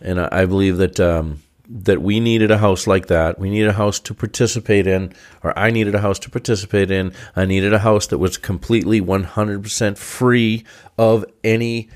and 0.00 0.20
I, 0.20 0.28
I 0.42 0.46
believe 0.46 0.76
that. 0.78 0.98
Um, 1.00 1.42
that 1.72 2.02
we 2.02 2.18
needed 2.18 2.50
a 2.50 2.58
house 2.58 2.86
like 2.88 3.06
that. 3.06 3.38
We 3.38 3.48
needed 3.48 3.68
a 3.68 3.72
house 3.74 4.00
to 4.00 4.14
participate 4.14 4.86
in, 4.88 5.12
or 5.42 5.56
I 5.56 5.70
needed 5.70 5.94
a 5.94 6.00
house 6.00 6.18
to 6.20 6.30
participate 6.30 6.90
in. 6.90 7.12
I 7.36 7.44
needed 7.44 7.72
a 7.72 7.78
house 7.78 8.08
that 8.08 8.18
was 8.18 8.36
completely 8.36 9.00
100% 9.00 9.96
free 9.96 10.64
of 10.98 11.24
any 11.44 11.88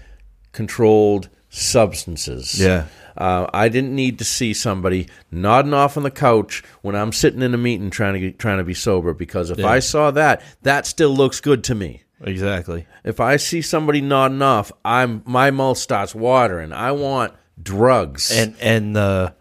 controlled 0.53 1.29
substances. 1.49 2.61
Yeah. 2.61 2.87
Uh, 3.17 3.49
I 3.53 3.69
didn't 3.69 3.95
need 3.95 4.19
to 4.19 4.25
see 4.25 4.55
somebody 4.55 5.09
nodding 5.31 5.75
off 5.75 5.97
on 5.97 6.03
the 6.03 6.11
couch 6.11 6.63
when 6.83 6.95
I'm 6.97 7.13
sitting 7.13 7.43
in 7.43 7.55
a 7.55 7.59
meeting 7.59 7.91
trying 7.91 8.15
to 8.15 8.21
get, 8.21 8.39
trying 8.39 8.59
to 8.59 8.65
be 8.65 8.75
sober 8.75 9.13
because 9.15 9.51
if 9.51 9.59
Yeah. 9.59 9.67
I 9.69 9.79
saw 9.81 10.11
that, 10.13 10.43
that 10.63 10.87
still 10.87 11.15
looks 11.15 11.41
good 11.41 11.63
to 11.65 11.75
me. 11.75 12.03
Exactly. 12.23 12.87
If 13.05 13.21
I 13.21 13.37
see 13.37 13.61
somebody 13.61 14.01
nodding 14.01 14.43
off, 14.43 14.73
I'm 14.85 15.23
my 15.27 15.51
mouth 15.51 15.79
starts 15.79 16.15
watering. 16.15 16.73
I 16.73 16.93
want 16.93 17.35
drugs. 17.63 18.31
And 18.33 18.55
and 18.61 18.97
the 18.97 19.35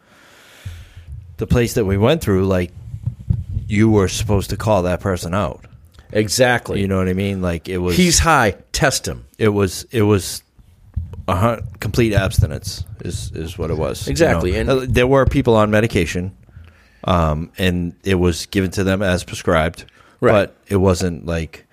the 1.43 1.47
place 1.47 1.73
that 1.73 1.83
we 1.83 1.97
went 1.97 2.21
through, 2.21 2.45
like 2.45 2.71
you 3.67 3.89
were 3.89 4.07
supposed 4.07 4.49
to 4.51 4.57
call 4.57 4.83
that 4.83 5.01
person 5.01 5.33
out. 5.33 5.65
exactly. 6.13 6.79
You 6.79 6.87
know 6.87 6.97
what 6.97 7.09
I 7.09 7.13
mean? 7.13 7.41
Like 7.41 7.67
it 7.67 7.79
was 7.79 7.97
He's 7.97 8.19
high. 8.19 8.51
Test 8.71 9.05
him. 9.07 9.25
it 9.37 9.49
was 9.49 9.85
it 9.91 10.03
was 10.03 10.41
a 11.27 11.35
hun- 11.35 11.63
complete 11.81 12.13
abstinence 12.13 12.85
is 13.03 13.31
is 13.33 13.57
what 13.57 13.71
it 13.71 13.77
was. 13.77 14.07
you 14.07 14.11
Exactly, 14.11 14.51
know? 14.53 14.59
and- 14.59 14.69
Uh, 14.69 14.85
there 14.87 15.07
were 15.07 15.25
people 15.25 15.55
on 15.57 15.69
medication, 15.69 16.31
um, 17.03 17.51
and 17.57 17.93
it 18.05 18.15
was 18.15 18.45
given 18.45 18.71
to 18.71 18.83
them 18.85 19.01
as 19.01 19.23
prescribed, 19.25 19.83
Right. 20.21 20.31
but 20.31 20.55
it 20.67 20.77
wasn't 20.77 21.25
like 21.25 21.65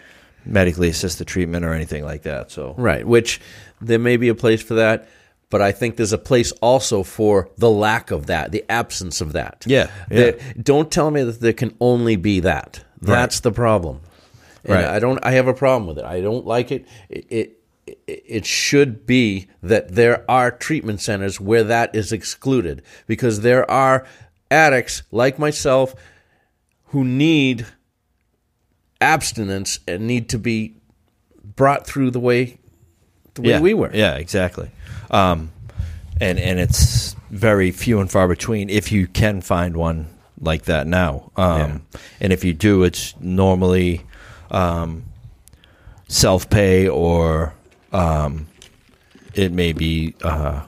medically 0.44 0.88
assisted 0.88 1.26
treatment 1.28 1.64
or 1.64 1.72
anything 1.74 2.02
like 2.04 2.22
that. 2.22 2.50
So 2.50 2.74
Right, 2.76 3.06
which 3.06 3.40
there 3.80 3.98
may 4.00 4.16
be 4.16 4.28
a 4.30 4.34
place 4.34 4.62
for 4.62 4.74
that, 4.74 5.06
but 5.50 5.60
I 5.60 5.72
think 5.72 5.96
there's 5.96 6.12
a 6.12 6.18
place 6.18 6.52
also 6.62 7.02
for 7.02 7.50
the 7.58 7.70
lack 7.70 8.10
of 8.10 8.26
that, 8.26 8.52
the 8.52 8.64
absence 8.70 9.20
of 9.20 9.32
that. 9.32 9.64
Yeah, 9.66 9.90
yeah. 10.10 10.16
There- 10.16 10.38
don't 10.62 10.90
tell 10.90 11.10
me 11.10 11.22
that 11.24 11.40
there 11.40 11.52
can 11.52 11.76
only 11.80 12.16
be 12.16 12.40
that. 12.40 12.84
That's 13.02 13.40
the 13.40 13.52
problem. 13.52 14.00
And 14.64 14.74
Right. 14.74 14.84
I 14.84 14.98
don't. 14.98 15.18
I 15.22 15.32
have 15.32 15.48
a 15.48 15.54
problem 15.54 15.86
with 15.86 15.98
it. 15.98 16.04
I 16.04 16.20
don't 16.20 16.46
like 16.46 16.70
it. 16.70 16.86
It. 17.08 17.26
it 17.30 17.56
it 18.06 18.46
should 18.46 19.04
be 19.04 19.48
that 19.64 19.96
there 19.96 20.24
are 20.30 20.52
treatment 20.52 21.00
centers 21.00 21.40
where 21.40 21.64
that 21.64 21.92
is 21.92 22.12
excluded 22.12 22.82
because 23.08 23.40
there 23.40 23.68
are 23.68 24.06
addicts 24.48 25.02
like 25.10 25.40
myself 25.40 25.96
who 26.88 27.02
need 27.04 27.66
abstinence 29.00 29.80
and 29.88 30.06
need 30.06 30.28
to 30.28 30.38
be 30.38 30.76
brought 31.56 31.84
through 31.84 32.12
the 32.12 32.20
way 32.20 32.58
the 33.34 33.42
way 33.42 33.48
yeah, 33.48 33.60
we 33.60 33.74
were. 33.74 33.90
Yeah, 33.92 34.14
exactly. 34.16 34.70
Um, 35.10 35.50
and 36.20 36.38
and 36.38 36.60
it's 36.60 37.16
very 37.30 37.70
few 37.70 38.00
and 38.00 38.10
far 38.10 38.28
between 38.28 38.68
if 38.68 38.92
you 38.92 39.06
can 39.06 39.40
find 39.40 39.76
one 39.76 40.06
like 40.40 40.64
that 40.64 40.86
now. 40.86 41.30
Um, 41.36 41.86
And 42.20 42.32
if 42.32 42.44
you 42.44 42.52
do, 42.52 42.84
it's 42.84 43.14
normally 43.20 44.02
um, 44.50 45.04
self 46.08 46.48
pay 46.50 46.88
or 46.88 47.54
um, 47.92 48.46
it 49.34 49.52
may 49.52 49.72
be 49.72 50.14
uh, 50.22 50.62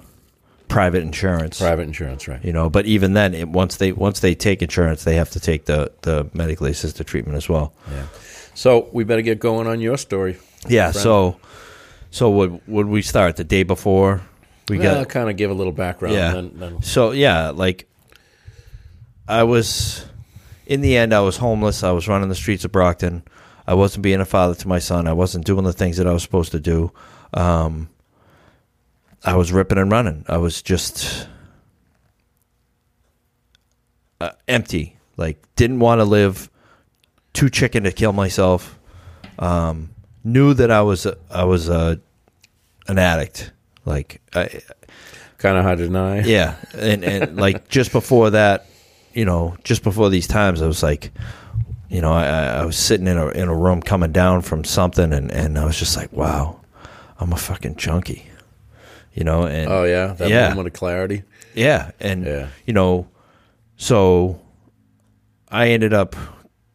private 0.68 1.02
insurance. 1.02 1.58
Private 1.58 1.82
insurance, 1.82 2.28
right? 2.28 2.44
You 2.44 2.52
know, 2.52 2.70
but 2.70 2.86
even 2.86 3.12
then, 3.14 3.34
it, 3.34 3.48
once 3.48 3.76
they 3.76 3.92
once 3.92 4.20
they 4.20 4.34
take 4.34 4.62
insurance, 4.62 5.04
they 5.04 5.16
have 5.16 5.30
to 5.30 5.40
take 5.40 5.64
the 5.66 5.92
the 6.02 6.28
medically 6.32 6.70
assisted 6.70 7.06
treatment 7.06 7.36
as 7.36 7.48
well. 7.48 7.72
Yeah. 7.90 8.06
So 8.54 8.88
we 8.92 9.04
better 9.04 9.22
get 9.22 9.38
going 9.38 9.66
on 9.66 9.80
your 9.80 9.96
story. 9.96 10.36
Yeah. 10.68 10.92
Friend. 10.92 11.02
So, 11.02 11.36
so 12.10 12.30
would 12.30 12.60
would 12.66 12.86
we 12.86 13.02
start 13.02 13.36
the 13.36 13.44
day 13.44 13.62
before 13.62 14.20
we 14.68 14.78
Well, 14.78 14.94
got 14.94 14.98
I'll 14.98 15.04
kind 15.04 15.30
of 15.30 15.36
give 15.36 15.50
a 15.50 15.54
little 15.54 15.72
background. 15.72 16.14
Yeah. 16.14 16.32
Then, 16.32 16.52
then 16.54 16.82
So 16.82 17.10
yeah, 17.12 17.50
like 17.50 17.88
I 19.28 19.42
was 19.42 20.04
in 20.66 20.80
the 20.80 20.96
end 20.96 21.12
I 21.12 21.20
was 21.20 21.36
homeless. 21.36 21.82
I 21.82 21.90
was 21.92 22.08
running 22.08 22.28
the 22.28 22.34
streets 22.34 22.64
of 22.64 22.72
Brockton. 22.72 23.22
I 23.66 23.74
wasn't 23.74 24.02
being 24.02 24.20
a 24.20 24.24
father 24.24 24.54
to 24.54 24.68
my 24.68 24.78
son. 24.78 25.06
I 25.06 25.12
wasn't 25.12 25.44
doing 25.46 25.64
the 25.64 25.72
things 25.72 25.96
that 25.96 26.06
I 26.06 26.12
was 26.12 26.22
supposed 26.22 26.52
to 26.52 26.60
do. 26.60 26.92
Um, 27.32 27.88
I 29.24 29.36
was 29.36 29.52
ripping 29.52 29.78
and 29.78 29.90
running. 29.90 30.24
I 30.28 30.38
was 30.38 30.62
just 30.62 31.28
uh, 34.20 34.30
empty. 34.48 34.96
Like 35.16 35.44
didn't 35.56 35.78
want 35.78 36.00
to 36.00 36.04
live. 36.04 36.50
Too 37.32 37.48
chicken 37.48 37.84
to 37.84 37.92
kill 37.92 38.12
myself. 38.12 38.78
Um, 39.38 39.90
knew 40.24 40.54
that 40.54 40.70
I 40.70 40.82
was 40.82 41.06
I 41.30 41.44
was 41.44 41.68
a, 41.68 42.00
an 42.88 42.98
addict. 42.98 43.52
Like 43.84 44.20
I, 44.34 44.60
kind 45.38 45.56
of 45.56 45.64
hard 45.64 45.78
to 45.78 45.86
deny. 45.86 46.20
yeah, 46.20 46.56
and 46.74 47.04
and 47.04 47.36
like 47.36 47.68
just 47.68 47.90
before 47.92 48.30
that, 48.30 48.66
you 49.12 49.24
know, 49.24 49.56
just 49.64 49.82
before 49.82 50.08
these 50.10 50.26
times, 50.28 50.62
I 50.62 50.66
was 50.66 50.82
like, 50.82 51.10
you 51.88 52.00
know, 52.00 52.12
I, 52.12 52.60
I 52.60 52.64
was 52.64 52.76
sitting 52.76 53.06
in 53.08 53.18
a 53.18 53.28
in 53.28 53.48
a 53.48 53.56
room 53.56 53.82
coming 53.82 54.12
down 54.12 54.42
from 54.42 54.62
something, 54.64 55.12
and 55.12 55.30
and 55.32 55.58
I 55.58 55.64
was 55.64 55.78
just 55.78 55.96
like, 55.96 56.12
wow, 56.12 56.60
I'm 57.18 57.32
a 57.32 57.36
fucking 57.36 57.76
junkie, 57.76 58.24
you 59.14 59.24
know, 59.24 59.42
and 59.46 59.70
Oh 59.70 59.84
yeah, 59.84 60.12
that 60.14 60.28
Yeah. 60.30 60.48
moment 60.50 60.68
of 60.68 60.72
clarity. 60.74 61.24
yeah, 61.54 61.90
and 61.98 62.24
Yeah. 62.24 62.48
you 62.66 62.72
know, 62.72 63.08
so 63.76 64.40
I 65.50 65.68
ended 65.70 65.92
up 65.92 66.14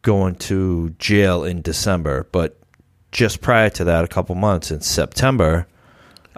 going 0.02 0.34
to 0.36 0.90
jail 0.98 1.42
in 1.44 1.62
December, 1.62 2.28
but 2.32 2.58
just 3.12 3.40
prior 3.40 3.70
to 3.70 3.84
that, 3.84 4.04
a 4.04 4.08
couple 4.08 4.34
months 4.34 4.70
in 4.70 4.80
September, 4.82 5.66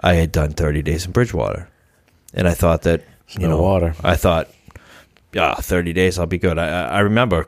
I 0.01 0.13
had 0.13 0.31
done 0.31 0.51
30 0.51 0.81
days 0.81 1.05
in 1.05 1.11
Bridgewater, 1.11 1.69
and 2.33 2.47
I 2.47 2.53
thought 2.53 2.83
that 2.83 3.03
you 3.29 3.47
no 3.47 3.49
know, 3.49 3.61
water. 3.61 3.95
I 4.03 4.15
thought, 4.15 4.49
yeah, 5.33 5.55
30 5.55 5.93
days, 5.93 6.19
I'll 6.19 6.25
be 6.25 6.37
good. 6.37 6.57
I, 6.57 6.67
I 6.87 6.99
remember 6.99 7.47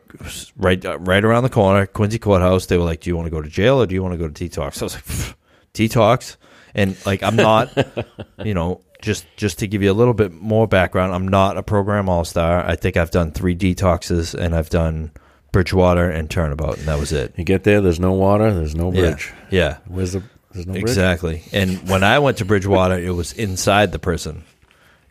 right 0.56 0.84
uh, 0.86 0.98
right 1.00 1.24
around 1.24 1.44
the 1.44 1.50
corner, 1.50 1.86
Quincy 1.86 2.20
Courthouse. 2.20 2.68
They 2.68 2.78
were 2.78 2.86
like, 2.86 3.02
"Do 3.02 3.10
you 3.10 3.16
want 3.16 3.26
to 3.26 3.32
go 3.32 3.42
to 3.42 3.50
jail 3.50 3.82
or 3.82 3.86
do 3.86 3.94
you 3.96 4.02
want 4.02 4.14
to 4.14 4.18
go 4.18 4.30
to 4.30 4.50
detox?" 4.50 4.82
I 4.82 4.86
was 4.86 4.96
like, 4.96 5.36
"Detox," 5.74 6.38
and 6.74 6.96
like 7.06 7.24
I'm 7.24 7.36
not, 7.36 7.76
you 8.44 8.54
know, 8.54 8.82
just 9.02 9.26
just 9.36 9.60
to 9.60 9.68
give 9.68 9.84
you 9.84 9.92
a 9.92 9.94
little 9.94 10.14
bit 10.14 10.32
more 10.32 10.68
background, 10.68 11.14
I'm 11.14 11.28
not 11.28 11.58
a 11.58 11.64
program 11.64 12.08
all 12.08 12.24
star. 12.24 12.66
I 12.66 12.76
think 12.76 12.98
I've 12.98 13.12
done 13.12 13.32
three 13.32 13.56
detoxes 13.56 14.34
and 14.34 14.56
I've 14.56 14.70
done 14.70 15.12
Bridgewater 15.52 16.10
and 16.10 16.30
Turnabout, 16.30 16.80
and 16.80 16.88
that 16.88 17.00
was 17.00 17.12
it. 17.12 17.34
You 17.38 17.44
get 17.44 17.64
there, 17.64 17.82
there's 17.82 18.00
no 18.00 18.14
water, 18.14 18.54
there's 18.54 18.76
no 18.76 18.92
bridge. 18.92 19.32
Yeah, 19.52 19.60
yeah. 19.60 19.78
Where's 19.88 20.14
the? 20.14 20.24
There's 20.54 20.66
no 20.68 20.74
bridge. 20.74 20.84
Exactly. 20.84 21.44
And 21.52 21.88
when 21.90 22.04
I 22.04 22.20
went 22.20 22.38
to 22.38 22.46
Bridgewater, 22.46 22.98
it 23.00 23.12
was 23.12 23.34
inside 23.34 23.92
the 23.92 24.00
prison. 24.00 24.44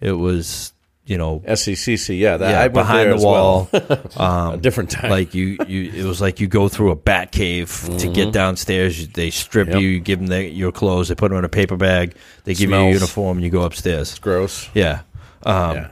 It 0.00 0.12
was, 0.12 0.72
you 1.04 1.18
know, 1.18 1.40
SCCC, 1.46 2.18
yeah, 2.18 2.36
that, 2.36 2.50
yeah, 2.50 2.60
I 2.62 2.68
behind 2.68 3.12
the 3.12 3.16
wall. 3.24 3.68
well. 3.72 4.00
um, 4.16 4.54
a 4.54 4.56
different 4.56 4.90
time. 4.90 5.10
like 5.10 5.34
you, 5.34 5.58
you, 5.66 5.90
it 5.92 6.04
was 6.04 6.20
like 6.20 6.40
you 6.40 6.46
go 6.46 6.68
through 6.68 6.90
a 6.92 6.96
bat 6.96 7.32
cave 7.32 7.88
to 7.98 8.08
get 8.08 8.32
downstairs. 8.32 9.00
You- 9.00 9.06
They 9.08 9.30
strip 9.30 9.68
Mm-hmm. 9.68 9.74
Yep. 9.76 9.82
you, 9.82 9.88
you 9.88 10.00
give 10.00 10.18
them 10.20 10.28
the, 10.28 10.44
your 10.48 10.72
clothes, 10.72 11.08
they 11.08 11.14
put 11.14 11.28
them 11.30 11.38
in 11.38 11.44
a 11.44 11.48
paper 11.48 11.76
bag, 11.76 12.14
they 12.44 12.54
give 12.54 12.70
you 12.70 12.76
a 12.76 12.90
uniform, 12.90 13.38
and 13.38 13.44
you 13.44 13.50
go 13.50 13.62
upstairs. 13.62 14.18
gross. 14.18 14.68
Yeah. 14.74 15.02
Um, 15.44 15.74
yeah, 15.76 15.90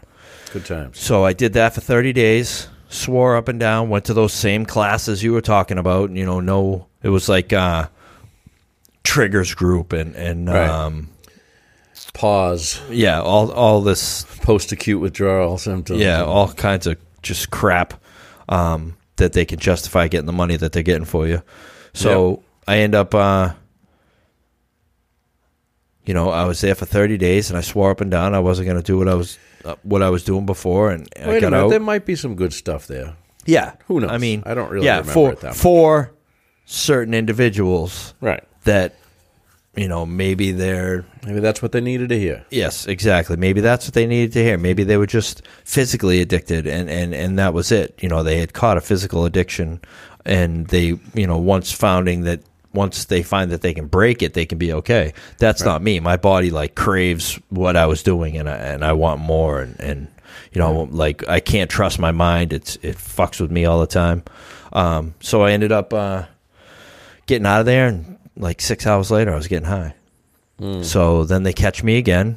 good 0.53 0.65
times. 0.65 0.99
So 1.01 1.25
I 1.25 1.33
did 1.33 1.53
that 1.55 1.75
for 1.75 1.81
30 1.81 2.13
days, 2.13 2.69
swore 2.89 3.37
up 3.37 3.49
and 3.49 3.59
down, 3.61 3.89
went 3.89 4.05
to 4.07 4.15
those 4.15 4.33
same 4.33 4.65
classes 4.65 5.23
you 5.23 5.33
were 5.33 5.41
talking 5.41 5.79
about. 5.79 6.09
And, 6.09 6.19
you 6.19 6.25
know, 6.27 6.39
no, 6.41 6.87
it 7.03 7.09
was 7.09 7.29
like 7.29 7.53
uh, 7.53 7.89
triggers 9.05 9.55
group 9.55 9.93
and, 9.93 10.15
and 10.17 10.49
Right. 10.49 10.69
um, 10.69 11.09
PAWS. 12.15 12.81
yeah, 12.91 13.21
all, 13.21 13.51
all 13.53 13.81
this 13.83 14.25
Post 14.43 14.73
acute 14.73 15.01
withdrawal 15.01 15.59
symptoms. 15.59 16.01
Yeah, 16.01 16.25
all 16.25 16.53
kinds 16.53 16.87
of 16.87 16.97
just 17.23 17.51
crap. 17.51 17.95
Um, 18.49 18.97
that 19.17 19.33
they 19.35 19.45
can 19.45 19.59
justify 19.59 20.09
getting 20.09 20.27
the 20.27 20.33
money 20.33 20.57
that 20.57 20.73
they're 20.73 20.83
getting 20.83 21.05
for 21.05 21.27
you. 21.27 21.43
So 21.93 22.43
I 22.67 22.79
end 22.79 22.95
up, 22.95 23.15
uh, 23.15 23.53
you 26.07 26.15
know, 26.15 26.31
I 26.31 26.47
was 26.47 26.61
there 26.63 26.75
for 26.75 26.87
30 26.87 27.19
days, 27.19 27.51
and 27.51 27.59
I 27.59 27.61
swore 27.61 27.91
up 27.91 28.01
and 28.01 28.11
down 28.11 28.35
I 28.35 28.41
wasn't 28.41 28.67
going 28.67 28.79
to 28.81 28.83
do 28.83 28.99
what 28.99 29.09
I 29.09 29.15
was 29.15 29.39
uh, 29.65 29.75
what 29.83 30.03
I 30.03 30.09
was 30.11 30.25
doing 30.25 30.47
before, 30.47 30.91
and 30.91 31.07
I 31.23 31.29
Wait 31.29 31.37
a 31.37 31.41
got 31.43 31.51
minute, 31.53 31.65
out. 31.65 31.71
there 31.71 31.81
might 31.81 32.07
be 32.07 32.17
some 32.17 32.35
good 32.35 32.53
stuff 32.55 32.87
there. 32.87 33.15
yeah, 33.45 33.75
Who 33.87 34.01
knows? 34.01 34.11
I 34.11 34.17
mean, 34.19 34.43
I 34.47 34.55
don't 34.55 34.71
really 34.71 34.87
yeah, 34.87 35.01
remember 35.01 35.13
for 35.13 35.33
it 35.33 35.41
that 35.41 35.49
much. 35.49 35.57
for 35.59 36.13
certain 36.71 37.14
individuals 37.14 38.14
Right. 38.21 38.45
that 38.64 38.95
you 39.77 39.89
know 39.89 40.07
maybe 40.07 40.53
they're 40.53 41.05
Maybe 41.27 41.41
that's 41.41 41.61
what 41.61 41.73
they 41.73 41.81
needed 41.81 42.09
to 42.11 42.18
hear. 42.18 42.45
Yes, 42.51 42.87
exactly. 42.87 43.37
Maybe 43.37 43.61
that's 43.61 43.87
what 43.87 43.95
they 43.95 44.07
needed 44.07 44.33
to 44.35 44.43
hear. 44.43 44.57
Maybe 44.57 44.85
they 44.85 44.97
were 44.97 45.07
just 45.07 45.43
physically 45.64 46.21
addicted 46.23 46.66
and, 46.66 46.89
and, 46.89 47.14
and 47.14 47.39
that 47.39 47.53
was 47.53 47.71
it. 47.71 47.99
You 48.01 48.09
know, 48.09 48.23
they 48.23 48.39
had 48.39 48.53
caught 48.55 48.79
a 48.79 48.81
physical 48.81 49.27
addiction 49.27 49.81
and 50.25 50.66
they, 50.68 50.99
you 51.14 51.27
know, 51.27 51.37
once 51.37 51.73
finding 51.73 52.23
that 52.23 52.41
once 52.73 53.05
they 53.07 53.23
find 53.23 53.51
that 53.51 53.61
they 53.62 53.75
can 53.75 53.87
break 53.87 54.23
it, 54.23 54.33
they 54.33 54.47
can 54.47 54.57
be 54.57 54.73
okay. 54.73 55.12
That's 55.39 55.62
not 55.62 55.83
me. 55.83 56.01
My 56.01 56.16
body 56.16 56.51
like 56.51 56.75
craves 56.75 57.39
what 57.51 57.77
I 57.77 57.87
was 57.87 58.03
doing 58.03 58.37
and 58.39 58.49
I, 58.49 58.57
and 58.57 58.85
I 58.85 58.93
want 58.95 59.21
more 59.21 59.61
and, 59.61 59.79
and 59.81 60.09
you 60.53 60.61
know, 60.61 60.89
like 60.91 61.29
I 61.29 61.41
can't 61.41 61.71
trust 61.71 61.99
my 61.99 62.12
mind. 62.12 62.53
It's 62.53 62.77
it 62.77 62.97
fucks 62.97 63.41
with 63.41 63.51
me 63.51 63.66
all 63.66 63.81
the 63.81 63.87
time. 63.87 64.23
Um, 64.73 65.14
so 65.21 65.43
I 65.43 65.51
ended 65.53 65.73
up 65.73 65.93
uh, 65.93 66.25
getting 67.31 67.47
out 67.47 67.61
of 67.61 67.66
there 67.66 67.87
and 67.87 68.18
like 68.37 68.61
6 68.61 68.87
hours 68.87 69.11
later 69.11 69.33
I 69.33 69.37
was 69.37 69.47
getting 69.49 69.68
high. 69.68 69.95
So 70.83 71.24
then 71.24 71.43
they 71.43 71.55
catch 71.55 71.83
me 71.83 71.97
again. 71.97 72.37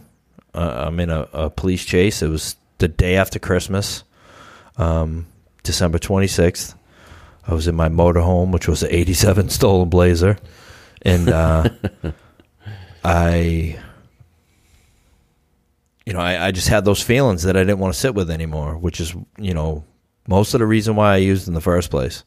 Uh, 0.53 0.85
I'm 0.87 0.99
in 1.01 1.09
a, 1.09 1.27
a 1.33 1.49
police 1.49 1.83
chase. 1.83 2.21
It 2.21 2.29
was 2.29 2.55
the 2.77 2.87
day 2.87 3.17
after 3.17 3.37
Christmas, 3.37 4.05
um, 4.77 5.25
December 5.63 5.97
26th. 5.99 6.75
I 7.45 7.53
was 7.53 7.67
in 7.67 7.75
my 7.75 7.89
motorhome, 7.89 8.51
which 8.51 8.67
was 8.69 8.81
an 8.83 8.91
87 8.91 9.49
stolen 9.57 9.89
Blazer. 9.89 10.37
And 11.01 11.27
uh, 11.27 11.69
I, 13.03 13.77
you 16.05 16.13
know, 16.13 16.19
I, 16.19 16.47
I 16.47 16.51
just 16.51 16.69
had 16.69 16.85
those 16.85 17.01
feelings 17.01 17.43
that 17.43 17.57
I 17.57 17.63
didn't 17.63 17.79
want 17.79 17.93
to 17.93 17.99
sit 17.99 18.15
with 18.15 18.31
anymore, 18.31 18.77
which 18.77 19.01
is, 19.01 19.13
you 19.37 19.53
know, 19.53 19.83
most 20.29 20.53
of 20.53 20.61
the 20.61 20.65
reason 20.65 20.95
why 20.95 21.13
I 21.13 21.17
used 21.17 21.49
in 21.49 21.53
the 21.55 21.61
first 21.61 21.91
place. 21.91 22.23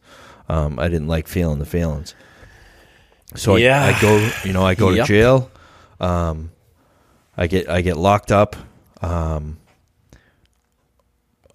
Um, 0.49 0.79
I 0.79 0.89
didn't 0.89 1.09
like 1.09 1.27
feeling 1.27 1.59
the 1.59 1.65
feelings. 1.65 2.15
So 3.35 3.57
Yeah. 3.57 3.83
I, 3.85 3.91
I 3.97 4.01
go, 4.01 4.31
you 4.45 4.53
know, 4.53 4.65
I 4.65 4.75
go 4.75 4.91
Yep. 4.91 5.07
to 5.07 5.13
jail. 5.13 5.51
Um, 6.01 6.51
I 7.37 7.47
get 7.49 7.69
I 7.69 7.81
get 7.83 7.97
locked 7.97 8.33
up. 8.33 8.57
Um, 9.03 9.59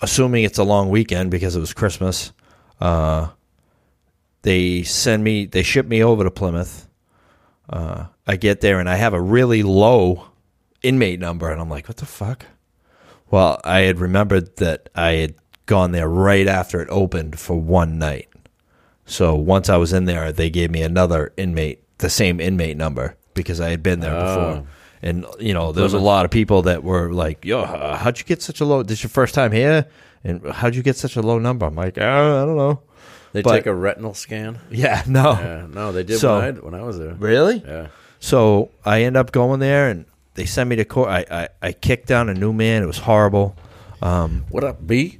assuming 0.01 0.43
it's 0.43 0.57
a 0.57 0.63
long 0.63 0.89
weekend 0.89 1.31
because 1.31 1.55
it 1.55 1.59
was 1.59 1.73
Christmas. 1.73 2.31
Uh, 2.79 3.29
they 4.43 4.83
send 4.83 5.23
me, 5.23 5.45
they 5.45 5.63
ship 5.63 5.85
me 5.85 6.03
over 6.03 6.23
to 6.23 6.31
Plymouth. 6.31 6.87
Uh, 7.69 8.05
I 8.27 8.35
get 8.35 8.61
there 8.61 8.79
and 8.79 8.89
I 8.89 8.95
have 8.95 9.13
a 9.13 9.21
really 9.21 9.63
low 9.63 10.25
inmate 10.81 11.19
number, 11.19 11.49
and 11.49 11.61
I'm 11.61 11.69
like, 11.69 11.87
what 11.87 11.97
the 11.97 12.05
fuck? 12.07 12.45
Well, 13.29 13.61
I 13.63 13.81
had 13.81 13.99
remembered 13.99 14.57
that 14.57 14.89
I 14.95 15.11
had 15.13 15.35
gone 15.67 15.91
there 15.91 16.09
right 16.09 16.47
after 16.47 16.81
it 16.81 16.89
opened 16.89 17.39
for 17.39 17.55
one 17.55 17.97
night. 17.99 18.27
So 19.05 19.35
once 19.35 19.69
I 19.69 19.77
was 19.77 19.93
in 19.93 20.05
there, 20.05 20.31
they 20.31 20.49
gave 20.49 20.71
me 20.71 20.81
another 20.81 21.33
inmate, 21.37 21.83
the 21.97 22.09
same 22.09 22.39
inmate 22.39 22.77
number, 22.77 23.15
because 23.33 23.59
I 23.59 23.69
had 23.69 23.83
been 23.83 23.99
there 23.99 24.15
Oh. 24.15 24.25
before. 24.25 24.67
And 25.03 25.25
you 25.39 25.53
know, 25.53 25.71
there 25.71 25.83
was 25.83 25.93
a 25.95 25.99
lot 25.99 26.25
of 26.25 26.31
people 26.31 26.61
that 26.63 26.83
were 26.83 27.11
like, 27.11 27.43
"Yo, 27.43 27.65
how'd 27.65 28.19
you 28.19 28.25
get 28.25 28.41
such 28.43 28.61
a 28.61 28.65
low? 28.65 28.83
This 28.83 28.99
is 28.99 29.03
your 29.03 29.09
first 29.09 29.33
time 29.33 29.51
here, 29.51 29.87
and 30.23 30.41
how'd 30.51 30.75
you 30.75 30.83
get 30.83 30.95
such 30.95 31.15
a 31.15 31.21
low 31.23 31.39
number?" 31.39 31.65
I'm 31.65 31.73
like, 31.75 31.97
"Uh, 31.97 32.03
I 32.03 32.45
don't 32.45 32.55
know." 32.55 32.81
They 33.33 33.41
But- 33.41 33.55
take 33.55 33.65
a 33.65 33.73
retinal 33.73 34.13
scan. 34.13 34.59
Yeah, 34.69 35.01
no, 35.07 35.31
Yeah, 35.31 35.65
no, 35.73 35.91
they 35.91 36.03
did 36.03 36.19
So- 36.19 36.37
when, 36.39 36.43
I, 36.57 36.59
when 36.59 36.73
I 36.75 36.83
was 36.83 36.99
there. 36.99 37.15
really. 37.17 37.63
Yeah. 37.67 37.87
So 38.19 38.69
I 38.85 39.01
end 39.01 39.17
up 39.17 39.31
going 39.31 39.59
there, 39.59 39.89
and 39.89 40.05
they 40.35 40.45
send 40.45 40.69
me 40.69 40.75
to 40.75 40.85
court. 40.85 41.09
I 41.09 41.25
I, 41.31 41.47
I 41.63 41.71
kicked 41.71 42.07
down 42.07 42.29
a 42.29 42.35
new 42.35 42.53
man. 42.53 42.83
It 42.83 42.87
was 42.87 42.99
horrible. 42.99 43.55
Um, 44.03 44.43
What 44.49 44.63
up, 44.63 44.85
B? 44.85 45.17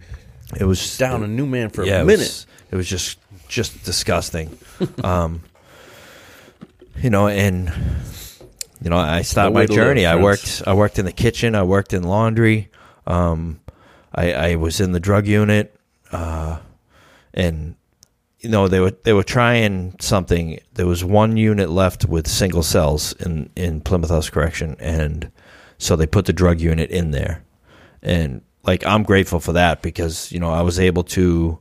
it 0.59 0.65
was 0.65 0.97
Down 0.99 1.23
a 1.23 1.27
new 1.27 1.47
man 1.47 1.69
for 1.71 1.84
yeah, 1.86 1.99
a 1.99 2.01
it 2.01 2.05
minute. 2.05 2.19
was, 2.19 2.45
it 2.71 2.75
was 2.75 2.88
just 2.88 3.17
just 3.51 3.83
disgusting. 3.83 4.57
um, 5.03 5.43
you 6.97 7.09
know, 7.09 7.27
and 7.27 7.71
you 8.81 8.89
know, 8.89 8.97
I 8.97 9.21
started 9.21 9.53
my 9.53 9.67
journey. 9.67 10.05
I 10.05 10.15
worked. 10.15 10.63
I 10.65 10.73
worked 10.73 10.97
in 10.97 11.05
the 11.05 11.11
kitchen. 11.11 11.53
I 11.53 11.63
worked 11.63 11.93
in 11.93 12.03
laundry. 12.03 12.69
Um, 13.05 13.59
I, 14.13 14.33
I 14.33 14.55
was 14.55 14.79
in 14.79 14.91
the 14.91 14.99
drug 14.99 15.27
unit, 15.27 15.75
uh, 16.11 16.59
and 17.33 17.75
you 18.39 18.49
know 18.49 18.67
they 18.67 18.79
were 18.79 18.91
they 19.03 19.13
were 19.13 19.23
trying 19.23 19.95
something. 19.99 20.59
There 20.73 20.87
was 20.87 21.03
one 21.03 21.37
unit 21.37 21.69
left 21.69 22.05
with 22.05 22.27
single 22.27 22.63
cells 22.63 23.13
in 23.13 23.49
in 23.55 23.81
Plymouth 23.81 24.09
House 24.09 24.29
Correction, 24.29 24.75
and 24.79 25.31
so 25.77 25.95
they 25.95 26.07
put 26.07 26.25
the 26.25 26.33
drug 26.33 26.59
unit 26.59 26.89
in 26.89 27.11
there, 27.11 27.43
and 28.01 28.41
like 28.63 28.85
I'm 28.85 29.03
grateful 29.03 29.39
for 29.39 29.53
that 29.53 29.81
because 29.81 30.31
you 30.31 30.39
know 30.39 30.51
I 30.51 30.61
was 30.61 30.79
able 30.79 31.03
to 31.03 31.59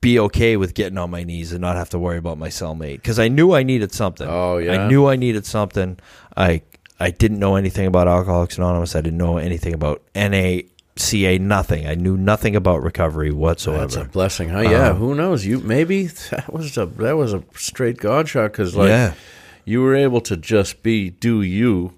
be 0.00 0.18
okay 0.20 0.56
with 0.56 0.74
getting 0.74 0.98
on 0.98 1.10
my 1.10 1.24
knees 1.24 1.52
and 1.52 1.60
not 1.60 1.76
have 1.76 1.90
to 1.90 1.98
worry 1.98 2.18
about 2.18 2.38
my 2.38 2.48
cellmate 2.48 2.96
because 2.96 3.18
I 3.18 3.28
knew 3.28 3.52
I 3.54 3.62
needed 3.62 3.92
something. 3.92 4.28
Oh, 4.28 4.58
yeah? 4.58 4.82
I 4.84 4.88
knew 4.88 5.06
I 5.08 5.16
needed 5.16 5.46
something. 5.46 5.98
I 6.36 6.62
I 6.98 7.10
didn't 7.10 7.38
know 7.38 7.56
anything 7.56 7.86
about 7.86 8.08
Alcoholics 8.08 8.56
Anonymous. 8.56 8.94
I 8.96 9.00
didn't 9.00 9.18
know 9.18 9.36
anything 9.38 9.74
about 9.74 10.02
NACA. 10.14 11.40
Nothing. 11.40 11.86
I 11.86 11.94
knew 11.94 12.16
nothing 12.16 12.56
about 12.56 12.82
recovery 12.82 13.32
whatsoever. 13.32 13.80
That's 13.82 13.96
a 13.96 14.04
blessing, 14.04 14.48
huh? 14.50 14.60
Yeah. 14.60 14.90
Um, 14.90 14.96
who 14.96 15.14
knows? 15.14 15.44
You 15.44 15.58
maybe 15.60 16.06
that 16.30 16.52
was 16.52 16.76
a 16.78 16.86
that 16.86 17.16
was 17.16 17.32
a 17.34 17.42
straight 17.54 17.98
God 17.98 18.28
shot 18.28 18.52
because 18.52 18.74
like 18.76 18.88
Yeah. 18.88 19.14
you 19.64 19.82
were 19.82 19.94
able 19.94 20.20
to 20.22 20.36
just 20.36 20.82
be 20.82 21.10
do 21.10 21.42
you 21.42 21.92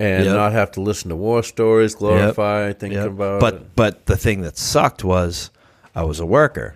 and 0.00 0.24
Yep. 0.24 0.34
not 0.34 0.52
have 0.52 0.72
to 0.72 0.80
listen 0.80 1.10
to 1.10 1.16
war 1.16 1.42
stories, 1.44 1.94
glorify, 1.94 2.72
think 2.72 2.94
Yep. 2.94 3.06
about 3.06 3.40
but 3.40 3.54
it. 3.54 3.76
but 3.76 4.06
the 4.06 4.16
thing 4.16 4.40
that 4.42 4.56
sucked 4.58 5.04
was 5.04 5.50
I 5.94 6.02
was 6.04 6.18
a 6.18 6.26
worker. 6.26 6.74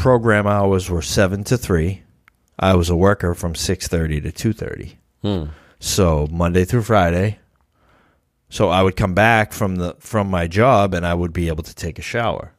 Program 0.00 0.46
hours 0.46 0.88
were 0.88 1.02
seven 1.02 1.44
to 1.44 1.58
three. 1.58 2.04
I 2.58 2.74
was 2.74 2.88
a 2.88 2.96
worker 2.96 3.34
from 3.34 3.54
six 3.54 3.86
thirty 3.86 4.18
to 4.22 4.32
two 4.32 4.54
thirty. 4.54 4.96
Hmm. 5.20 5.48
So 5.78 6.26
Monday 6.30 6.64
through 6.64 6.84
Friday. 6.84 7.38
So 8.48 8.70
I 8.70 8.82
would 8.82 8.96
come 8.96 9.12
back 9.12 9.52
from 9.52 9.76
the 9.76 9.96
from 9.98 10.30
my 10.30 10.46
job 10.46 10.94
and 10.94 11.04
I 11.06 11.12
would 11.12 11.34
be 11.34 11.48
able 11.48 11.64
to 11.64 11.74
take 11.74 11.98
a 11.98 12.02
shower. 12.02 12.54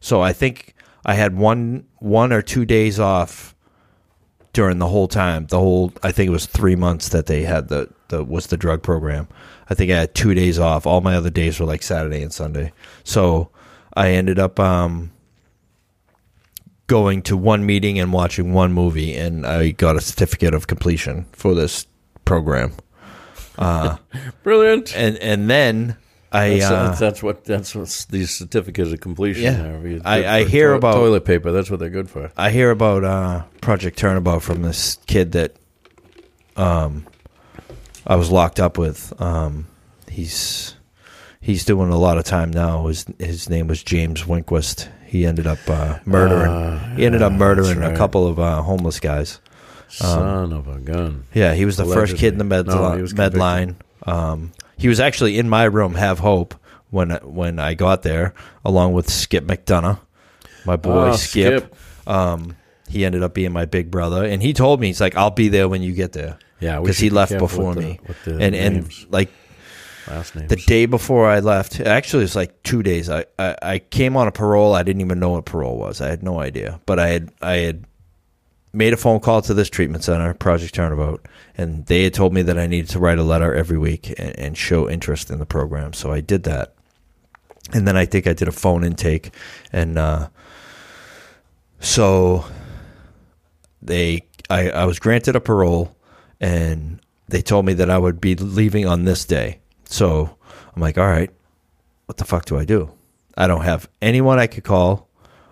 So 0.00 0.20
I 0.20 0.34
think 0.34 0.74
I 1.06 1.14
had 1.14 1.34
one 1.34 1.86
one 2.00 2.30
or 2.30 2.42
two 2.42 2.66
days 2.66 3.00
off 3.00 3.54
during 4.52 4.78
the 4.78 4.88
whole 4.88 5.08
time. 5.08 5.46
The 5.46 5.58
whole 5.58 5.94
I 6.02 6.12
think 6.12 6.28
it 6.28 6.32
was 6.32 6.44
three 6.44 6.76
months 6.76 7.08
that 7.08 7.24
they 7.24 7.44
had 7.44 7.68
the, 7.68 7.88
the 8.08 8.22
was 8.22 8.48
the 8.48 8.58
drug 8.58 8.82
program. 8.82 9.28
I 9.70 9.74
think 9.74 9.90
I 9.90 9.96
had 9.96 10.14
two 10.14 10.34
days 10.34 10.58
off. 10.58 10.86
All 10.86 11.00
my 11.00 11.16
other 11.16 11.30
days 11.30 11.58
were 11.58 11.64
like 11.64 11.82
Saturday 11.82 12.22
and 12.22 12.34
Sunday. 12.34 12.70
So 13.02 13.48
I 13.94 14.10
ended 14.10 14.38
up 14.38 14.60
um, 14.60 15.10
going 16.92 17.22
to 17.22 17.38
one 17.38 17.64
meeting 17.64 17.98
and 17.98 18.12
watching 18.12 18.52
one 18.52 18.70
movie, 18.70 19.16
and 19.16 19.46
I 19.46 19.70
got 19.70 19.96
a 19.96 20.00
certificate 20.02 20.52
of 20.52 20.66
completion 20.66 21.24
for 21.32 21.54
this 21.54 21.86
program. 22.26 22.74
Brilliant. 24.42 24.94
And 24.94 25.16
and 25.16 25.48
then 25.48 25.96
I 26.30 26.58
That's, 26.58 26.70
uh, 26.70 26.96
that's, 27.00 27.22
what 27.22 27.44
that's 27.46 27.74
what 27.74 28.06
these 28.10 28.30
certificates 28.30 28.92
of 28.92 29.00
completion. 29.00 29.42
Yeah. 29.42 29.68
are. 29.68 30.00
I- 30.04 30.38
I 30.40 30.44
hear 30.44 30.74
about- 30.74 30.96
toilet 30.96 31.24
paper. 31.24 31.50
That's 31.50 31.70
what 31.70 31.80
they're 31.80 31.88
good 31.88 32.10
for. 32.10 32.30
I 32.36 32.50
hear 32.50 32.70
about 32.70 33.04
uh, 33.04 33.44
Project 33.62 33.96
Turnabout 33.98 34.42
from 34.42 34.60
this 34.60 34.98
kid 35.06 35.32
that 35.32 35.56
um, 36.56 37.06
I 38.06 38.16
was 38.16 38.30
locked 38.30 38.60
up 38.60 38.76
with. 38.76 39.18
Um, 39.18 39.66
he's 40.10 40.74
he's 41.40 41.64
doing 41.64 41.90
a 41.90 41.98
lot 41.98 42.18
of 42.18 42.24
time 42.24 42.50
now. 42.50 42.86
His 42.88 43.06
his 43.18 43.48
name 43.48 43.66
was 43.66 43.82
James 43.82 44.24
Winquist. 44.24 44.88
He 45.12 45.26
ended 45.26 45.46
up 45.46 45.58
uh, 45.68 45.98
murdering. 46.06 46.50
Ah, 46.50 46.78
he 46.96 47.04
ended 47.04 47.20
up 47.20 47.32
murdering 47.32 47.80
that's 47.80 47.92
a 47.92 47.96
couple 47.98 48.26
of 48.26 48.38
uh, 48.40 48.62
homeless 48.62 48.98
guys. 48.98 49.40
Son 49.90 50.54
of 50.54 50.66
a 50.68 50.78
gun. 50.78 51.26
Yeah, 51.34 51.52
he 51.52 51.66
was 51.66 51.76
the 51.76 51.84
first 51.84 52.16
kid 52.16 52.32
in 52.32 52.38
the 52.38 52.44
med, 52.44 52.66
Allegedly. 52.66 53.12
No, 53.12 53.22
med 53.22 53.36
line. 53.36 53.76
Um, 54.06 54.52
he 54.78 54.88
was 54.88 55.00
actually 55.00 55.36
in 55.38 55.50
my 55.50 55.64
room, 55.64 55.96
Have 55.96 56.20
Hope, 56.20 56.54
when 56.88 57.10
when 57.24 57.58
I 57.58 57.74
got 57.74 58.00
there, 58.04 58.32
along 58.64 58.94
with 58.94 59.10
Skip 59.10 59.44
McDonough, 59.44 60.00
my 60.64 60.76
boy 60.76 61.10
Oh, 61.10 61.16
Skip. 61.16 61.64
Skip. 61.64 61.76
Um, 62.08 62.56
he 62.88 63.04
ended 63.04 63.22
up 63.22 63.34
being 63.34 63.52
my 63.52 63.66
big 63.66 63.90
brother, 63.90 64.24
and 64.24 64.42
he 64.42 64.54
told 64.54 64.80
me 64.80 64.86
he's 64.86 65.00
like, 65.02 65.14
"I'll 65.14 65.30
be 65.30 65.48
there 65.50 65.68
when 65.68 65.82
you 65.82 65.92
get 65.92 66.12
there." 66.12 66.38
Yeah, 66.58 66.80
because 66.80 66.98
he 66.98 67.10
left 67.10 67.36
before 67.36 67.74
the- 67.74 67.80
me, 67.82 68.00
and 68.26 68.54
and 68.54 68.90
like 69.10 69.30
Last 70.08 70.34
names. 70.34 70.48
the 70.48 70.56
day 70.56 70.86
before 70.86 71.28
I 71.28 71.40
left, 71.40 71.80
actually, 71.80 72.22
it 72.22 72.24
was 72.24 72.36
like 72.36 72.62
two 72.62 72.82
days. 72.82 73.08
I, 73.08 73.24
I, 73.38 73.56
I 73.62 73.78
came 73.78 74.16
on 74.16 74.28
a 74.28 74.32
parole. 74.32 74.74
I 74.74 74.82
didn't 74.82 75.00
even 75.00 75.20
know 75.20 75.30
what 75.30 75.44
parole 75.44 75.76
was. 75.76 76.00
I 76.00 76.08
had 76.08 76.22
no 76.22 76.40
idea. 76.40 76.80
But 76.86 76.98
I 76.98 77.08
had 77.08 77.32
I 77.40 77.56
had 77.56 77.84
made 78.72 78.92
a 78.92 78.96
phone 78.96 79.20
call 79.20 79.42
to 79.42 79.54
this 79.54 79.68
treatment 79.68 80.04
center, 80.04 80.32
Project 80.34 80.74
Turnabout, 80.74 81.26
and 81.56 81.86
they 81.86 82.04
had 82.04 82.14
told 82.14 82.32
me 82.32 82.42
that 82.42 82.58
I 82.58 82.66
needed 82.66 82.90
to 82.90 82.98
write 82.98 83.18
a 83.18 83.22
letter 83.22 83.54
every 83.54 83.78
week 83.78 84.08
and, 84.18 84.38
and 84.38 84.58
show 84.58 84.88
interest 84.88 85.30
in 85.30 85.38
the 85.38 85.46
program. 85.46 85.92
So 85.92 86.12
I 86.12 86.20
did 86.20 86.44
that, 86.44 86.74
and 87.72 87.86
then 87.86 87.96
I 87.96 88.06
think 88.06 88.26
I 88.26 88.32
did 88.32 88.48
a 88.48 88.52
phone 88.52 88.84
intake, 88.84 89.30
and 89.72 89.98
uh, 89.98 90.28
so 91.80 92.44
they 93.80 94.22
I, 94.48 94.70
I 94.70 94.84
was 94.84 94.98
granted 94.98 95.36
a 95.36 95.40
parole 95.40 95.96
and 96.40 97.00
they 97.28 97.40
told 97.40 97.64
me 97.64 97.72
that 97.74 97.88
I 97.88 97.96
would 97.96 98.20
be 98.20 98.34
leaving 98.34 98.86
on 98.86 99.04
this 99.04 99.24
day. 99.24 99.60
So 99.92 100.36
I'm 100.74 100.80
like, 100.80 100.96
all 100.96 101.06
right, 101.06 101.30
what 102.06 102.16
the 102.16 102.24
fuck 102.24 102.46
do 102.46 102.58
I 102.58 102.64
do? 102.64 102.90
I 103.36 103.46
don't 103.46 103.62
have 103.62 103.88
anyone 104.00 104.38
I 104.38 104.46
could 104.46 104.64
call. 104.64 105.08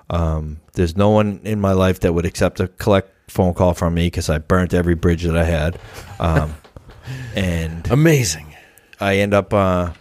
Um, 0.08 0.60
there's 0.72 0.96
no 0.96 1.10
one 1.10 1.40
in 1.44 1.60
my 1.60 1.72
life 1.72 2.00
that 2.00 2.14
would 2.14 2.24
accept 2.24 2.58
a 2.58 2.68
collect 2.68 3.30
phone 3.30 3.54
call 3.54 3.74
from 3.74 3.94
me 3.94 4.06
because 4.06 4.30
I 4.30 4.38
burnt 4.38 4.72
every 4.74 4.94
bridge 4.94 5.24
that 5.24 5.36
I 5.36 5.44
had. 5.44 5.78
Um, 6.18 6.54
and 7.36 7.88
Amazing. 7.90 8.54
I 8.98 9.16
end 9.18 9.34
up 9.34 9.52
uh, 9.52 9.92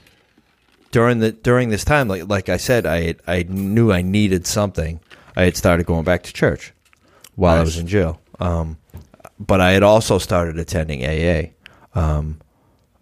during 0.91 1.19
the 1.19 1.31
during 1.31 1.69
this 1.69 1.83
time, 1.83 2.07
like 2.07 2.27
like 2.27 2.49
I 2.49 2.57
said, 2.57 2.85
I 2.85 3.15
I 3.27 3.43
knew 3.43 3.91
I 3.91 4.01
needed 4.01 4.47
something. 4.47 4.99
I 5.35 5.43
had 5.43 5.55
started 5.55 5.85
going 5.85 6.03
back 6.03 6.23
to 6.23 6.33
church 6.33 6.73
while 7.35 7.57
I 7.57 7.61
was 7.61 7.77
in 7.77 7.87
jail, 7.87 8.19
um, 8.39 8.77
but 9.39 9.61
I 9.61 9.71
had 9.71 9.83
also 9.83 10.17
started 10.17 10.57
attending 10.59 11.05
AA. 11.05 11.51
Um, 11.93 12.39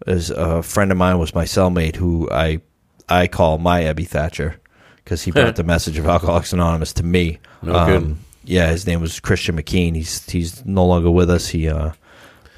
as 0.06 0.30
a 0.30 0.62
friend 0.62 0.90
of 0.92 0.98
mine 0.98 1.18
was 1.18 1.34
my 1.34 1.44
cellmate, 1.44 1.96
who 1.96 2.28
I 2.30 2.60
I 3.08 3.26
call 3.26 3.58
my 3.58 3.82
Ebby 3.82 4.06
Thatcher 4.06 4.56
because 5.04 5.22
he 5.22 5.30
brought 5.30 5.56
the 5.62 5.64
message 5.64 5.98
of 5.98 6.06
Alcoholics 6.06 6.52
Anonymous 6.52 6.92
to 6.94 7.02
me. 7.02 7.38
Um, 7.62 7.68
No 7.68 7.86
good. 7.86 8.16
Yeah, 8.44 8.70
his 8.70 8.86
name 8.86 9.00
was 9.00 9.20
Christian 9.20 9.56
McKean. 9.56 9.94
He's 9.94 10.24
he's 10.30 10.64
no 10.64 10.86
longer 10.86 11.10
with 11.10 11.28
us. 11.30 11.48
He 11.48 11.68
uh, 11.68 11.92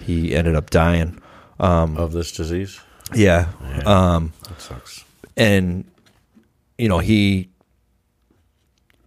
he 0.04 0.34
ended 0.34 0.54
up 0.54 0.70
dying. 0.70 1.20
Um, 1.58 1.96
Of 1.96 2.12
this 2.12 2.32
disease. 2.32 2.80
yeah. 3.14 3.48
Yeah. 3.62 3.82
Um, 4.14 4.32
That 4.48 4.60
sucks. 4.60 5.04
and 5.36 5.84
you 6.78 6.88
know 6.88 6.98
he 6.98 7.48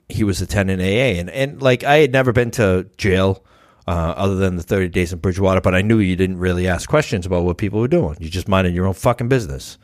he 0.09 0.23
was 0.23 0.41
attending 0.41 0.79
AA 0.79 1.19
and 1.19 1.29
and 1.29 1.61
like 1.61 1.83
I 1.83 1.97
had 1.97 2.11
never 2.11 2.31
been 2.33 2.51
to 2.51 2.87
jail 2.97 3.43
uh, 3.87 4.13
other 4.15 4.35
than 4.35 4.55
the 4.55 4.63
30 4.63 4.89
days 4.89 5.11
in 5.13 5.19
Bridgewater 5.19 5.61
but 5.61 5.75
I 5.75 5.81
knew 5.81 5.99
you 5.99 6.15
didn't 6.15 6.37
really 6.39 6.67
ask 6.67 6.87
questions 6.89 7.25
about 7.25 7.43
what 7.43 7.57
people 7.57 7.79
were 7.79 7.87
doing. 7.87 8.15
You 8.19 8.29
just 8.29 8.47
minded 8.47 8.73
your 8.73 8.85
own 8.87 8.93
fucking 8.93 9.27
business. 9.29 9.77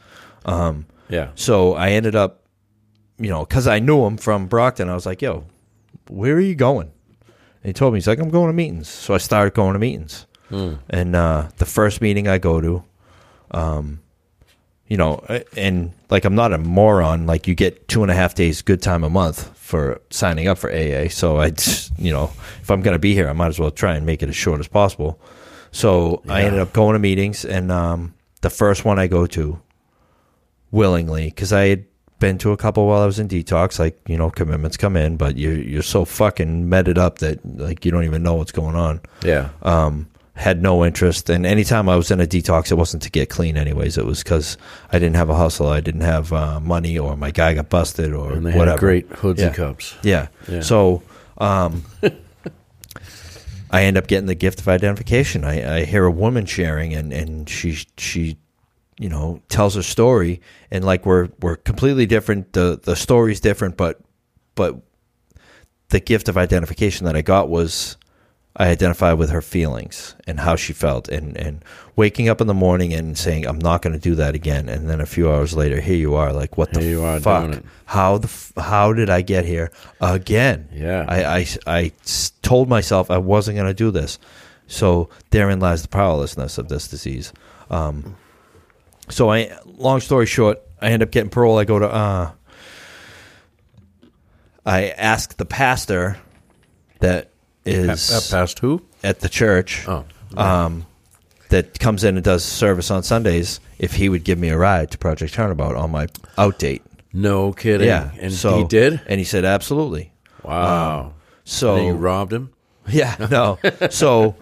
Um, 0.46 0.86
Yeah. 1.10 1.30
so 1.36 1.74
I 1.74 1.90
ended 1.92 2.16
up 2.16 2.44
you 3.18 3.30
know 3.30 3.46
cuz 3.46 3.68
I 3.68 3.80
knew 3.80 4.06
him 4.06 4.18
from 4.18 4.48
Brockton 4.48 4.90
I 4.90 4.94
was 4.96 5.06
like 5.06 5.22
yo 5.22 5.44
where 6.10 6.36
are 6.36 6.40
you 6.40 6.56
going? 6.56 6.92
And 7.62 7.66
he 7.70 7.74
told 7.74 7.94
me 7.94 7.98
he's 7.98 8.08
like 8.08 8.20
I'm 8.20 8.30
going 8.30 8.48
to 8.48 8.54
meetings. 8.54 8.88
So 8.90 9.14
I 9.14 9.18
started 9.20 9.54
going 9.54 9.74
to 9.74 9.80
meetings. 9.80 10.26
And 10.90 11.16
uh, 11.16 11.50
the 11.58 11.66
first 11.66 12.02
meeting 12.02 12.28
I 12.28 12.38
go 12.40 12.60
to 12.62 12.84
um, 13.52 14.00
you 14.88 14.98
know, 14.98 15.24
and 15.56 15.92
like 16.10 16.26
I'm 16.26 16.34
not 16.36 16.54
a 16.54 16.58
moron. 16.58 17.26
Like 17.28 17.48
you 17.48 17.54
get 17.54 17.88
two 17.88 18.02
and 18.02 18.12
a 18.12 18.16
half 18.16 18.34
days 18.34 18.62
good 18.64 18.82
time 18.82 19.04
a 19.04 19.10
month 19.10 19.52
for 19.70 20.02
signing 20.10 20.48
up 20.48 20.58
for 20.58 20.72
AA. 20.72 21.08
So 21.10 21.38
I, 21.38 21.52
just, 21.52 21.92
you 22.00 22.12
know, 22.12 22.32
if 22.62 22.72
I'm 22.72 22.82
going 22.82 22.96
to 22.96 23.00
be 23.00 23.14
here, 23.14 23.30
I 23.30 23.34
might 23.34 23.50
as 23.54 23.60
well 23.60 23.70
try 23.70 23.94
and 23.96 24.04
make 24.04 24.24
it 24.24 24.30
as 24.30 24.36
short 24.36 24.60
as 24.60 24.68
possible. 24.68 25.20
So 25.72 26.24
I 26.28 26.42
ended 26.42 26.60
up 26.60 26.74
going 26.74 26.94
to 26.94 27.00
meetings, 27.00 27.46
and 27.46 27.72
um, 27.72 28.16
the 28.42 28.50
first 28.50 28.84
one 28.84 28.98
I 28.98 29.06
go 29.06 29.28
to 29.28 29.60
willingly 30.72 31.26
because 31.26 31.54
I 31.54 31.68
had 31.68 31.86
been 32.20 32.38
to 32.40 32.52
a 32.52 32.58
couple 32.58 32.88
while 32.88 33.02
I 33.02 33.06
was 33.06 33.20
in 33.20 33.28
detox. 33.28 33.78
Like 33.80 34.00
you 34.08 34.18
know, 34.18 34.32
commitments 34.32 34.76
come 34.78 34.98
in, 34.98 35.16
but 35.18 35.38
you're 35.38 35.56
you're 35.58 35.84
so 35.84 36.04
fucking 36.06 36.68
meted 36.68 36.98
up 36.98 37.20
that 37.20 37.46
like 37.46 37.86
you 37.86 37.92
don't 37.92 38.04
even 38.06 38.24
know 38.24 38.34
what's 38.34 38.52
going 38.52 38.76
on 38.76 39.02
Yeah. 39.24 39.50
um, 39.62 40.09
had 40.40 40.62
no 40.62 40.86
interest. 40.86 41.30
And 41.30 41.46
anytime 41.46 41.90
I 41.90 41.98
was 41.98 42.12
in 42.12 42.22
a 42.22 42.26
detox, 42.26 42.72
it 42.72 42.76
wasn't 42.76 43.04
to 43.04 43.12
get 43.12 43.30
clean, 43.30 43.58
anyways. 43.58 43.98
It 43.98 44.06
was 44.06 44.24
because 44.24 44.58
I 44.90 44.98
didn't 44.98 45.18
have 45.18 45.30
a 45.30 45.36
hustle, 45.36 45.68
I 45.68 45.82
didn't 45.82 46.02
have 46.02 46.32
uh, 46.32 46.62
money, 46.62 46.98
or 46.98 47.18
my 47.18 47.32
guy 47.32 47.54
got 47.56 47.70
busted, 47.70 48.14
or 48.14 48.32
and 48.32 48.46
they 48.46 48.52
whatever. 48.54 48.72
had 48.72 48.80
great 48.80 49.08
hoods 49.10 49.42
Yeah. 49.42 49.48
and 49.48 49.56
cups. 49.56 49.96
Yeah. 50.02 50.28
Yeah. 50.48 50.62
So 50.62 51.04
um, 51.40 51.84
I 53.72 53.84
end 53.84 53.98
up 53.98 54.08
getting 54.08 54.28
the 54.28 54.36
gift 54.36 54.60
of 54.62 54.68
identification. 54.68 55.44
I, 55.44 55.80
I 55.80 55.86
hear 55.86 56.06
a 56.06 56.12
woman 56.12 56.46
sharing, 56.46 56.94
and, 56.94 57.14
and 57.14 57.48
she 57.50 57.78
she 57.98 58.38
you 58.98 59.10
know 59.10 59.42
tells 59.50 59.76
her 59.76 59.84
story, 59.84 60.42
and 60.72 60.84
like 60.84 61.06
we're 61.06 61.30
we're 61.42 61.56
completely 61.58 62.06
different. 62.06 62.54
The 62.54 62.80
the 62.82 62.96
story's 62.96 63.40
different, 63.40 63.78
but 63.78 64.00
but 64.56 64.78
the 65.90 66.00
gift 66.00 66.30
of 66.30 66.38
identification 66.38 67.06
that 67.06 67.16
I 67.16 67.22
got 67.22 67.50
was 67.50 67.98
I 68.60 68.68
identified 68.68 69.18
with 69.18 69.30
her 69.30 69.42
feelings 69.42 70.16
and 70.28 70.42
how 70.42 70.58
she 70.58 70.74
felt, 70.74 71.08
and 71.08 71.38
and 71.38 71.64
waking 71.96 72.28
up 72.28 72.42
in 72.42 72.48
the 72.48 72.54
morning 72.54 72.94
and 72.94 73.18
saying 73.18 73.46
I'm 73.48 73.58
not 73.58 73.82
going 73.82 73.94
to 73.94 74.00
do 74.00 74.16
that 74.16 74.36
again, 74.36 74.68
and 74.68 74.90
then 74.90 75.00
a 75.00 75.06
few 75.06 75.32
hours 75.32 75.56
later, 75.56 75.80
here 75.80 75.96
you 75.96 76.16
are, 76.16 76.34
like 76.34 76.58
what 76.58 76.74
the 76.74 76.82
Here 76.82 76.90
you 76.90 77.04
are 77.04 77.22
fuck? 77.22 77.64
How 77.86 78.18
the 78.18 78.28
f- 78.28 78.52
how 78.58 78.92
did 78.92 79.10
I 79.10 79.22
get 79.22 79.46
here 79.46 79.72
again? 80.02 80.68
Yeah. 80.74 81.06
I 81.08 81.48
I 81.66 81.92
told 82.42 82.68
myself 82.68 83.10
I 83.10 83.18
wasn't 83.18 83.56
going 83.56 83.70
to 83.70 83.74
do 83.74 83.92
this, 83.92 84.20
so 84.68 85.10
therein 85.30 85.62
lies 85.62 85.82
the 85.82 85.88
powerlessness 85.88 86.58
of 86.58 86.68
this 86.68 86.90
disease. 86.90 87.32
Um, 87.70 88.18
so 89.08 89.32
I, 89.32 89.58
long 89.66 90.02
story 90.02 90.26
short, 90.26 90.62
I 90.82 90.90
end 90.92 91.02
up 91.02 91.12
getting 91.12 91.30
parole. 91.30 91.58
I 91.58 91.64
go 91.64 91.80
to 91.80 91.88
uh, 91.88 92.32
I 94.66 94.90
ask 94.90 95.38
the 95.38 95.46
pastor 95.46 96.18
that 97.00 97.32
is 97.70 98.12
Up 98.12 98.24
past 98.30 98.60
who? 98.60 98.82
at 99.04 99.20
the 99.22 99.30
church 99.30 99.86
Oh. 99.88 100.06
um, 100.38 100.86
that 101.50 101.80
comes 101.80 102.04
in 102.04 102.16
and 102.16 102.24
does 102.24 102.44
service 102.44 102.92
on 102.92 103.02
Sundays 103.04 103.60
if 103.80 103.94
he 103.96 104.10
would 104.10 104.24
give 104.24 104.38
me 104.38 104.50
a 104.50 104.58
ride 104.58 104.92
to 104.92 104.98
Project 104.98 105.34
Turnabout 105.34 105.76
on 105.76 105.92
my 105.92 106.08
out 106.38 106.60
date. 106.60 106.82
No 107.14 107.54
kidding. 107.54 107.88
Yeah, 107.88 108.12
And 108.20 108.32
so 108.34 108.60
he 108.60 108.64
did? 108.66 109.02
and 109.08 109.20
he 109.20 109.24
said 109.24 109.46
absolutely. 109.46 110.12
Wow. 110.44 111.14
So 111.44 111.76
and 111.78 111.86
you 111.88 111.94
robbed 111.94 112.32
him? 112.34 112.52
yeah, 112.88 113.16
no. 113.32 113.58
so 113.90 114.36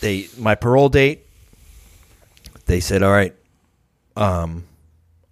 they 0.00 0.28
my 0.38 0.54
parole 0.54 0.88
date. 0.88 1.24
They 2.66 2.80
said, 2.80 3.02
"All 3.02 3.10
right, 3.10 3.34
um, 4.16 4.64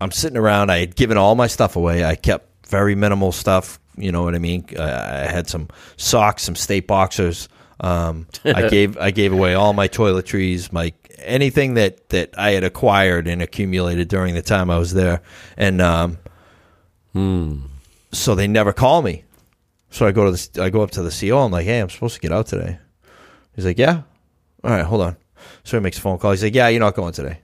I'm 0.01 0.11
sitting 0.11 0.39
around. 0.39 0.71
I 0.71 0.79
had 0.79 0.97
given 0.97 1.19
all 1.19 1.35
my 1.35 1.47
stuff 1.47 1.77
away. 1.77 2.05
I 2.05 2.15
kept 2.15 2.67
very 2.69 2.95
minimal 2.95 3.31
stuff. 3.33 3.79
You 3.97 4.13
know 4.13 4.23
what 4.23 4.35
I 4.35 4.39
mean? 4.39 4.67
I, 4.79 4.83
I 4.83 5.27
had 5.27 5.49
some 5.49 5.69
socks, 5.97 6.43
some 6.43 6.57
state 6.57 6.87
boxers. 6.87 7.49
Um, 7.81 8.27
I 8.45 8.69
gave 8.71 8.97
I 8.99 9.11
gave 9.11 9.33
away 9.33 9.55
all 9.55 9.73
my 9.73 9.89
toiletries, 9.89 10.73
my 10.73 10.93
anything 11.19 11.75
that 11.75 12.09
that 12.11 12.39
I 12.39 12.51
had 12.53 12.65
acquired 12.65 13.27
and 13.27 13.43
accumulated 13.43 14.09
during 14.09 14.35
the 14.35 14.43
time 14.43 14.71
I 14.71 14.79
was 14.79 14.93
there, 14.93 15.23
and 15.57 15.81
um, 15.81 16.19
so 18.13 18.35
they 18.35 18.47
never 18.47 18.73
call 18.73 19.03
me. 19.03 19.25
So 19.91 20.07
I 20.07 20.13
go 20.13 20.31
to 20.31 20.33
the 20.33 20.63
I 20.63 20.71
go 20.71 20.83
up 20.83 20.91
to 20.93 21.03
the 21.03 21.11
CO. 21.11 21.39
I'm 21.39 21.53
like, 21.53 21.67
hey, 21.67 21.81
I'm 21.81 21.91
supposed 21.91 22.15
to 22.15 22.21
get 22.21 22.33
out 22.33 22.47
today. 22.47 22.79
He's 23.55 23.65
like, 23.65 23.79
yeah. 23.79 24.03
All 24.63 24.71
right, 24.71 24.85
hold 24.85 25.03
on. 25.03 25.17
So 25.65 25.77
he 25.77 25.83
makes 25.83 25.99
a 25.99 26.01
phone 26.01 26.19
call. 26.19 26.33
He's 26.33 26.43
like, 26.43 26.55
yeah, 26.55 26.69
you're 26.69 26.81
not 26.81 26.95
going 26.95 27.13
today. 27.13 27.41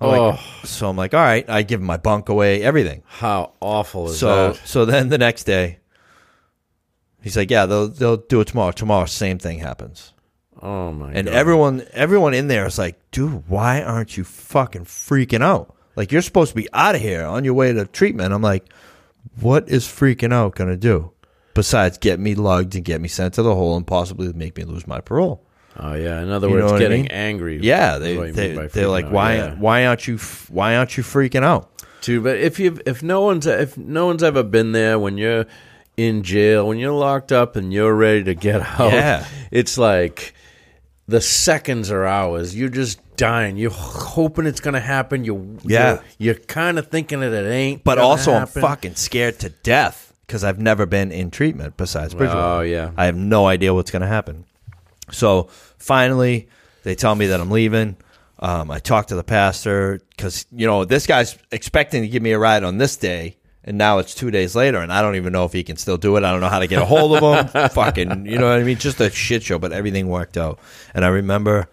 I'm 0.00 0.08
like, 0.18 0.40
so 0.64 0.88
I'm 0.88 0.96
like, 0.96 1.12
all 1.14 1.20
right. 1.20 1.48
I 1.48 1.62
give 1.62 1.80
him 1.80 1.86
my 1.86 1.98
bunk 1.98 2.28
away, 2.28 2.62
everything. 2.62 3.02
How 3.06 3.52
awful 3.60 4.08
is 4.08 4.18
So 4.18 4.52
that? 4.52 4.60
so 4.66 4.84
then 4.84 5.08
the 5.10 5.18
next 5.18 5.44
day, 5.44 5.78
he's 7.22 7.36
like, 7.36 7.50
yeah, 7.50 7.66
they'll 7.66 7.88
they'll 7.88 8.16
do 8.16 8.40
it 8.40 8.46
tomorrow. 8.48 8.72
Tomorrow, 8.72 9.06
same 9.06 9.38
thing 9.38 9.58
happens. 9.58 10.12
Oh 10.62 10.92
my 10.92 11.12
And 11.12 11.26
god. 11.26 11.34
everyone 11.34 11.86
everyone 11.92 12.34
in 12.34 12.48
there 12.48 12.66
is 12.66 12.78
like, 12.78 12.98
dude, 13.10 13.48
why 13.48 13.82
aren't 13.82 14.16
you 14.16 14.24
fucking 14.24 14.84
freaking 14.84 15.42
out? 15.42 15.74
Like 15.96 16.12
you're 16.12 16.22
supposed 16.22 16.50
to 16.50 16.56
be 16.56 16.68
out 16.72 16.94
of 16.94 17.00
here 17.00 17.24
on 17.24 17.44
your 17.44 17.54
way 17.54 17.72
to 17.72 17.86
treatment. 17.86 18.32
I'm 18.32 18.42
like, 18.42 18.72
what 19.40 19.68
is 19.68 19.84
freaking 19.86 20.32
out 20.32 20.54
gonna 20.54 20.76
do? 20.76 21.12
Besides 21.54 21.98
get 21.98 22.20
me 22.20 22.34
lugged 22.34 22.74
and 22.74 22.84
get 22.84 23.00
me 23.00 23.08
sent 23.08 23.34
to 23.34 23.42
the 23.42 23.54
hole 23.54 23.76
and 23.76 23.86
possibly 23.86 24.32
make 24.32 24.56
me 24.56 24.64
lose 24.64 24.86
my 24.86 25.00
parole. 25.00 25.44
Oh 25.82 25.94
yeah. 25.94 26.20
In 26.22 26.30
other 26.30 26.48
You 26.48 26.54
words, 26.54 26.64
what 26.66 26.74
I 26.74 26.78
getting 26.78 27.02
mean? 27.02 27.10
angry. 27.10 27.58
Yeah, 27.62 27.98
they, 27.98 28.16
they, 28.30 28.54
they 28.66 28.84
are 28.84 28.88
like, 28.88 29.06
out. 29.06 29.12
why 29.12 29.36
Yeah. 29.36 29.54
why 29.54 29.86
aren't 29.86 30.06
you 30.06 30.18
why 30.48 30.76
aren't 30.76 30.96
you 30.96 31.02
freaking 31.02 31.42
out? 31.42 31.70
Too, 32.02 32.20
but 32.20 32.36
if 32.38 32.58
you 32.58 32.78
if 32.86 33.02
no 33.02 33.22
one's 33.22 33.46
if 33.46 33.76
no 33.78 34.06
one's 34.06 34.22
ever 34.22 34.42
been 34.42 34.72
there 34.72 34.98
when 34.98 35.16
you're 35.18 35.46
in 35.96 36.22
jail 36.22 36.66
when 36.66 36.78
you're 36.78 36.92
locked 36.92 37.30
up 37.32 37.56
and 37.56 37.72
you're 37.72 37.94
ready 37.94 38.24
to 38.24 38.34
get 38.34 38.60
out, 38.80 38.92
Yeah. 38.92 39.26
it's 39.50 39.76
like 39.78 40.34
the 41.08 41.20
seconds 41.20 41.90
are 41.90 42.04
hours. 42.06 42.54
You're 42.56 42.68
just 42.68 43.00
dying. 43.16 43.56
You're 43.56 43.70
hoping 43.70 44.46
it's 44.46 44.60
gonna 44.60 44.80
happen. 44.80 45.24
You 45.24 45.58
Yeah. 45.64 46.00
You're, 46.18 46.34
you're 46.34 46.44
kind 46.46 46.78
of 46.78 46.88
thinking 46.88 47.20
that 47.20 47.32
it 47.32 47.48
ain't. 47.50 47.84
But 47.84 47.98
also, 47.98 48.32
happen. 48.32 48.62
I'm 48.62 48.68
fucking 48.70 48.94
scared 48.94 49.38
to 49.40 49.48
death 49.50 50.12
because 50.26 50.44
I've 50.44 50.60
never 50.60 50.86
been 50.86 51.10
in 51.10 51.30
treatment 51.30 51.76
besides 51.76 52.14
Bridgewater. 52.14 52.40
Oh, 52.40 52.60
yeah. 52.60 52.92
I 52.96 53.06
have 53.06 53.16
no 53.16 53.46
idea 53.46 53.74
what's 53.74 53.90
going 53.90 54.02
to 54.02 54.08
happen. 54.08 54.44
So 55.10 55.48
finally, 55.80 56.48
they 56.84 56.94
tell 56.94 57.14
me 57.14 57.26
that 57.26 57.40
I'm 57.40 57.50
leaving. 57.50 57.96
Um, 58.38 58.70
I 58.70 58.78
talk 58.78 59.08
to 59.08 59.16
the 59.16 59.24
pastor 59.24 60.00
because 60.10 60.46
you 60.50 60.66
know 60.66 60.84
this 60.84 61.06
guy's 61.06 61.36
expecting 61.50 62.02
to 62.02 62.08
give 62.08 62.22
me 62.22 62.32
a 62.32 62.38
ride 62.38 62.64
on 62.64 62.78
this 62.78 62.96
day, 62.96 63.36
and 63.64 63.76
now 63.76 63.98
it's 63.98 64.14
two 64.14 64.30
days 64.30 64.56
later, 64.56 64.78
and 64.78 64.92
I 64.92 65.02
don't 65.02 65.16
even 65.16 65.32
know 65.32 65.44
if 65.44 65.52
he 65.52 65.62
can 65.62 65.76
still 65.76 65.98
do 65.98 66.16
it. 66.16 66.24
I 66.24 66.30
don't 66.30 66.40
know 66.40 66.48
how 66.48 66.60
to 66.60 66.66
get 66.66 66.80
a 66.80 66.86
hold 66.86 67.22
of 67.22 67.52
him. 67.52 67.68
fucking, 67.70 68.26
you 68.26 68.38
know 68.38 68.48
what 68.48 68.58
I 68.58 68.62
mean? 68.62 68.78
Just 68.78 69.00
a 69.00 69.10
shit 69.10 69.42
show, 69.42 69.58
but 69.58 69.72
everything 69.72 70.08
worked 70.08 70.38
out. 70.38 70.58
And 70.94 71.04
I 71.04 71.08
remember 71.08 71.68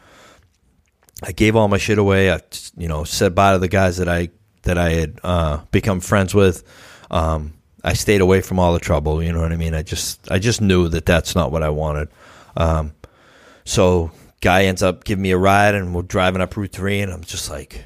I 1.23 1.31
gave 1.31 1.55
all 1.55 1.67
my 1.67 1.77
shit 1.77 1.97
away. 1.97 2.31
I, 2.31 2.41
you 2.75 2.87
know, 2.87 3.03
said 3.05 3.33
bye 3.33 3.53
to 3.53 3.59
the 3.59 3.69
guys 3.69 3.97
that 3.97 4.09
I 4.09 4.29
that 4.63 4.77
I 4.77 4.89
had 4.89 5.19
uh, 5.23 5.61
become 5.71 6.01
friends 6.01 6.35
with. 6.35 6.63
Um, 7.09 7.53
I 7.83 7.93
stayed 7.93 8.19
away 8.19 8.41
from 8.41 8.59
all 8.59 8.73
the 8.73 8.79
trouble. 8.79 9.23
You 9.23 9.31
know 9.31 9.39
what 9.39 9.53
I 9.53 9.55
mean? 9.55 9.73
I 9.73 9.83
just 9.83 10.29
I 10.29 10.39
just 10.39 10.59
knew 10.59 10.89
that 10.89 11.05
that's 11.05 11.35
not 11.35 11.51
what 11.51 11.63
I 11.63 11.69
wanted. 11.69 12.09
Um, 12.57 12.93
so 13.67 14.11
guy 14.41 14.65
ends 14.65 14.81
up 14.81 15.03
giving 15.03 15.21
me 15.21 15.31
a 15.31 15.37
ride, 15.37 15.75
and 15.75 15.93
we're 15.93 16.01
driving 16.03 16.41
up 16.41 16.55
Route 16.55 16.71
Three, 16.71 17.01
and 17.01 17.11
I'm 17.11 17.23
just 17.23 17.49
like, 17.49 17.85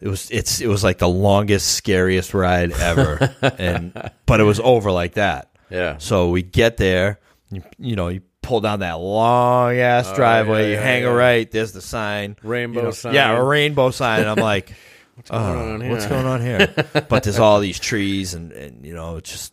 it 0.00 0.08
was 0.08 0.30
it's 0.30 0.60
it 0.60 0.66
was 0.66 0.82
like 0.84 0.98
the 0.98 1.08
longest, 1.08 1.72
scariest 1.72 2.34
ride 2.34 2.72
ever, 2.72 3.34
and 3.58 3.92
but 4.26 4.40
it 4.40 4.44
was 4.44 4.60
over 4.60 4.90
like 4.90 5.14
that. 5.14 5.50
Yeah. 5.70 5.98
So 5.98 6.30
we 6.30 6.42
get 6.42 6.78
there, 6.78 7.20
you, 7.50 7.62
you 7.78 7.96
know, 7.96 8.08
you 8.08 8.22
pull 8.42 8.60
down 8.60 8.80
that 8.80 8.94
long 8.94 9.76
ass 9.76 10.08
Oh, 10.08 10.16
driveway, 10.16 10.62
yeah, 10.62 10.68
you 10.68 10.74
yeah, 10.74 10.82
hang 10.82 11.02
yeah. 11.02 11.08
a 11.10 11.14
right, 11.14 11.50
there's 11.50 11.72
the 11.72 11.82
sign. 11.82 12.36
Rainbow 12.42 12.80
you 12.80 12.84
know, 12.86 12.90
sign. 12.92 13.14
Yeah, 13.14 13.36
a 13.36 13.44
rainbow 13.44 13.90
sign. 13.90 14.20
And 14.20 14.30
I'm 14.30 14.36
like, 14.44 14.72
what's 15.14 15.30
going 15.30 15.42
oh, 15.42 15.74
on 15.74 15.80
here? 15.80 15.90
What's 15.90 16.06
going 16.06 16.26
on 16.26 16.40
here? 16.40 16.74
but 17.08 17.22
there's 17.22 17.38
all 17.38 17.60
these 17.60 17.78
trees 17.78 18.34
and, 18.34 18.52
and 18.52 18.84
you 18.86 18.94
know, 18.94 19.16
it's 19.16 19.30
just 19.30 19.52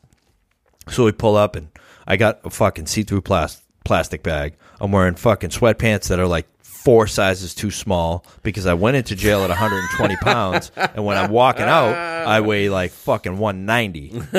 so 0.90 1.06
we 1.06 1.12
pull 1.12 1.36
up 1.36 1.56
and 1.56 1.70
I 2.08 2.16
got 2.18 2.40
a 2.46 2.50
fucking 2.50 2.86
see 2.86 3.04
through 3.04 3.22
plas- 3.22 3.62
plastic 3.86 4.22
bag. 4.24 4.56
I'm 4.82 4.92
wearing 4.92 5.16
fucking 5.16 5.52
sweatpants 5.52 6.10
that 6.10 6.20
are 6.20 6.28
like 6.28 6.48
four 6.62 7.08
sizes 7.08 7.56
too 7.56 7.72
small 7.72 8.26
because 8.44 8.66
I 8.66 8.74
went 8.76 8.98
into 8.98 9.16
jail 9.16 9.42
at 9.44 9.50
120 9.50 10.16
pounds, 10.18 10.72
and 10.76 11.06
when 11.06 11.18
I'm 11.18 11.32
walking 11.32 11.64
out, 11.64 11.96
I 11.96 12.42
weigh 12.42 12.70
like 12.70 12.92
fucking 12.92 13.38
190. 13.38 14.22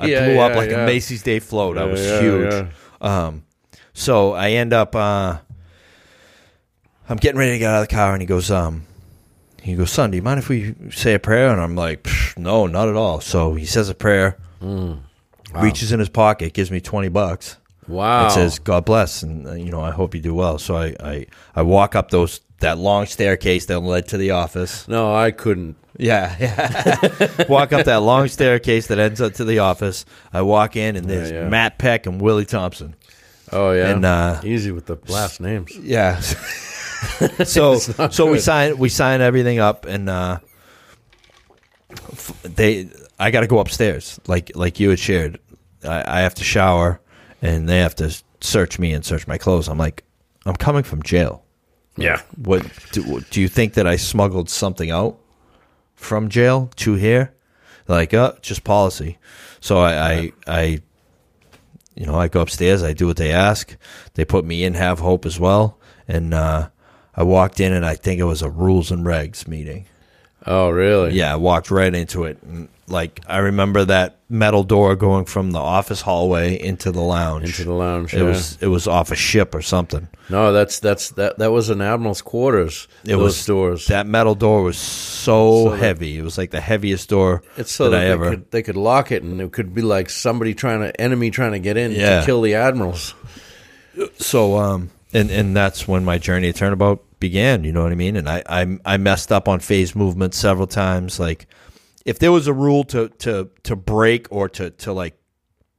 I 0.00 0.06
Yeah, 0.06 0.24
blew 0.26 0.38
up 0.38 0.54
like 0.54 0.70
yeah. 0.70 0.84
a 0.84 0.86
Macy's 0.86 1.22
Day 1.22 1.40
float. 1.40 1.76
I 1.76 1.84
was 1.84 2.00
yeah, 2.00 2.20
huge. 2.20 2.52
yeah. 2.52 2.68
Um, 3.00 3.44
so 3.92 4.32
I 4.32 4.50
end 4.52 4.72
up. 4.72 4.94
Uh, 4.94 5.38
I'm 7.08 7.16
getting 7.16 7.38
ready 7.38 7.52
to 7.52 7.58
get 7.58 7.70
out 7.70 7.82
of 7.82 7.88
the 7.88 7.94
car, 7.94 8.12
and 8.12 8.22
he 8.22 8.26
goes, 8.26 8.50
um, 8.50 8.86
he 9.60 9.74
goes, 9.74 9.90
son, 9.90 10.10
do 10.10 10.16
you 10.16 10.22
mind 10.22 10.38
if 10.38 10.48
we 10.48 10.74
say 10.90 11.14
a 11.14 11.18
prayer? 11.18 11.48
And 11.50 11.60
I'm 11.60 11.74
like, 11.74 12.04
"Psh, 12.04 12.38
no, 12.38 12.66
not 12.66 12.88
at 12.88 12.94
all. 12.94 13.20
So 13.20 13.54
he 13.54 13.66
says 13.66 13.88
a 13.88 13.94
prayer, 13.94 14.38
Mm. 14.62 15.00
reaches 15.54 15.90
in 15.90 15.98
his 15.98 16.08
pocket, 16.08 16.52
gives 16.52 16.70
me 16.70 16.80
20 16.80 17.08
bucks. 17.08 17.56
Wow. 17.90 18.26
It 18.26 18.30
says, 18.30 18.58
God 18.58 18.84
bless, 18.84 19.22
and 19.22 19.46
uh, 19.46 19.52
you 19.52 19.70
know, 19.70 19.80
I 19.80 19.90
hope 19.90 20.14
you 20.14 20.20
do 20.20 20.34
well. 20.34 20.58
So 20.58 20.76
I, 20.76 20.94
I, 21.00 21.26
I 21.54 21.62
walk 21.62 21.94
up 21.94 22.10
those 22.10 22.40
that 22.60 22.78
long 22.78 23.06
staircase 23.06 23.66
that 23.66 23.80
led 23.80 24.08
to 24.08 24.16
the 24.18 24.30
office. 24.32 24.86
No, 24.86 25.14
I 25.14 25.30
couldn't. 25.30 25.76
Yeah, 25.98 26.34
yeah. 26.40 27.44
walk 27.48 27.72
up 27.72 27.86
that 27.86 28.02
long 28.02 28.28
staircase 28.28 28.86
that 28.88 28.98
ends 28.98 29.20
up 29.20 29.34
to 29.34 29.44
the 29.44 29.58
office. 29.58 30.04
I 30.32 30.42
walk 30.42 30.76
in, 30.76 30.96
and 30.96 31.06
there's 31.06 31.30
Yeah, 31.30 31.42
yeah. 31.44 31.48
Matt 31.48 31.78
Peck 31.78 32.06
and 32.06 32.20
Willie 32.20 32.46
Thompson. 32.46 32.94
Oh 33.52 33.72
yeah. 33.72 33.90
And, 33.90 34.04
uh, 34.04 34.40
Easy 34.44 34.70
with 34.70 34.86
the 34.86 34.96
last 35.08 35.40
names. 35.40 35.76
Yeah. 35.76 36.20
so 37.44 37.78
so 37.78 38.30
we 38.30 38.38
sign 38.38 38.78
we 38.78 38.88
sign 38.88 39.20
everything 39.22 39.58
up 39.58 39.86
and 39.86 40.08
uh 40.08 40.38
f- 42.12 42.42
they 42.42 42.88
I 43.18 43.30
got 43.30 43.40
to 43.40 43.46
go 43.46 43.58
upstairs 43.58 44.20
like 44.26 44.52
like 44.54 44.78
you 44.78 44.90
had 44.90 44.98
shared. 44.98 45.40
I, 45.82 46.18
I 46.18 46.20
have 46.20 46.34
to 46.36 46.44
shower 46.44 47.00
and 47.42 47.68
they 47.68 47.78
have 47.78 47.94
to 47.96 48.14
search 48.40 48.78
me 48.78 48.92
and 48.92 49.04
search 49.04 49.26
my 49.26 49.38
clothes. 49.38 49.68
I'm 49.68 49.78
like 49.78 50.04
I'm 50.46 50.56
coming 50.56 50.82
from 50.82 51.02
jail. 51.02 51.44
Yeah. 51.96 52.22
What 52.36 52.66
do, 52.92 53.20
do 53.30 53.40
you 53.40 53.48
think 53.48 53.74
that 53.74 53.86
I 53.86 53.96
smuggled 53.96 54.48
something 54.48 54.90
out 54.90 55.18
from 55.94 56.28
jail 56.28 56.70
to 56.76 56.94
here? 56.94 57.34
Like, 57.88 58.14
uh, 58.14 58.32
just 58.40 58.64
policy. 58.64 59.18
So 59.60 59.78
I, 59.78 60.12
I, 60.12 60.32
I, 60.46 60.82
you 61.94 62.06
know, 62.06 62.14
I 62.14 62.28
go 62.28 62.40
upstairs. 62.40 62.82
I 62.82 62.92
do 62.92 63.06
what 63.06 63.16
they 63.16 63.32
ask. 63.32 63.76
They 64.14 64.24
put 64.24 64.44
me 64.44 64.64
in 64.64 64.74
Have 64.74 65.00
Hope 65.00 65.26
as 65.26 65.38
well, 65.40 65.78
and 66.06 66.32
uh, 66.32 66.68
I 67.14 67.22
walked 67.24 67.60
in, 67.60 67.72
and 67.72 67.84
I 67.84 67.96
think 67.96 68.20
it 68.20 68.24
was 68.24 68.42
a 68.42 68.48
rules 68.48 68.90
and 68.90 69.04
regs 69.04 69.46
meeting. 69.48 69.86
Oh 70.46 70.70
really? 70.70 71.12
Yeah, 71.12 71.32
I 71.32 71.36
walked 71.36 71.70
right 71.70 71.94
into 71.94 72.24
it. 72.24 72.40
And, 72.42 72.68
like 72.90 73.20
I 73.26 73.38
remember 73.38 73.84
that 73.86 74.18
metal 74.28 74.62
door 74.64 74.94
going 74.96 75.24
from 75.24 75.50
the 75.52 75.58
office 75.58 76.00
hallway 76.00 76.60
into 76.60 76.92
the 76.92 77.00
lounge. 77.00 77.44
Into 77.44 77.64
the 77.64 77.72
lounge. 77.72 78.12
It 78.14 78.18
yeah. 78.18 78.24
was 78.24 78.58
it 78.60 78.66
was 78.66 78.86
off 78.86 79.10
a 79.10 79.16
ship 79.16 79.54
or 79.54 79.62
something. 79.62 80.08
No, 80.28 80.52
that's 80.52 80.78
that's 80.80 81.10
that 81.10 81.38
that 81.38 81.50
was 81.52 81.70
an 81.70 81.80
admiral's 81.80 82.22
quarters. 82.22 82.88
It 83.04 83.08
those 83.10 83.18
was 83.22 83.36
stores. 83.36 83.86
That 83.86 84.06
metal 84.06 84.34
door 84.34 84.62
was 84.62 84.76
so, 84.76 85.64
So 85.64 85.70
that- 85.70 85.78
heavy. 85.78 86.18
it 86.18 86.22
was 86.22 86.36
like 86.38 86.50
the 86.50 86.60
heaviest 86.60 87.08
door 87.08 87.42
it's 87.56 87.72
so 87.72 87.90
that, 87.90 87.90
that, 87.90 88.00
I 88.00 88.04
they 88.04 88.10
ever. 88.12 88.30
could 88.30 88.50
they 88.50 88.62
could 88.62 88.76
lock 88.76 89.10
it, 89.12 89.22
and 89.22 89.40
it 89.40 89.52
could 89.52 89.74
be 89.74 89.82
like 89.82 90.10
somebody 90.10 90.54
trying 90.54 90.80
to 90.80 91.00
enemy 91.00 91.30
trying 91.30 91.52
to 91.52 91.58
get 91.60 91.76
in 91.76 91.92
Yeah. 91.92 92.20
to 92.20 92.26
kill 92.26 92.42
the 92.42 92.54
admirals. 92.54 93.14
So 94.18 94.56
um, 94.58 94.90
and 95.12 95.30
and 95.30 95.56
that's 95.56 95.86
when 95.88 96.04
my 96.04 96.18
journey 96.18 96.48
at 96.48 96.56
Turnabout 96.56 97.02
began. 97.18 97.64
You 97.64 97.72
know 97.72 97.82
what 97.82 97.92
I 97.92 97.96
mean? 97.96 98.16
And 98.16 98.28
I 98.28 98.42
I, 98.48 98.78
I 98.84 98.96
messed 98.96 99.32
up 99.32 99.48
on 99.48 99.60
phase 99.60 99.94
movement 99.96 100.34
several 100.34 100.66
times. 100.66 101.18
Like 101.18 101.46
if 102.04 102.18
there 102.18 102.32
was 102.32 102.46
a 102.46 102.52
rule 102.52 102.84
to 102.84 103.08
to 103.08 103.50
to 103.64 103.76
break 103.76 104.26
or 104.30 104.48
to 104.48 104.70
to 104.70 104.92
like 104.92 105.18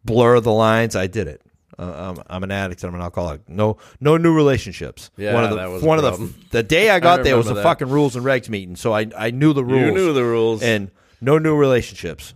blur 0.06 0.40
the 0.40 0.52
lines, 0.52 0.96
I 0.96 1.08
did 1.08 1.28
it. 1.28 1.42
Uh, 1.80 2.14
I'm, 2.18 2.24
I'm 2.30 2.44
an 2.44 2.52
addict. 2.52 2.84
And 2.84 2.90
I'm 2.90 2.96
an 2.96 3.02
alcoholic. 3.02 3.48
No, 3.50 3.78
no 4.00 4.18
new 4.18 4.34
relationships. 4.36 5.10
Yeah, 5.18 5.34
one 5.34 5.44
of 5.46 5.50
the 5.50 5.56
that 5.56 5.70
was 5.70 5.82
one 5.84 5.98
of 5.98 6.04
the 6.20 6.34
the 6.52 6.64
day 6.64 6.90
I 6.96 7.00
got 7.00 7.24
there 7.24 7.38
was 7.38 7.48
the 7.48 7.56
that. 7.56 7.64
fucking 7.64 7.90
rules 7.90 8.16
and 8.16 8.26
regs 8.26 8.50
meeting. 8.50 8.76
So 8.76 8.94
I 8.94 9.08
I 9.18 9.32
knew 9.32 9.54
the 9.54 9.64
rules. 9.64 9.86
You 9.86 9.92
knew 9.92 10.14
the 10.14 10.24
rules. 10.24 10.62
and 10.62 10.92
no 11.22 11.38
new 11.38 11.56
relationships. 11.56 12.34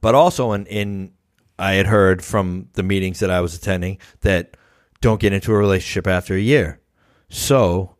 But 0.00 0.14
also 0.14 0.52
in 0.52 0.66
in 0.66 1.12
I 1.58 1.72
had 1.72 1.86
heard 1.86 2.22
from 2.24 2.68
the 2.74 2.82
meetings 2.82 3.18
that 3.18 3.30
I 3.30 3.40
was 3.40 3.54
attending 3.54 3.98
that 4.20 4.56
don't 5.00 5.20
get 5.20 5.32
into 5.32 5.52
a 5.52 5.58
relationship 5.58 6.06
after 6.06 6.34
a 6.34 6.40
year. 6.40 6.80
So 7.28 7.96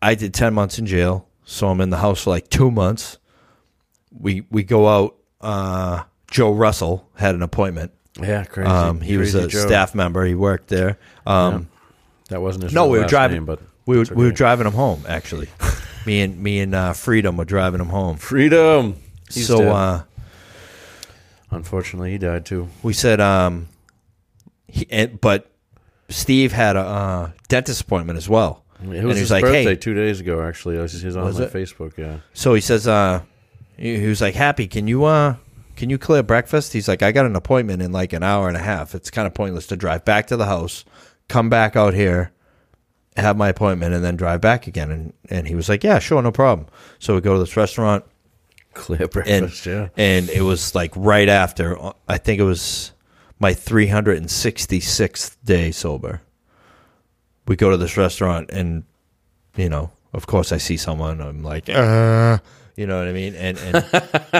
I 0.00 0.14
did 0.14 0.34
10 0.34 0.52
months 0.52 0.78
in 0.78 0.86
jail, 0.86 1.28
so 1.44 1.68
I'm 1.68 1.80
in 1.80 1.90
the 1.90 1.96
house 1.98 2.24
for 2.24 2.30
like 2.30 2.48
2 2.50 2.70
months. 2.70 3.18
We 4.18 4.44
we 4.50 4.62
go 4.62 4.88
out 4.88 5.16
uh 5.40 6.02
Joe 6.30 6.52
Russell 6.52 7.08
had 7.16 7.34
an 7.34 7.42
appointment. 7.42 7.92
yeah, 8.20 8.44
crazy. 8.44 8.68
Um, 8.70 9.00
he 9.00 9.16
was 9.16 9.34
a 9.34 9.48
Joe. 9.48 9.66
staff 9.66 9.94
member. 9.94 10.24
He 10.24 10.34
worked 10.34 10.68
there. 10.68 10.98
Um, 11.26 11.68
That 12.28 12.40
wasn't 12.40 12.64
his 12.64 12.72
no, 12.74 12.86
we 12.88 12.98
were 12.98 13.06
driving. 13.06 13.36
name, 13.38 13.44
but 13.46 13.60
we 13.86 13.96
were 13.96 14.02
it's 14.02 14.10
we 14.10 14.24
were 14.24 14.30
driving 14.32 14.66
him 14.66 14.72
home. 14.74 15.04
Actually, 15.08 15.48
me 16.06 16.20
and 16.22 16.38
me 16.42 16.60
and 16.60 16.74
uh, 16.74 16.92
Freedom 16.92 17.36
were 17.36 17.44
driving 17.44 17.80
him 17.80 17.88
home. 17.88 18.16
freedom. 18.16 18.96
He's 19.30 19.46
so 19.46 19.68
uh, 19.70 20.02
unfortunately, 21.50 22.12
he 22.12 22.18
died 22.18 22.44
too. 22.46 22.68
we 22.82 22.92
said, 22.92 23.20
um, 23.20 23.68
he, 24.66 24.86
and, 24.90 25.20
but 25.20 25.50
Steve 26.08 26.52
had 26.52 26.76
a 26.76 26.80
uh, 26.80 27.30
dentist 27.48 27.80
appointment 27.82 28.16
as 28.18 28.28
well. 28.28 28.64
It 28.82 28.88
And 28.88 29.06
was 29.06 29.16
he 29.16 29.20
his 29.22 29.30
like, 29.30 29.42
birthday 29.42 29.64
hey. 29.64 29.76
two 29.76 29.94
days 29.94 30.20
ago. 30.20 30.42
Actually, 30.42 30.78
I 30.78 30.82
was 30.82 30.92
he 31.00 31.06
was 31.06 31.16
on 31.16 31.24
Was 31.24 31.38
my 31.38 31.46
it? 31.46 31.52
Facebook. 31.52 31.96
Yeah. 31.96 32.18
So 32.34 32.54
he 32.54 32.60
says, 32.60 32.86
uh, 32.88 33.22
he 33.82 34.06
was 34.06 34.20
like, 34.20 34.34
Happy, 34.34 34.66
can 34.66 34.86
you 34.86 35.04
uh, 35.04 35.36
can 35.76 35.90
you 35.90 35.98
clear 35.98 36.22
breakfast? 36.22 36.72
He's 36.72 36.86
like, 36.88 37.02
I 37.02 37.12
got 37.12 37.26
an 37.26 37.34
appointment 37.36 37.82
in 37.82 37.92
like 37.92 38.12
an 38.12 38.22
hour 38.22 38.48
and 38.48 38.56
a 38.56 38.60
half. 38.60 38.94
It's 38.94 39.10
kind 39.10 39.26
of 39.26 39.34
pointless 39.34 39.66
to 39.68 39.76
drive 39.76 40.04
back 40.04 40.28
to 40.28 40.36
the 40.36 40.46
house, 40.46 40.84
come 41.28 41.48
back 41.48 41.74
out 41.74 41.92
here, 41.94 42.30
have 43.16 43.36
my 43.36 43.48
appointment, 43.48 43.94
and 43.94 44.04
then 44.04 44.16
drive 44.16 44.40
back 44.40 44.66
again. 44.66 44.90
And 44.90 45.12
and 45.28 45.48
he 45.48 45.54
was 45.54 45.68
like, 45.68 45.82
Yeah, 45.82 45.98
sure, 45.98 46.22
no 46.22 46.30
problem. 46.30 46.68
So 46.98 47.14
we 47.14 47.20
go 47.20 47.34
to 47.34 47.40
this 47.40 47.56
restaurant. 47.56 48.04
Clear 48.74 49.02
and 49.02 49.10
breakfast. 49.10 49.66
yeah. 49.66 49.88
and 49.98 50.30
it 50.30 50.40
was 50.40 50.74
like 50.74 50.92
right 50.96 51.28
after 51.28 51.76
I 52.08 52.16
think 52.16 52.40
it 52.40 52.44
was 52.44 52.92
my 53.38 53.52
366th 53.52 55.36
day 55.44 55.70
sober. 55.72 56.22
We 57.46 57.56
go 57.56 57.68
to 57.70 57.76
this 57.76 57.98
restaurant 57.98 58.48
and 58.50 58.84
you 59.56 59.68
know, 59.68 59.90
of 60.14 60.26
course 60.26 60.52
I 60.52 60.56
see 60.58 60.78
someone 60.78 61.20
I'm 61.20 61.42
like 61.42 61.68
uh, 61.68 62.38
you 62.76 62.86
know 62.86 62.98
what 62.98 63.08
I 63.08 63.12
mean? 63.12 63.34
And 63.34 63.58
and 63.58 63.84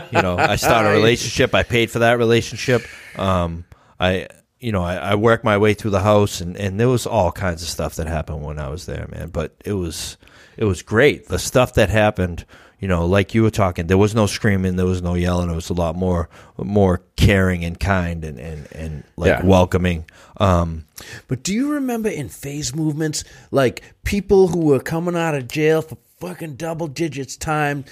you 0.13 0.23
know, 0.23 0.37
I 0.39 0.57
start 0.57 0.87
a 0.87 0.91
relationship, 0.91 1.55
I 1.55 1.63
paid 1.63 1.91
for 1.91 2.01
that 2.01 2.19
relationship. 2.19 2.87
Um 3.19 3.65
I 4.01 4.29
you 4.59 4.71
know, 4.71 4.83
I, 4.85 4.95
I 4.95 5.15
worked 5.17 5.43
my 5.45 5.59
way 5.59 5.75
through 5.75 5.91
the 5.91 6.03
house 6.03 6.41
and, 6.41 6.57
and 6.57 6.79
there 6.79 6.89
was 6.89 7.05
all 7.07 7.33
kinds 7.33 7.63
of 7.63 7.69
stuff 7.69 7.97
that 7.97 8.07
happened 8.07 8.43
when 8.43 8.61
I 8.61 8.69
was 8.69 8.87
there, 8.87 9.09
man. 9.11 9.29
But 9.31 9.55
it 9.65 9.73
was 9.73 10.17
it 10.57 10.65
was 10.65 10.83
great. 10.83 11.27
The 11.29 11.39
stuff 11.39 11.75
that 11.75 11.89
happened, 11.89 12.45
you 12.79 12.87
know, 12.87 13.05
like 13.07 13.35
you 13.35 13.43
were 13.43 13.51
talking, 13.51 13.87
there 13.89 13.99
was 13.99 14.15
no 14.15 14.27
screaming, 14.27 14.77
there 14.77 14.87
was 14.87 15.03
no 15.03 15.15
yelling. 15.15 15.51
It 15.51 15.55
was 15.55 15.71
a 15.71 15.75
lot 15.75 15.97
more 15.97 16.29
more 16.57 17.03
caring 17.17 17.65
and 17.65 17.79
kind 17.79 18.25
and 18.25 18.39
and, 18.39 18.69
and 18.73 19.05
like 19.17 19.29
Yeah. 19.41 19.45
welcoming. 19.47 20.05
Um, 20.39 20.85
But 21.29 21.43
do 21.43 21.53
you 21.53 21.73
remember 21.73 22.09
in 22.09 22.29
phase 22.29 22.75
movements, 22.75 23.25
like 23.51 23.83
people 24.05 24.49
who 24.49 24.61
were 24.61 24.81
coming 24.81 25.17
out 25.17 25.35
of 25.35 25.49
jail 25.49 25.83
for 25.83 25.99
fucking 26.21 26.55
double 26.55 26.87
digits 26.87 27.37
time, 27.37 27.85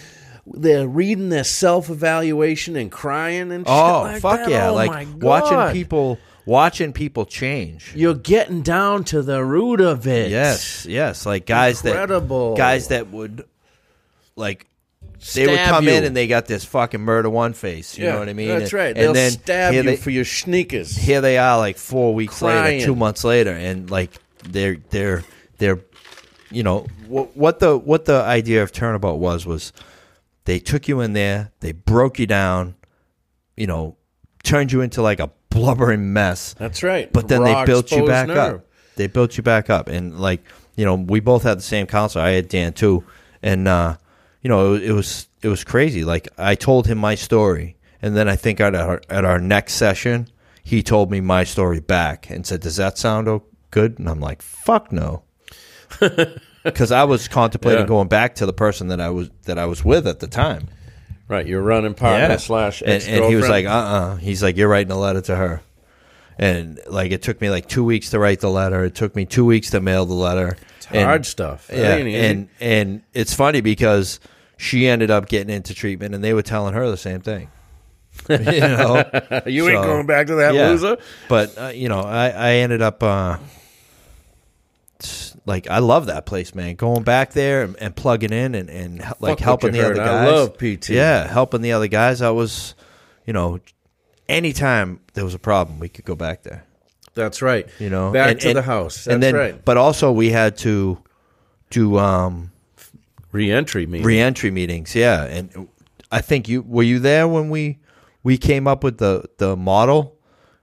they're 0.53 0.89
reading 0.89 1.29
their 1.29 1.45
self 1.45 1.91
evaluation 1.91 2.77
and 2.77 2.91
crying 2.91 3.53
and 3.53 3.67
shit 3.67 3.73
oh 3.73 4.03
like 4.03 4.21
fuck 4.23 4.41
that? 4.41 4.51
yeah! 4.51 4.71
Oh 4.71 4.75
like 4.75 5.07
watching 5.17 5.73
people 5.73 6.19
watching 6.47 6.93
people 6.93 7.25
change. 7.27 7.93
You're 7.95 8.15
getting 8.15 8.63
down 8.63 9.05
to 9.05 9.23
the 9.23 9.45
root 9.45 9.81
of 9.81 10.07
it. 10.07 10.31
Yes, 10.31 10.87
yes, 10.87 11.25
like 11.27 11.47
guys 11.47 11.85
Incredible. 11.85 12.53
that 12.55 12.59
guys 12.59 12.89
that 12.89 13.09
would 13.11 13.45
like 14.37 14.67
they 15.35 15.47
would 15.47 15.55
Stab 15.55 15.69
come 15.71 15.89
in 15.89 16.05
and 16.05 16.17
they 16.17 16.27
got 16.27 16.47
this 16.47 16.65
fucking 16.65 17.01
murder 17.03 17.29
one 17.29 17.53
face. 17.53 17.99
You 17.99 18.05
Yeah, 18.07 18.13
know 18.13 18.19
what 18.21 18.29
I 18.31 18.33
mean? 18.33 18.49
That's 18.49 18.63
And- 18.65 18.73
right. 18.73 18.87
And 18.89 18.97
They'll 18.97 19.13
then 19.13 19.31
stab 19.33 19.75
you 19.75 19.83
they, 19.83 19.97
for 19.97 20.09
your 20.11 20.25
sneakers. 20.25 20.97
here 20.97 21.21
they 21.21 21.37
are 21.37 21.59
like 21.59 21.77
four 21.77 22.15
weeks 22.15 22.39
Crying. 22.39 22.79
later, 22.79 22.87
two 22.87 22.97
months 22.97 23.23
later, 23.23 23.53
and 23.53 23.91
like 23.91 24.11
they're 24.49 24.79
they're 24.91 25.23
they're 25.59 25.79
you 26.51 26.63
know 26.63 26.87
what 27.07 27.37
what 27.37 27.59
the 27.61 27.77
what 27.77 28.07
the 28.07 28.23
idea 28.23 28.63
of 28.63 28.73
turnabout 28.73 29.19
was 29.19 29.45
was 29.45 29.73
they 30.45 30.59
took 30.59 30.89
you 30.89 31.01
in 31.01 31.13
there, 31.13 31.53
they 31.61 31.73
broke 31.73 32.19
you 32.19 32.27
down, 32.27 32.75
you 33.57 33.67
know, 33.67 33.97
turned 34.43 34.73
you 34.73 34.81
into 34.81 35.03
like 35.03 35.21
a 35.21 35.31
blubbering 35.51 36.13
mess. 36.13 36.55
That's 36.55 36.83
right. 36.83 37.13
But 37.13 37.29
then 37.29 37.43
Raw 37.43 37.61
they 37.61 37.67
built 37.67 37.91
you 37.93 38.07
back 38.07 38.29
nerve. 38.29 38.57
up. 38.57 38.67
They 38.97 39.07
built 39.07 39.37
you 39.37 39.43
back 39.43 39.71
up, 39.71 39.89
and 39.89 40.19
like 40.19 40.43
you 40.77 40.85
know, 40.85 40.95
we 40.95 41.21
both 41.21 41.43
had 41.43 41.59
the 41.59 41.63
same 41.63 41.87
counselor. 41.87 42.25
I 42.25 42.31
had 42.31 42.49
Dan 42.49 42.73
too, 42.73 43.05
and 43.43 43.69
uh, 43.69 43.97
you 44.43 44.49
know, 44.49 44.75
it, 44.75 44.85
it 44.85 44.93
was 44.93 45.29
it 45.43 45.49
was 45.49 45.65
crazy. 45.65 46.05
Like 46.05 46.29
I 46.39 46.55
told 46.55 46.87
him 46.87 46.99
my 46.99 47.15
story, 47.15 47.77
and 48.03 48.17
then 48.17 48.29
I 48.29 48.37
think 48.37 48.61
at 48.61 48.75
our 48.75 49.01
at 49.09 49.25
our 49.25 49.39
next 49.39 49.75
session, 49.75 50.29
he 50.63 50.83
told 50.83 51.11
me 51.11 51.21
my 51.21 51.45
story 51.45 51.81
back 51.81 52.31
and 52.31 52.47
said, 52.47 52.61
"Does 52.61 52.77
that 52.77 52.99
sound 52.99 53.41
good?" 53.71 53.99
And 53.99 54.09
I'm 54.09 54.21
like, 54.21 54.43
"Fuck 54.43 54.93
no." 54.93 55.23
Because 56.63 56.93
I 56.93 57.05
was 57.05 57.27
contemplating 57.29 57.83
Yeah. 57.83 57.87
going 57.89 58.09
back 58.09 58.35
to 58.37 58.47
the 58.47 58.53
person 58.53 58.89
that 58.89 59.01
I 59.01 59.09
was 59.11 59.31
that 59.45 59.59
I 59.59 59.67
was 59.67 59.85
with 59.85 60.07
at 60.07 60.21
the 60.21 60.27
time. 60.27 60.69
Right, 61.29 61.47
you're 61.47 61.63
running 61.63 61.95
partner 61.95 62.37
slash 62.39 62.83
and, 62.83 63.03
and 63.05 63.25
he 63.27 63.37
was 63.37 63.49
like, 63.49 63.65
uh 63.65 63.69
uh 63.71 64.17
He's 64.17 64.43
like, 64.43 64.57
you're 64.57 64.69
writing 64.69 64.91
a 64.93 64.99
letter 64.99 65.21
to 65.23 65.37
her. 65.37 65.63
And 66.39 66.81
like, 66.89 67.13
it 67.13 67.23
took 67.23 67.41
me 67.41 67.51
like 67.51 67.69
two 67.69 67.85
weeks 67.85 68.11
to 68.11 68.19
write 68.19 68.41
the 68.41 68.51
letter. 68.51 68.83
It 68.85 68.95
took 68.95 69.15
me 69.15 69.27
two 69.27 69.45
weeks 69.45 69.71
to 69.71 69.81
mail 69.81 70.07
the 70.07 70.15
letter. 70.15 70.57
it's 70.79 70.87
And- 70.91 71.05
hard 71.05 71.27
stuff. 71.27 71.71
Yeah. 71.73 71.95
ain't 71.97 72.09
easy. 72.09 72.19
And, 72.27 72.49
and 72.61 73.03
it's 73.15 73.33
funny 73.35 73.61
because 73.61 74.19
she 74.57 74.89
ended 74.89 75.11
up 75.11 75.29
getting 75.29 75.55
into 75.55 75.73
treatment 75.75 76.15
and 76.15 76.25
they 76.25 76.35
were 76.35 76.43
telling 76.43 76.75
her 76.75 76.91
the 76.91 76.97
same 76.97 77.21
thing. 77.21 77.49
you 78.29 78.37
know? 78.39 79.05
you 79.47 79.69
ain't 79.69 79.79
so- 79.79 79.85
going 79.85 80.07
back 80.07 80.27
to 80.27 80.35
that 80.37 80.55
Yeah. 80.55 80.69
loser. 80.71 80.97
But, 81.29 81.57
uh, 81.59 81.67
you 81.69 81.89
know, 81.89 82.01
I, 82.01 82.29
I 82.31 82.51
ended 82.55 82.83
up, 82.83 83.03
uh, 83.03 83.37
like, 85.51 85.69
I 85.69 85.81
love 85.81 86.07
that 86.07 86.25
place, 86.27 86.55
man. 86.55 86.77
Going 86.77 87.03
back 87.03 87.33
there 87.33 87.63
and, 87.63 87.77
and 87.77 87.95
plugging 87.95 88.33
in 88.33 88.55
and, 88.55 88.71
and 88.71 88.99
like 89.01 89.21
what 89.21 89.41
helping 89.41 89.73
the 89.73 89.79
heard. 89.79 89.99
other 89.99 90.03
I 90.11 90.25
guys. 90.25 90.33
love 90.33 90.59
PT. 90.59 90.91
Yeah, 90.91 91.27
helping 91.27 91.61
the 91.61 91.73
other 91.73 91.89
guys. 91.89 92.23
I 92.23 92.31
was, 92.31 92.75
you 93.27 93.33
know, 93.33 93.59
anytime 94.29 95.01
there 95.15 95.25
was 95.25 95.35
a 95.35 95.39
problem, 95.39 95.79
we 95.79 95.89
could 95.89 96.05
go 96.05 96.15
back 96.15 96.43
there. 96.43 96.65
That's 97.15 97.43
right. 97.43 97.69
You 97.79 97.91
know, 97.91 98.13
back 98.13 98.31
And- 98.31 98.41
to 98.41 98.49
and- 98.49 98.57
the 98.57 98.63
house. 98.63 99.05
That's 99.05 99.15
and 99.15 99.23
then, 99.23 99.35
right. 99.35 99.65
but 99.65 99.77
also 99.77 100.13
we 100.13 100.31
had 100.31 100.57
to 100.59 100.99
do 101.71 101.99
um, 101.99 102.53
Re-entry 103.33 103.87
meeting. 103.87 104.07
reentry 104.07 104.51
meetings. 104.51 104.95
Yeah, 104.95 105.25
and 105.25 105.69
I 106.11 106.21
think 106.21 106.49
you 106.49 106.63
were 106.63 106.83
you 106.83 106.99
there 106.99 107.29
when 107.29 107.51
we 107.51 107.79
we 108.23 108.39
came 108.39 108.67
up 108.67 108.83
with 108.85 108.99
the 108.99 109.25
the 109.39 109.57
model 109.57 110.17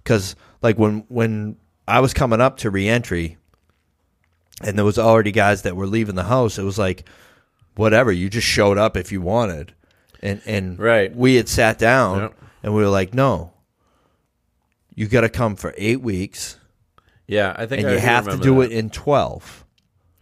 because 0.04 0.36
like 0.62 0.78
when 0.78 1.06
when 1.08 1.58
I 1.88 2.00
was 2.02 2.14
coming 2.14 2.42
up 2.42 2.58
to 2.58 2.70
reentry, 2.70 3.38
and 4.64 4.78
there 4.78 4.86
was 4.86 4.98
already 5.00 5.32
guys 5.32 5.62
that 5.64 5.76
were 5.76 5.88
leaving 5.88 6.16
the 6.16 6.24
house. 6.24 6.58
It 6.58 6.64
was 6.64 6.78
like 6.80 7.08
whatever 7.76 8.12
you 8.12 8.30
just 8.30 8.48
showed 8.48 8.78
up 8.78 8.98
if 8.98 9.12
you 9.12 9.22
wanted, 9.22 9.74
and 10.22 10.42
and 10.46 10.80
Right. 10.80 11.16
we 11.16 11.36
had 11.36 11.48
sat 11.50 11.78
down 11.78 12.20
Yep. 12.20 12.34
and 12.64 12.76
we 12.76 12.82
were 12.82 12.90
like 12.90 13.14
no. 13.14 13.52
You 14.96 15.08
got 15.08 15.22
to 15.22 15.30
come 15.30 15.56
for 15.56 15.74
eight 15.78 16.02
weeks, 16.02 16.58
yeah, 17.28 17.54
I 17.56 17.68
think 17.68 17.82
and 17.84 17.92
I 17.92 17.94
you 17.94 18.00
have 18.00 18.28
to 18.30 18.38
do 18.38 18.56
that. 18.56 18.62
it 18.62 18.72
in 18.72 18.90
twelve 18.90 19.64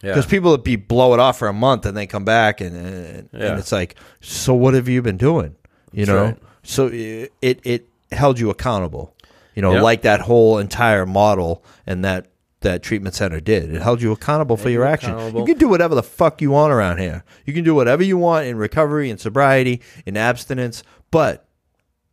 Yeah. 0.03 0.11
because 0.11 0.25
people 0.25 0.51
would 0.51 0.63
be 0.65 0.75
blow 0.75 1.13
it 1.13 1.19
off 1.19 1.39
for 1.39 1.47
a 1.47 1.53
month 1.53 1.85
and 1.85 1.95
then 1.95 2.07
come 2.07 2.25
back 2.25 2.59
and 2.59 2.75
and, 2.75 3.29
Yeah. 3.31 3.51
and 3.51 3.59
it's 3.59 3.71
like 3.71 3.95
so 4.19 4.53
what 4.53 4.73
have 4.73 4.89
you 4.89 5.01
been 5.01 5.15
doing 5.17 5.55
you 5.93 6.05
That's 6.05 6.15
know 6.15 6.23
right. 6.25 6.37
so 6.63 6.87
it 6.87 7.31
it 7.41 7.59
it 7.63 7.87
held 8.11 8.37
you 8.37 8.49
accountable 8.49 9.15
you 9.55 9.61
know 9.61 9.73
Yep. 9.75 9.81
like 9.83 10.01
that 10.01 10.19
whole 10.21 10.57
entire 10.59 11.05
model 11.05 11.63
and 11.87 12.03
that 12.03 12.25
that 12.65 12.83
treatment 12.83 13.15
center 13.15 13.39
did 13.39 13.73
it 13.73 13.81
held 13.81 14.01
you 14.01 14.11
accountable 14.11 14.57
for 14.57 14.69
your 14.69 14.83
you 14.83 14.89
action 14.89 15.35
you 15.35 15.45
can 15.45 15.57
do 15.57 15.67
whatever 15.67 15.95
the 15.95 16.03
fuck 16.03 16.41
you 16.41 16.51
want 16.51 16.73
around 16.73 16.97
here 16.97 17.23
you 17.45 17.53
can 17.53 17.63
do 17.63 17.73
whatever 17.73 18.03
you 18.03 18.17
want 18.17 18.45
in 18.45 18.57
recovery 18.57 19.09
in 19.09 19.17
sobriety 19.17 19.81
in 20.05 20.17
abstinence 20.17 20.83
but 21.11 21.47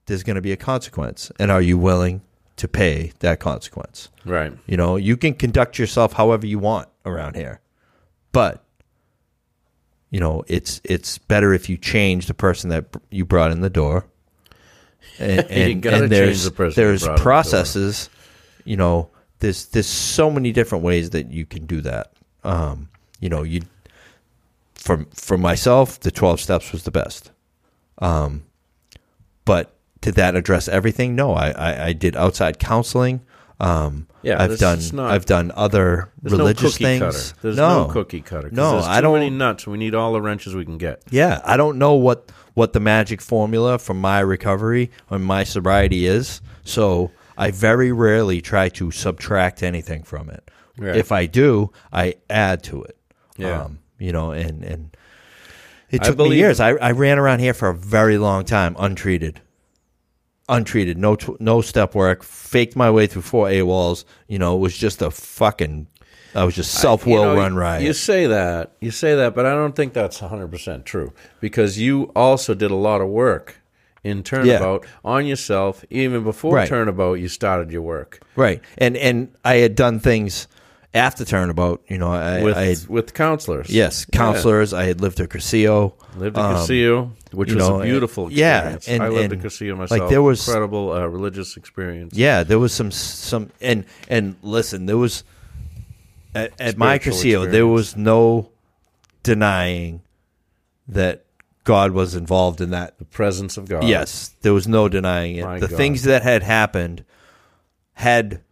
there's 0.07 0.23
going 0.23 0.37
to 0.37 0.43
be 0.43 0.53
a 0.53 0.57
consequence 0.57 1.31
and 1.39 1.51
are 1.51 1.63
you 1.63 1.77
willing 1.79 2.23
to 2.57 2.69
pay 2.69 3.13
that 3.21 3.41
consequence 3.41 4.09
right. 4.25 4.53
you 4.67 4.77
know, 4.77 4.97
you 4.97 5.17
can 5.17 5.35
conduct 5.35 5.79
yourself 5.79 6.13
however 6.13 6.47
you 6.47 6.59
want 6.59 6.89
around 7.05 7.35
here, 7.35 7.61
but 8.31 8.65
you 10.11 10.21
know, 10.21 10.45
it's 10.47 10.81
it's 10.85 11.19
better 11.19 11.53
if 11.55 11.69
you 11.69 11.77
change 11.77 12.27
the 12.27 12.35
person 12.35 12.71
that 12.71 12.85
you 13.11 13.25
brought 13.25 13.51
in 13.51 13.61
the 13.61 13.71
door. 13.71 14.07
And, 15.19 15.41
and, 15.51 15.83
gotta 15.83 16.05
and 16.05 16.13
there's 16.13 16.45
change 16.45 16.57
the 16.57 16.71
there's 16.71 17.05
in 17.05 17.17
the 17.17 17.21
processes. 17.21 18.09
You 18.65 18.77
know, 18.77 19.11
there's 19.43 19.67
there's 19.67 19.87
so 19.89 20.31
many 20.31 20.53
different 20.53 20.83
ways 20.85 21.11
that 21.11 21.31
you 21.31 21.45
can 21.45 21.67
do 21.67 21.81
that. 21.83 22.13
Um, 22.45 22.89
you 23.21 23.29
know, 23.29 23.43
you 23.43 23.63
for 24.75 25.05
for 25.15 25.37
myself, 25.37 26.01
the 26.01 26.11
twelve 26.11 26.41
steps 26.41 26.73
was 26.73 26.85
the 26.85 26.91
best. 26.91 27.31
Um, 27.99 28.45
but 29.45 29.75
did 30.01 30.15
that 30.15 30.35
address 30.35 30.69
everything? 30.69 31.15
No, 31.15 31.33
I 31.35 31.51
I, 31.51 31.85
I 31.89 31.93
did 31.93 32.17
outside 32.17 32.59
counseling. 32.59 33.21
Um, 33.61 34.09
Yeah, 34.23 34.43
I've 34.43 34.51
this 34.51 34.61
done 34.61 34.81
not- 34.93 35.11
I've 35.13 35.25
done 35.27 35.53
other 35.55 36.11
There's 36.21 36.33
religious 36.39 36.63
no 36.63 36.69
cookie 36.71 36.85
things. 36.85 37.01
cutter. 37.33 37.39
There's 37.43 37.57
no, 37.57 37.87
no, 37.87 37.93
cookie 37.93 38.21
cutter. 38.21 38.51
No, 38.51 38.73
there's 38.73 38.87
I 38.87 39.01
don't- 39.01 39.15
many 39.15 39.31
nuts. 39.31 39.67
We 39.69 39.79
need 39.79 39.95
all 39.95 40.13
the 40.13 40.21
wrenches 40.23 40.55
we 40.55 40.65
can 40.65 40.79
get. 40.79 41.03
Yeah, 41.11 41.41
I 41.45 41.57
don't 41.57 41.79
know 41.79 41.95
what 41.95 42.31
what 42.55 42.73
the 42.73 42.81
magic 42.81 43.21
formula 43.21 43.79
for 43.79 43.95
my 43.95 44.21
recovery 44.21 44.91
or 45.11 45.19
my 45.19 45.45
sobriety 45.45 46.07
is. 46.07 46.41
So 46.65 47.11
I 47.37 47.51
very 47.51 47.93
rarely 47.93 48.41
try 48.41 48.69
to 48.71 48.91
subtract 48.91 49.63
anything 49.63 50.03
from 50.03 50.31
it. 50.31 50.51
Right. 50.79 50.97
If 50.97 51.13
I 51.13 51.27
do, 51.27 51.73
I 51.93 52.15
add 52.31 52.63
to 52.65 52.83
it. 52.83 52.97
Yeah. 53.37 53.63
Um, 53.63 53.79
you 53.99 54.13
know, 54.13 54.33
and 54.33 54.65
and 54.65 54.97
it 55.91 56.03
took 56.03 56.19
me 56.19 56.37
years. 56.37 56.59
I, 56.59 56.71
I 56.71 56.93
ran 56.93 57.19
around 57.19 57.41
here 57.41 57.55
for 57.55 57.69
a 57.69 57.75
very 57.75 58.19
long 58.19 58.45
time, 58.45 58.75
untreated, 58.79 59.41
untreated, 60.49 60.97
no 60.99 61.17
tw- 61.17 61.41
no 61.41 61.61
step 61.61 61.95
work, 61.95 62.23
faked 62.23 62.75
my 62.75 62.91
way 62.91 63.07
through 63.07 63.23
four 63.23 63.49
A 63.51 63.63
walls. 63.63 64.05
You 64.27 64.39
know, 64.39 64.57
it 64.57 64.61
was 64.61 64.77
just 64.77 65.03
a 65.03 65.11
fucking. 65.11 65.87
I 66.35 66.45
was 66.45 66.55
just 66.57 66.73
self 66.73 67.05
will 67.05 67.13
You 67.13 67.19
know, 67.19 67.37
run 67.37 67.55
riot. 67.55 67.83
You 67.83 67.93
say 67.93 68.27
that, 68.27 68.73
you 68.81 68.91
say 68.91 69.15
that, 69.15 69.35
but 69.35 69.45
I 69.45 69.51
don't 69.51 69.77
think 69.77 69.93
that's 69.93 70.19
100% 70.19 70.87
true 70.87 71.13
because 71.41 71.79
you 71.79 72.05
also 72.17 72.55
did 72.55 72.71
a 72.71 72.75
lot 72.75 73.03
of 73.03 73.09
work 73.09 73.61
in 74.05 74.23
Turnabout 74.23 74.85
on 75.05 75.27
yourself. 75.27 75.85
Even 75.91 76.25
before 76.25 76.57
Right. 76.57 76.69
Turnabout, 76.69 77.15
you 77.15 77.29
started 77.29 77.71
your 77.71 77.83
work 77.83 78.21
Right, 78.37 78.61
and 78.79 78.97
and 78.97 79.29
I 79.45 79.57
had 79.57 79.75
done 79.75 80.01
things 80.01 80.49
after 80.95 81.25
turnabout. 81.25 81.81
You 81.89 81.97
know, 81.99 82.13
I, 82.13 82.43
with 82.43 82.57
I 82.57 82.65
had 82.65 82.87
with 82.89 83.15
counselors. 83.15 83.71
yes 83.71 84.05
Yeah. 84.13 84.19
counselors. 84.19 84.73
I 84.75 84.85
had 84.85 85.01
lived 85.01 85.21
at 85.21 85.29
Cursillo. 85.31 85.93
Lived 86.19 86.37
at 86.37 86.45
Um, 86.45 86.57
Cursillo, 86.57 87.11
which 87.33 87.55
was 87.55 87.67
know, 87.69 87.81
a 87.81 87.85
beautiful 87.85 88.31
yeah, 88.31 88.75
experience. 88.75 88.89
and- 88.89 89.03
I 89.03 89.09
lived 89.09 89.33
and, 89.33 89.41
at 89.45 89.47
Cursillo 89.51 89.77
myself 89.79 90.01
like, 90.01 90.11
there 90.11 90.21
was- 90.23 90.47
incredible 90.47 90.93
uh, 90.93 91.07
religious 91.07 91.57
experience. 91.57 92.15
Yeah, 92.15 92.43
there 92.43 92.59
was 92.59 92.73
some 92.75 92.91
some 92.91 93.51
and 93.63 93.85
and 94.09 94.35
listen, 94.43 94.87
there 94.87 94.99
was 94.99 95.25
at, 96.35 96.53
at 96.61 96.77
my 96.77 96.99
Cursillo, 96.99 97.51
there 97.51 97.67
was 97.67 97.97
no 97.97 98.51
denying 99.23 100.01
that 100.89 101.22
God 101.65 101.93
was 101.93 102.15
involved 102.15 102.61
in 102.61 102.71
that 102.71 102.99
The 102.99 103.05
presence 103.05 103.57
of 103.57 103.69
God. 103.69 103.85
Yes, 103.85 104.35
there 104.43 104.53
was 104.53 104.67
no 104.67 104.89
denying 104.89 105.37
it. 105.37 105.45
My 105.45 105.59
the 105.59 105.69
God. 105.69 105.77
things 105.77 106.03
that 106.05 106.23
had 106.23 106.43
happened 106.43 107.05
had, 107.95 108.43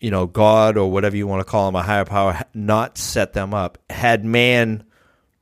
you 0.00 0.10
know, 0.10 0.26
God 0.26 0.76
or 0.76 0.90
whatever 0.90 1.16
you 1.16 1.26
want 1.26 1.40
to 1.40 1.50
call 1.50 1.68
him, 1.68 1.74
a 1.74 1.82
higher 1.82 2.04
power, 2.04 2.42
not 2.54 2.96
set 2.96 3.32
them 3.32 3.52
up. 3.52 3.78
Had 3.90 4.24
man 4.24 4.84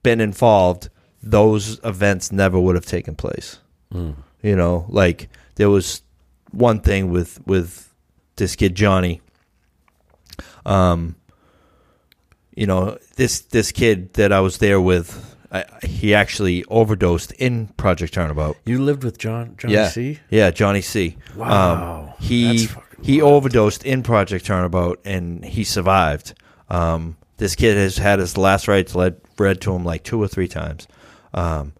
been 0.03 0.21
involved, 0.21 0.89
those 1.23 1.81
events 1.85 2.33
never 2.33 2.59
would 2.59 2.77
have 2.77 2.87
taken 2.87 3.15
place. 3.15 3.59
Hmm. 3.93 4.13
You 4.43 4.57
know, 4.57 4.87
like 4.89 5.29
there 5.57 5.69
was 5.69 6.03
one 6.53 6.81
thing 6.81 7.11
with 7.11 7.45
with 7.47 7.93
this 8.37 8.57
kid 8.57 8.75
Johnny. 8.75 9.21
Um, 10.65 11.17
you 12.55 12.67
know 12.67 12.99
this 13.17 13.41
this 13.41 13.73
kid 13.73 14.15
that 14.15 14.33
I 14.33 14.41
was 14.41 14.59
there 14.59 14.81
with. 14.81 15.35
I, 15.51 15.65
he 15.85 16.15
actually 16.15 16.65
overdosed 16.65 17.33
in 17.33 17.69
Project 17.69 18.15
Turnabout. 18.15 18.57
You 18.65 18.83
lived 18.83 19.05
with 19.05 19.19
John 19.19 19.55
Johnny 19.57 19.75
yeah, 19.75 19.89
C. 19.89 20.19
yeah, 20.31 20.51
Johnny 20.51 20.81
C. 20.81 21.17
Wow. 21.37 22.09
Um, 22.09 22.15
he 22.21 22.69
he 23.03 23.23
wild. 23.23 23.35
overdosed 23.35 23.85
in 23.85 24.03
Project 24.03 24.45
Turnabout 24.45 25.01
and 25.05 25.45
he 25.45 25.65
survived. 25.65 26.35
Um, 26.69 27.17
this 27.37 27.55
kid 27.55 27.77
has 27.77 27.99
had 27.99 28.19
his 28.19 28.37
last 28.37 28.67
rites 28.67 28.95
led, 28.95 29.21
read 29.39 29.61
to 29.63 29.75
him 29.75 29.85
like 29.85 30.03
two 30.03 30.21
or 30.23 30.29
three 30.29 30.49
times. 30.49 30.89
Um, 31.35 31.75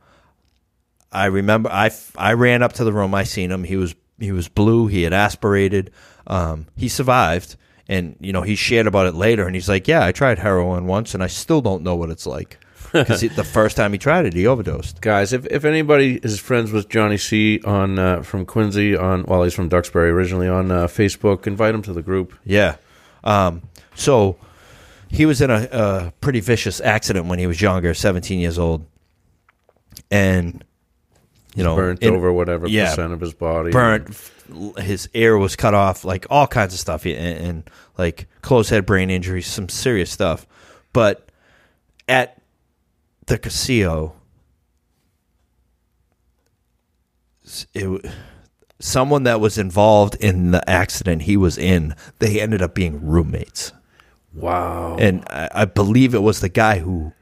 I 1.11 1.27
remember 1.27 1.71
I, 1.71 1.91
I 2.17 2.35
ran 2.35 2.63
up 2.63 2.75
to 2.75 2.85
the 2.85 2.93
room. 2.93 3.15
I 3.15 3.25
seen 3.25 3.51
him. 3.51 3.65
He 3.65 3.77
was 3.77 3.95
he 4.19 4.33
was 4.33 4.49
blue. 4.49 4.87
He 4.87 5.03
had 5.03 5.13
aspirated. 5.13 5.91
Um, 6.27 6.67
he 6.77 6.89
survived, 6.89 7.57
and 7.89 8.17
you 8.21 8.33
know 8.33 8.43
he 8.43 8.55
shared 8.55 8.87
about 8.87 9.07
it 9.07 9.15
later. 9.15 9.47
And 9.47 9.55
he's 9.55 9.69
like, 9.69 9.89
"Yeah, 9.89 10.05
I 10.05 10.13
tried 10.13 10.39
heroin 10.39 10.87
once, 10.87 11.15
and 11.15 11.23
I 11.23 11.29
still 11.29 11.61
don't 11.61 11.83
know 11.83 11.97
what 11.97 12.11
it's 12.11 12.27
like." 12.27 12.59
Because 13.05 13.21
the 13.21 13.45
first 13.45 13.77
time 13.77 13.93
he 13.93 13.99
tried 13.99 14.27
it, 14.27 14.33
he 14.33 14.47
overdosed. 14.47 15.01
Guys, 15.01 15.33
if, 15.33 15.47
if 15.47 15.65
anybody 15.65 16.19
is 16.23 16.41
friends 16.41 16.73
with 16.73 16.89
Johnny 16.89 17.17
C 17.17 17.61
on 17.65 17.99
uh, 17.99 18.23
from 18.23 18.47
Quincy 18.47 18.97
on 18.97 19.25
well 19.25 19.43
he's 19.43 19.55
from 19.55 19.69
Duxbury 19.69 20.11
originally 20.11 20.49
on 20.49 20.71
uh, 20.71 20.87
Facebook, 20.87 21.47
invite 21.47 21.75
him 21.75 21.83
to 21.83 21.93
the 21.93 22.03
group. 22.03 22.35
Yeah. 22.45 22.77
Um, 23.25 23.63
so 23.95 24.39
he 25.09 25.27
was 25.27 25.41
in 25.41 25.51
a, 25.51 25.69
a 25.71 26.13
pretty 26.21 26.41
vicious 26.41 26.81
accident 26.81 27.27
when 27.27 27.39
he 27.39 27.47
was 27.47 27.61
younger, 27.61 27.95
17 27.95 28.39
years 28.39 28.59
old. 28.59 28.87
And 30.11 30.65
you 31.55 31.65
know, 31.65 31.75
burnt 31.75 32.03
in- 32.03 32.15
over 32.15 32.33
whatever 32.33 32.69
yeah, 32.69 32.91
percent 32.91 33.13
of 33.13 33.21
his 33.21 33.35
body. 33.35 33.71
burnt. 33.71 34.15
His 34.79 35.09
air 35.13 35.37
was 35.37 35.57
cut 35.57 35.75
off, 35.75 36.05
like 36.05 36.27
all 36.31 36.47
kinds 36.47 36.73
of 36.73 36.79
stuff, 36.79 37.05
and, 37.05 37.17
and 37.17 37.71
like 37.99 38.29
close 38.43 38.69
head 38.69 38.87
brain 38.87 39.11
injury, 39.11 39.43
some 39.43 39.69
serious 39.69 40.11
stuff. 40.11 40.47
But 40.93 41.29
at 42.07 42.36
the 43.27 43.39
Cursillo, 43.39 44.13
it, 47.75 48.11
someone 48.79 49.23
that 49.25 49.41
was 49.41 49.59
involved 49.59 50.17
in 50.17 50.51
the 50.51 50.69
accident 50.69 51.23
he 51.23 51.37
was 51.37 51.59
in, 51.59 51.95
they 52.19 52.41
ended 52.41 52.63
up 52.63 52.75
being 52.75 53.05
roommates, 53.05 53.73
Wow. 54.35 54.97
and 54.99 55.25
I, 55.31 55.49
I 55.55 55.65
believe 55.65 56.15
it 56.15 56.23
was 56.23 56.41
the 56.41 56.49
guy 56.49 56.79
who 56.81 57.13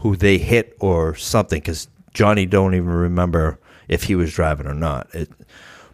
who 0.00 0.16
they 0.16 0.38
hit 0.38 0.76
or 0.80 1.14
something 1.14 1.60
because 1.60 1.88
Johnny 2.12 2.44
don't 2.44 2.74
even 2.74 2.88
remember 2.90 3.58
if 3.88 4.04
he 4.04 4.14
was 4.16 4.32
driving 4.32 4.66
or 4.66 4.74
not. 4.74 5.08
It, 5.14 5.30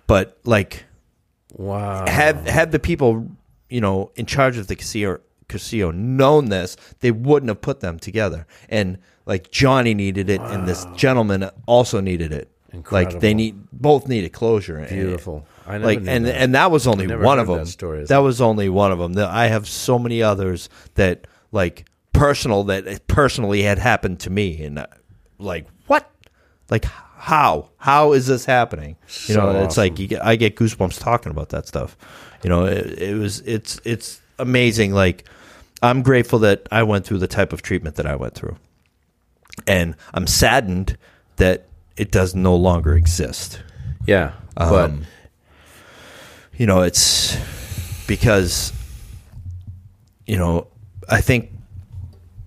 but 0.07 0.39
like 0.45 0.85
wow. 1.53 2.07
had 2.09 2.49
had 2.49 2.73
the 2.73 2.79
people 2.79 3.29
you 3.69 3.81
know 3.81 4.11
in 4.17 4.25
charge 4.27 4.57
of 4.57 4.67
the 4.67 4.77
Cursillo 4.77 5.21
Cursillo 5.49 5.95
known 5.95 6.47
this, 6.51 6.77
they 7.01 7.11
wouldn't 7.11 7.49
have 7.49 7.61
put 7.61 7.81
them 7.81 7.99
together. 7.99 8.47
And 8.69 8.99
like 9.27 9.51
Johnny 9.51 9.95
needed 9.95 10.31
it, 10.31 10.41
and 10.41 10.67
this 10.67 10.87
gentleman 10.97 11.51
also 11.67 12.01
needed 12.01 12.33
it. 12.33 12.51
Like 12.91 13.21
they 13.21 13.33
need 13.35 13.57
both 13.73 14.09
needed 14.09 14.33
closure. 14.33 14.77
And- 14.77 14.89
Beautiful. 14.89 15.47
I 15.67 15.73
never 15.73 15.85
like 15.85 15.99
and 16.07 16.25
that. 16.27 16.37
and 16.37 16.55
that 16.55 16.71
was 16.71 16.87
only 16.87 17.07
one 17.15 17.39
of 17.39 17.47
them. 17.47 17.59
that 17.59 17.67
story. 17.67 18.05
That 18.05 18.19
was 18.19 18.41
only 18.41 18.69
one 18.71 18.91
of 18.93 18.99
them. 18.99 19.17
I 19.19 19.47
have 19.49 19.67
so 19.69 19.99
many 19.99 20.23
others 20.23 20.69
that 20.95 21.27
like 21.53 21.87
personal 22.13 22.65
that 22.65 23.07
personally 23.07 23.63
had 23.63 23.79
happened 23.79 24.21
to 24.21 24.31
me, 24.31 24.63
and 24.65 24.79
uh, 24.79 24.87
like 25.39 25.67
what, 25.87 26.11
like 26.71 26.85
how 26.85 27.71
how 27.77 28.13
is 28.13 28.27
this 28.27 28.45
happening? 28.47 28.97
You 29.27 29.35
So 29.35 29.41
know, 29.53 29.59
it's 29.65 29.73
awesome. 29.75 29.83
like 29.83 29.99
you 29.99 30.07
get, 30.09 30.25
I 30.25 30.37
get 30.37 30.57
goosebumps 30.57 30.99
talking 31.01 31.31
about 31.31 31.51
that 31.51 31.67
stuff. 31.67 31.97
You 32.43 32.49
know, 32.51 32.65
it, 32.65 32.99
it 33.03 33.15
was 33.19 33.41
it's 33.41 33.79
it's 33.85 34.21
amazing. 34.39 34.93
Like 34.95 35.25
I'm 35.83 36.03
grateful 36.03 36.41
that 36.41 36.67
I 36.73 36.83
went 36.83 37.07
through 37.07 37.19
the 37.19 37.29
type 37.29 37.53
of 37.53 37.63
treatment 37.63 37.97
that 37.97 38.07
I 38.07 38.17
went 38.17 38.35
through, 38.35 38.57
and 39.67 39.95
I'm 40.13 40.27
saddened 40.27 40.99
that 41.37 41.67
it 41.97 42.11
does 42.11 42.35
no 42.35 42.57
longer 42.57 42.97
exist 42.97 43.63
yeah. 44.09 44.33
but 44.57 44.91
um, 44.91 45.05
you 46.57 46.67
know 46.67 46.81
it's 46.81 47.37
because 48.07 48.73
you 50.27 50.37
know 50.37 50.67
i 51.09 51.21
think 51.21 51.51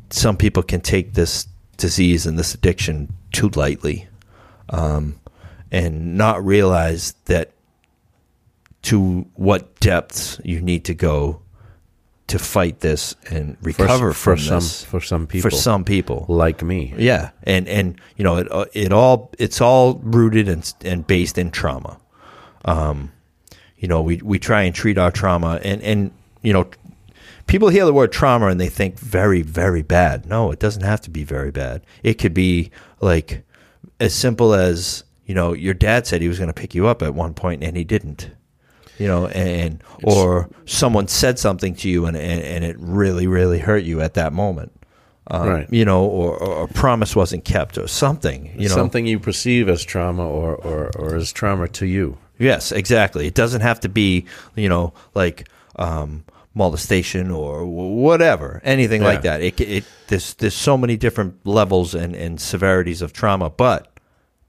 some 0.09 0.35
people 0.35 0.63
can 0.63 0.81
take 0.81 1.13
this 1.13 1.47
disease 1.77 2.25
and 2.25 2.37
this 2.37 2.53
addiction 2.53 3.13
too 3.31 3.49
lightly 3.49 4.07
um, 4.69 5.19
and 5.71 6.17
not 6.17 6.43
realize 6.43 7.13
that 7.25 7.51
to 8.81 9.25
what 9.35 9.79
depths 9.79 10.39
you 10.43 10.59
need 10.59 10.83
to 10.85 10.93
go 10.93 11.40
to 12.31 12.39
fight 12.39 12.79
this 12.79 13.13
and 13.29 13.57
recover 13.61 14.13
for 14.13 14.37
from 14.37 14.39
some 14.39 14.55
this 14.55 14.85
for 14.85 15.01
some 15.01 15.27
people 15.27 15.49
for 15.49 15.53
some 15.53 15.83
people 15.83 16.25
like 16.29 16.63
me. 16.63 16.93
yeah, 16.97 17.31
and 17.43 17.67
and 17.67 17.99
you 18.15 18.23
know 18.23 18.37
it 18.37 18.49
uh, 18.49 18.65
it 18.71 18.93
all 18.93 19.31
it's 19.37 19.59
all 19.59 19.95
rooted 19.95 20.47
and 20.47 20.73
and 20.85 21.05
based 21.05 21.37
in 21.37 21.51
trauma. 21.51 21.99
Um, 22.63 23.11
you 23.77 23.89
know 23.89 24.01
we 24.01 24.21
we 24.23 24.39
try 24.39 24.61
and 24.61 24.73
treat 24.73 24.97
our 24.97 25.11
trauma 25.11 25.59
and 25.61 25.81
and 25.81 26.11
you 26.41 26.53
know 26.53 26.69
people 27.47 27.67
hear 27.67 27.83
the 27.83 27.93
word 27.93 28.13
trauma 28.13 28.47
and 28.47 28.61
they 28.61 28.69
think 28.69 28.97
very 28.97 29.41
very 29.41 29.81
bad. 29.81 30.25
No, 30.25 30.51
it 30.51 30.59
doesn't 30.59 30.83
have 30.83 31.01
to 31.01 31.09
be 31.09 31.25
very 31.25 31.51
bad. 31.51 31.81
It 32.01 32.13
could 32.13 32.33
be 32.33 32.71
like 33.01 33.43
as 33.99 34.13
simple 34.13 34.53
as 34.53 35.03
you 35.25 35.35
know 35.35 35.51
your 35.51 35.73
dad 35.73 36.07
said 36.07 36.21
he 36.21 36.29
was 36.29 36.37
going 36.39 36.47
to 36.47 36.53
pick 36.53 36.73
you 36.73 36.87
up 36.87 37.01
at 37.01 37.13
one 37.13 37.33
point 37.33 37.61
and 37.61 37.75
he 37.75 37.83
didn't. 37.83 38.31
You 39.01 39.07
know, 39.07 39.27
and 39.27 39.83
or 40.03 40.49
someone 40.65 41.07
said 41.07 41.39
something 41.39 41.75
to 41.75 41.89
you 41.89 42.05
and, 42.05 42.15
and, 42.15 42.41
and 42.41 42.63
it 42.63 42.75
really, 42.79 43.25
really 43.25 43.59
hurt 43.59 43.83
you 43.83 44.01
at 44.01 44.13
that 44.13 44.31
moment 44.31 44.71
um, 45.31 45.47
Right. 45.47 45.67
you 45.71 45.85
know, 45.85 46.05
or, 46.05 46.37
or 46.37 46.63
a 46.65 46.67
promise 46.67 47.15
wasn't 47.15 47.45
kept, 47.45 47.77
or 47.77 47.87
something, 47.87 48.51
you 48.57 48.67
know. 48.67 48.75
something 48.75 49.05
you 49.05 49.19
perceive 49.19 49.69
as 49.69 49.83
trauma 49.83 50.27
or, 50.27 50.55
or, 50.55 50.91
or 50.97 51.15
as 51.15 51.31
trauma 51.31 51.67
to 51.69 51.85
you. 51.85 52.17
Yes, 52.37 52.71
exactly. 52.71 53.27
It 53.27 53.33
doesn't 53.33 53.61
have 53.61 53.79
to 53.81 53.89
be, 53.89 54.25
you 54.55 54.67
know, 54.67 54.93
like 55.13 55.47
um, 55.77 56.25
molestation 56.53 57.31
or 57.31 57.65
whatever, 57.65 58.61
anything 58.63 59.03
like 59.03 59.21
that. 59.21 59.41
It, 59.41 59.61
it 59.61 59.83
there's 60.07 60.33
there's 60.35 60.55
so 60.55 60.75
many 60.75 60.97
different 60.97 61.45
levels 61.45 61.93
and, 61.93 62.15
and 62.15 62.41
severities 62.41 63.01
of 63.01 63.13
trauma, 63.13 63.49
but 63.49 63.87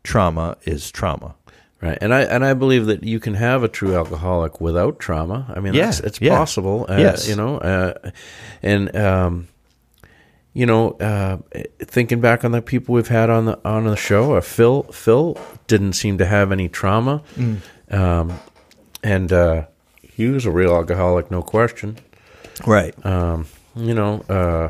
trauma 0.03 0.57
is 0.64 0.90
trauma. 0.90 1.34
Right, 1.83 1.99
and 2.01 2.14
I 2.14 2.20
and 2.22 2.45
I 2.45 2.55
believe 2.55 2.87
that 2.87 3.03
you 3.03 3.18
can 3.18 3.35
have 3.35 3.64
a 3.64 3.68
true 3.68 3.97
alcoholic 3.97 4.61
without 4.61 5.01
trauma. 5.01 5.53
I 5.57 5.59
mean, 5.61 5.74
Yeah, 5.74 5.93
it's 6.05 6.20
yeah. 6.20 6.37
possible. 6.39 6.87
Uh, 6.89 6.97
Yes. 6.99 7.28
you 7.28 7.35
know, 7.35 7.59
uh, 7.59 8.11
and 8.62 8.95
um, 8.97 9.49
you 10.55 10.64
know, 10.64 10.91
uh, 11.01 11.39
thinking 11.80 12.20
back 12.20 12.45
on 12.45 12.53
the 12.53 12.62
people 12.62 12.95
we've 12.95 13.09
had 13.09 13.30
on 13.30 13.47
the 13.47 13.59
on 13.64 13.85
the 13.85 13.97
show, 13.97 14.35
uh, 14.37 14.41
Phil 14.41 14.85
Phil 14.93 15.37
didn't 15.66 15.95
seem 15.95 16.18
to 16.18 16.24
have 16.26 16.53
any 16.53 16.68
trauma, 16.68 17.20
Mm. 17.37 17.57
um, 17.91 18.33
and 19.03 19.33
uh, 19.33 19.64
he 20.03 20.26
was 20.28 20.47
a 20.47 20.51
real 20.53 20.74
alcoholic, 20.76 21.30
no 21.33 21.43
question. 21.43 21.97
Right. 22.66 22.95
Um, 23.05 23.47
you 23.74 23.95
know, 23.95 24.20
uh, 24.28 24.68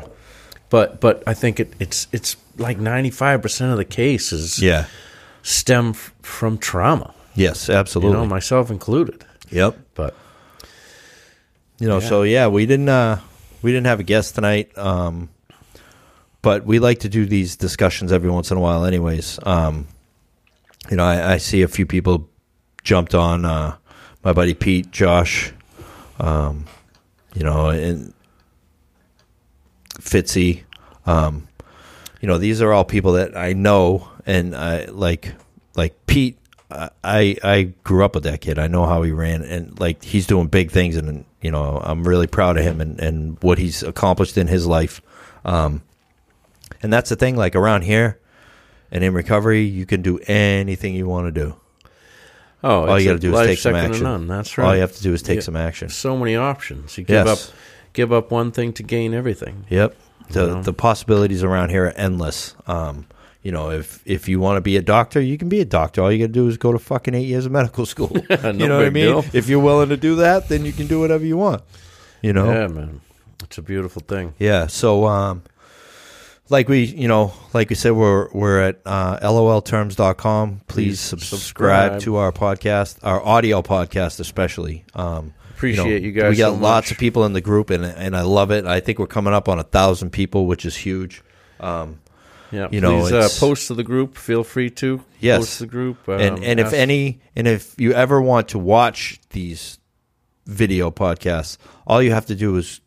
but 0.69 0.99
but 0.99 1.21
I 1.27 1.35
think 1.35 1.59
it, 1.59 1.73
it's 1.79 2.07
it's 2.11 2.37
like 2.57 2.79
ninety 2.79 3.11
five 3.11 3.41
percent 3.43 3.71
of 3.71 3.77
the 3.77 3.85
cases 3.85 4.59
yeah. 4.59 4.85
Stem 5.43 5.89
f- 5.89 6.11
from 6.23 6.57
trauma. 6.57 7.13
Yes, 7.35 7.69
absolutely. 7.69 8.11
You 8.17 8.23
know, 8.23 8.25
myself 8.25 8.71
included. 8.71 9.23
yep. 9.51 9.77
But 9.93 10.15
You 11.79 11.87
know, 11.87 11.99
Yeah. 11.99 12.07
so 12.09 12.23
yeah, 12.23 12.47
we 12.47 12.65
didn't 12.65 12.89
uh 12.89 13.19
we 13.61 13.71
didn't 13.71 13.85
have 13.87 13.99
a 13.99 14.03
guest 14.03 14.33
tonight. 14.35 14.75
Um 14.77 15.29
but 16.41 16.65
we 16.65 16.79
like 16.79 16.99
to 17.01 17.09
do 17.09 17.25
these 17.25 17.55
discussions 17.55 18.11
every 18.11 18.29
once 18.29 18.49
in 18.51 18.57
a 18.57 18.59
while 18.59 18.83
anyways. 18.85 19.39
Um 19.45 19.87
you 20.89 20.97
know, 20.97 21.03
I, 21.05 21.33
I 21.33 21.37
see 21.37 21.61
a 21.61 21.67
few 21.67 21.85
people 21.85 22.27
jumped 22.83 23.13
on 23.15 23.45
uh 23.45 23.75
my 24.23 24.31
buddy 24.33 24.53
Pete, 24.53 24.89
Josh, 24.91 25.51
um, 26.19 26.65
you 27.35 27.43
know, 27.43 27.69
and 27.69 28.13
Fitzy. 29.99 30.63
Um, 31.05 31.47
you 32.21 32.27
know, 32.27 32.37
these 32.37 32.61
are 32.61 32.71
all 32.71 32.85
people 32.85 33.13
that 33.13 33.35
I 33.35 33.51
know 33.53 34.07
and 34.25 34.55
I 34.55 34.85
like 34.85 35.33
like 35.75 36.05
Pete 36.07 36.37
I 36.71 37.37
I 37.43 37.73
grew 37.83 38.03
up 38.03 38.15
with 38.15 38.23
that 38.23 38.41
kid. 38.41 38.57
I 38.57 38.67
know 38.67 38.85
how 38.85 39.03
he 39.03 39.11
ran 39.11 39.43
and 39.43 39.79
like 39.79 40.03
he's 40.03 40.25
doing 40.27 40.47
big 40.47 40.71
things 40.71 40.95
and 40.95 41.25
you 41.41 41.51
know, 41.51 41.79
I'm 41.83 42.03
really 42.07 42.25
proud 42.27 42.57
of 42.57 42.63
him 42.63 42.79
and, 42.81 42.99
and 42.99 43.37
what 43.43 43.57
he's 43.57 43.83
accomplished 43.83 44.37
in 44.37 44.47
his 44.47 44.65
life. 44.65 45.01
Um 45.45 45.83
and 46.81 46.91
that's 46.91 47.09
the 47.09 47.15
thing, 47.15 47.35
like 47.35 47.55
around 47.55 47.83
here 47.83 48.19
and 48.91 49.03
in 49.03 49.13
recovery, 49.13 49.61
you 49.63 49.85
can 49.85 50.01
do 50.01 50.19
anything 50.27 50.93
you 50.95 51.07
want 51.07 51.27
to 51.27 51.31
do. 51.31 51.55
oh, 52.63 52.85
All 52.87 52.99
you 52.99 53.07
got 53.09 53.13
to 53.13 53.19
do 53.19 53.35
is 53.35 53.47
take 53.47 53.59
some 53.59 53.75
action. 53.75 54.27
That's 54.27 54.57
right. 54.57 54.65
All 54.67 54.75
you 54.75 54.81
have 54.81 54.95
to 54.95 55.01
do 55.03 55.13
is 55.13 55.21
take 55.23 55.41
some 55.41 55.55
action. 55.55 55.89
so 55.89 56.15
many 56.17 56.35
options. 56.35 56.97
You 56.97 57.03
give 57.03 57.25
Yes. 57.25 57.49
up, 57.49 57.55
give 57.93 58.13
up 58.13 58.29
one 58.31 58.51
thing 58.51 58.71
to 58.73 58.83
gain 58.83 59.13
everything. 59.13 59.65
Yep. 59.69 59.95
The 60.29 60.41
You 60.41 60.47
know? 60.47 60.61
the 60.61 60.73
possibilities 60.73 61.43
around 61.43 61.69
here 61.69 61.85
are 61.85 61.91
endless. 61.97 62.55
Um, 62.67 63.05
you 63.43 63.51
know, 63.51 63.71
if 63.71 64.01
if 64.05 64.29
you 64.29 64.39
want 64.39 64.57
to 64.57 64.61
be 64.61 64.77
a 64.77 64.81
doctor, 64.81 65.19
you 65.21 65.37
can 65.37 65.49
be 65.49 65.59
a 65.59 65.65
doctor. 65.65 66.01
All 66.01 66.11
you 66.11 66.17
got 66.19 66.27
to 66.27 66.39
do 66.39 66.47
is 66.47 66.57
go 66.57 66.71
to 66.71 66.79
fucking 66.79 67.13
eight 67.13 67.27
years 67.27 67.45
of 67.45 67.51
medical 67.51 67.85
school. 67.93 68.11
you 68.29 68.53
know 68.53 68.77
what 68.77 68.85
I 68.85 68.89
mean? 68.89 69.05
deal. 69.05 69.25
If 69.33 69.49
you're 69.49 69.59
willing 69.59 69.89
to 69.89 69.97
do 69.97 70.15
that, 70.15 70.47
then 70.47 70.65
you 70.65 70.71
can 70.71 70.87
do 70.87 71.01
whatever 71.01 71.25
you 71.25 71.37
want. 71.37 71.61
You 72.21 72.31
know? 72.31 72.45
Yeah, 72.45 72.67
man, 72.67 73.01
it's 73.43 73.57
a 73.57 73.61
beautiful 73.61 74.01
thing. 74.01 74.33
Yeah. 74.39 74.67
So, 74.67 75.05
um, 75.07 75.43
like 76.49 76.69
we, 76.69 76.85
you 76.85 77.09
know, 77.09 77.33
like 77.53 77.69
we 77.69 77.75
said, 77.75 77.91
we're 77.91 78.29
we're 78.31 78.61
at 78.61 78.79
uh, 78.85 79.19
lolterms.com. 79.19 80.61
Please 80.67 80.85
Please 80.85 80.99
subscribe, 81.01 81.39
subscribe. 81.39 81.99
to 82.01 82.15
our 82.15 82.31
podcast, 82.31 82.99
our 83.03 83.21
audio 83.25 83.61
podcast, 83.61 84.21
especially. 84.21 84.85
Um, 84.95 85.33
Appreciate 85.55 86.03
you 86.03 86.11
guys 86.11 86.31
We 86.31 86.37
got 86.37 86.55
so 86.55 86.59
lots 86.59 86.91
of 86.91 86.97
people 86.97 87.25
in 87.25 87.33
the 87.33 87.41
group, 87.41 87.69
and 87.69 87.85
and 87.85 88.15
I 88.15 88.21
love 88.21 88.51
it. 88.51 88.65
I 88.65 88.79
think 88.79 88.99
we're 88.99 89.07
coming 89.07 89.33
up 89.33 89.49
on 89.49 89.59
a 89.59 89.63
thousand 89.63 90.11
people, 90.11 90.45
which 90.45 90.65
is 90.65 90.75
huge. 90.75 91.21
Um, 91.59 91.99
Yeah, 92.53 92.67
you 92.71 92.79
know, 92.81 93.01
please 93.01 93.11
uh, 93.13 93.27
post 93.39 93.67
to 93.67 93.73
the 93.73 93.83
group. 93.83 94.15
Feel 94.15 94.43
free 94.43 94.69
to 94.71 95.01
Yes. 95.19 95.39
post 95.39 95.57
to 95.57 95.63
the 95.63 95.67
group. 95.71 96.07
Um, 96.07 96.19
and 96.19 96.43
and 96.43 96.59
if 96.59 96.71
any 96.73 97.19
and 97.35 97.47
if 97.47 97.73
you 97.77 97.93
ever 97.93 98.21
want 98.21 98.49
to 98.49 98.59
watch 98.59 99.19
these 99.31 99.79
video 100.45 100.91
podcasts, 100.91 101.57
all 101.87 102.01
you 102.01 102.11
have 102.11 102.25
to 102.27 102.35
do 102.35 102.55
is 102.57 102.81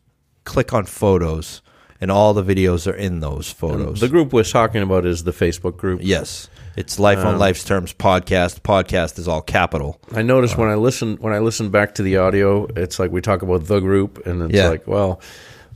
click 0.45 0.73
on 0.73 0.85
photos, 0.85 1.61
and 1.99 2.09
all 2.11 2.33
the 2.33 2.43
videos 2.43 2.89
are 2.91 2.95
in 2.95 3.19
those 3.19 3.51
photos. 3.51 3.99
the 3.99 4.07
group 4.07 4.31
we're 4.31 4.43
talking 4.43 4.81
about 4.81 5.05
is 5.05 5.23
the 5.25 5.31
Facebook 5.33 5.75
group. 5.77 5.99
Yes. 6.03 6.49
It's 6.77 6.99
Life 6.99 7.17
on 7.25 7.33
Um, 7.33 7.39
Life's 7.39 7.63
Terms 7.63 7.91
podcast. 7.91 8.61
Podcast 8.61 9.17
is 9.17 9.27
all 9.27 9.41
capital. 9.41 9.99
I 10.13 10.21
noticed 10.21 10.57
when 10.59 10.69
I 10.69 10.75
listen 10.75 11.17
when 11.19 11.33
I 11.33 11.39
listen 11.39 11.69
back 11.71 11.95
to 11.95 12.03
the 12.03 12.17
audio, 12.17 12.67
it's 12.75 12.99
like 12.99 13.11
we 13.11 13.19
talk 13.19 13.41
about 13.41 13.65
the 13.65 13.79
group, 13.79 14.25
and 14.27 14.43
it's 14.43 14.53
Yeah. 14.53 14.69
like, 14.69 14.87
well, 14.87 15.19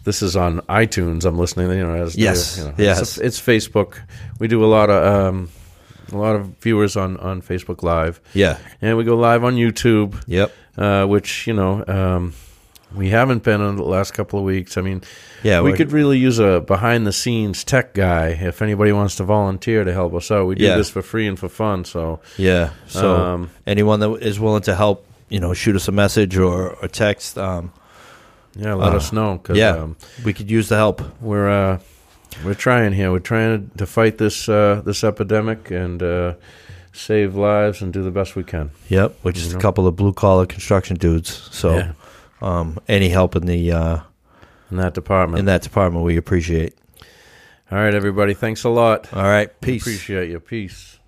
this 0.03 0.21
is 0.21 0.35
on 0.35 0.59
iTunes. 0.61 1.25
I'm 1.25 1.37
listening, 1.37 1.69
you 1.77 1.83
know, 1.85 1.93
as 1.95 2.13
the- 2.13 2.21
Yes. 2.21 2.57
you 2.57 2.63
know, 2.65 2.73
Yes. 2.77 3.01
It's, 3.01 3.17
it's 3.17 3.39
Facebook. 3.39 3.95
We 4.39 4.47
do 4.47 4.63
a 4.63 4.67
lot 4.67 4.89
of 4.89 5.03
um, 5.27 5.49
a 6.11 6.17
lot 6.17 6.35
of 6.35 6.47
viewers 6.61 6.95
on 6.97 7.17
on 7.17 7.41
Facebook 7.41 7.83
Live, 7.83 8.19
Yeah. 8.33 8.57
and 8.81 8.97
we 8.97 9.03
go 9.03 9.15
live 9.15 9.43
on 9.43 9.55
YouTube, 9.55 10.21
Yep. 10.27 10.51
uh, 10.77 11.05
which 11.05 11.47
you 11.47 11.53
know 11.53 11.83
um, 11.87 12.33
we 12.93 13.09
haven't 13.09 13.43
been 13.43 13.61
in 13.61 13.77
the 13.77 13.83
last 13.83 14.13
couple 14.13 14.37
of 14.39 14.43
weeks. 14.43 14.77
I 14.77 14.81
mean, 14.81 15.01
Yeah. 15.43 15.61
we 15.61 15.71
could 15.73 15.93
really 15.93 16.17
use 16.17 16.39
a 16.39 16.59
behind 16.59 17.07
the 17.07 17.13
scenes 17.13 17.63
tech 17.63 17.93
guy 17.93 18.29
if 18.41 18.61
anybody 18.61 18.91
wants 18.91 19.15
to 19.17 19.23
volunteer 19.23 19.85
to 19.85 19.93
help 19.93 20.13
us 20.13 20.29
out. 20.31 20.47
We 20.47 20.55
do 20.55 20.65
Yeah. 20.65 20.75
this 20.75 20.89
for 20.89 21.01
free 21.01 21.25
and 21.27 21.39
for 21.39 21.47
fun, 21.47 21.85
so 21.85 22.19
Yeah. 22.37 22.71
So 22.87 23.15
Um, 23.15 23.49
anyone 23.65 24.01
that 24.01 24.11
is 24.21 24.37
willing 24.41 24.63
to 24.63 24.75
help, 24.75 25.05
you 25.29 25.39
know, 25.39 25.53
shoot 25.53 25.77
us 25.77 25.87
a 25.87 25.93
message 25.93 26.35
or 26.37 26.75
a 26.81 26.89
text. 26.89 27.37
Um, 27.37 27.71
yeah, 28.55 28.73
let 28.73 28.93
Uh, 28.93 28.97
us 28.97 29.11
know 29.11 29.37
because 29.37 29.57
yeah. 29.57 29.75
um, 29.83 29.95
we 30.23 30.33
could 30.33 30.49
use 30.51 30.67
the 30.69 30.75
help. 30.75 31.01
we're 31.21 31.49
uh, 31.49 31.79
we're 32.45 32.53
trying 32.55 32.93
here. 32.93 33.11
We're 33.11 33.19
trying 33.19 33.71
to 33.77 33.85
fight 33.85 34.17
this 34.17 34.47
uh, 34.49 34.81
this 34.85 35.03
epidemic 35.03 35.71
and 35.71 36.01
uh, 36.01 36.33
save 36.93 37.35
lives 37.35 37.81
and 37.81 37.93
do 37.93 38.03
the 38.03 38.11
best 38.11 38.35
we 38.35 38.43
can. 38.43 38.71
Yep. 38.89 39.15
We're 39.23 39.31
just 39.33 39.47
You 39.47 39.53
know? 39.53 39.59
a 39.59 39.61
couple 39.61 39.87
of 39.87 39.95
blue 39.95 40.13
collar 40.13 40.45
construction 40.45 40.97
dudes. 40.97 41.49
So 41.51 41.75
Yeah. 41.75 41.91
um, 42.41 42.77
any 42.87 43.09
help 43.09 43.35
in 43.35 43.45
the 43.45 43.71
uh, 43.71 43.99
in 44.71 44.77
that 44.77 44.93
department. 44.93 45.39
in 45.39 45.45
that 45.45 45.61
department, 45.61 46.05
we 46.05 46.17
appreciate. 46.17 46.73
All 47.71 47.77
right, 47.77 47.93
everybody. 47.95 48.33
Thanks 48.33 48.63
a 48.65 48.69
lot. 48.69 49.07
All 49.13 49.23
right. 49.23 49.49
Peace. 49.61 49.83
Appreciate 49.83 50.29
you. 50.29 50.39
Peace. 50.39 50.99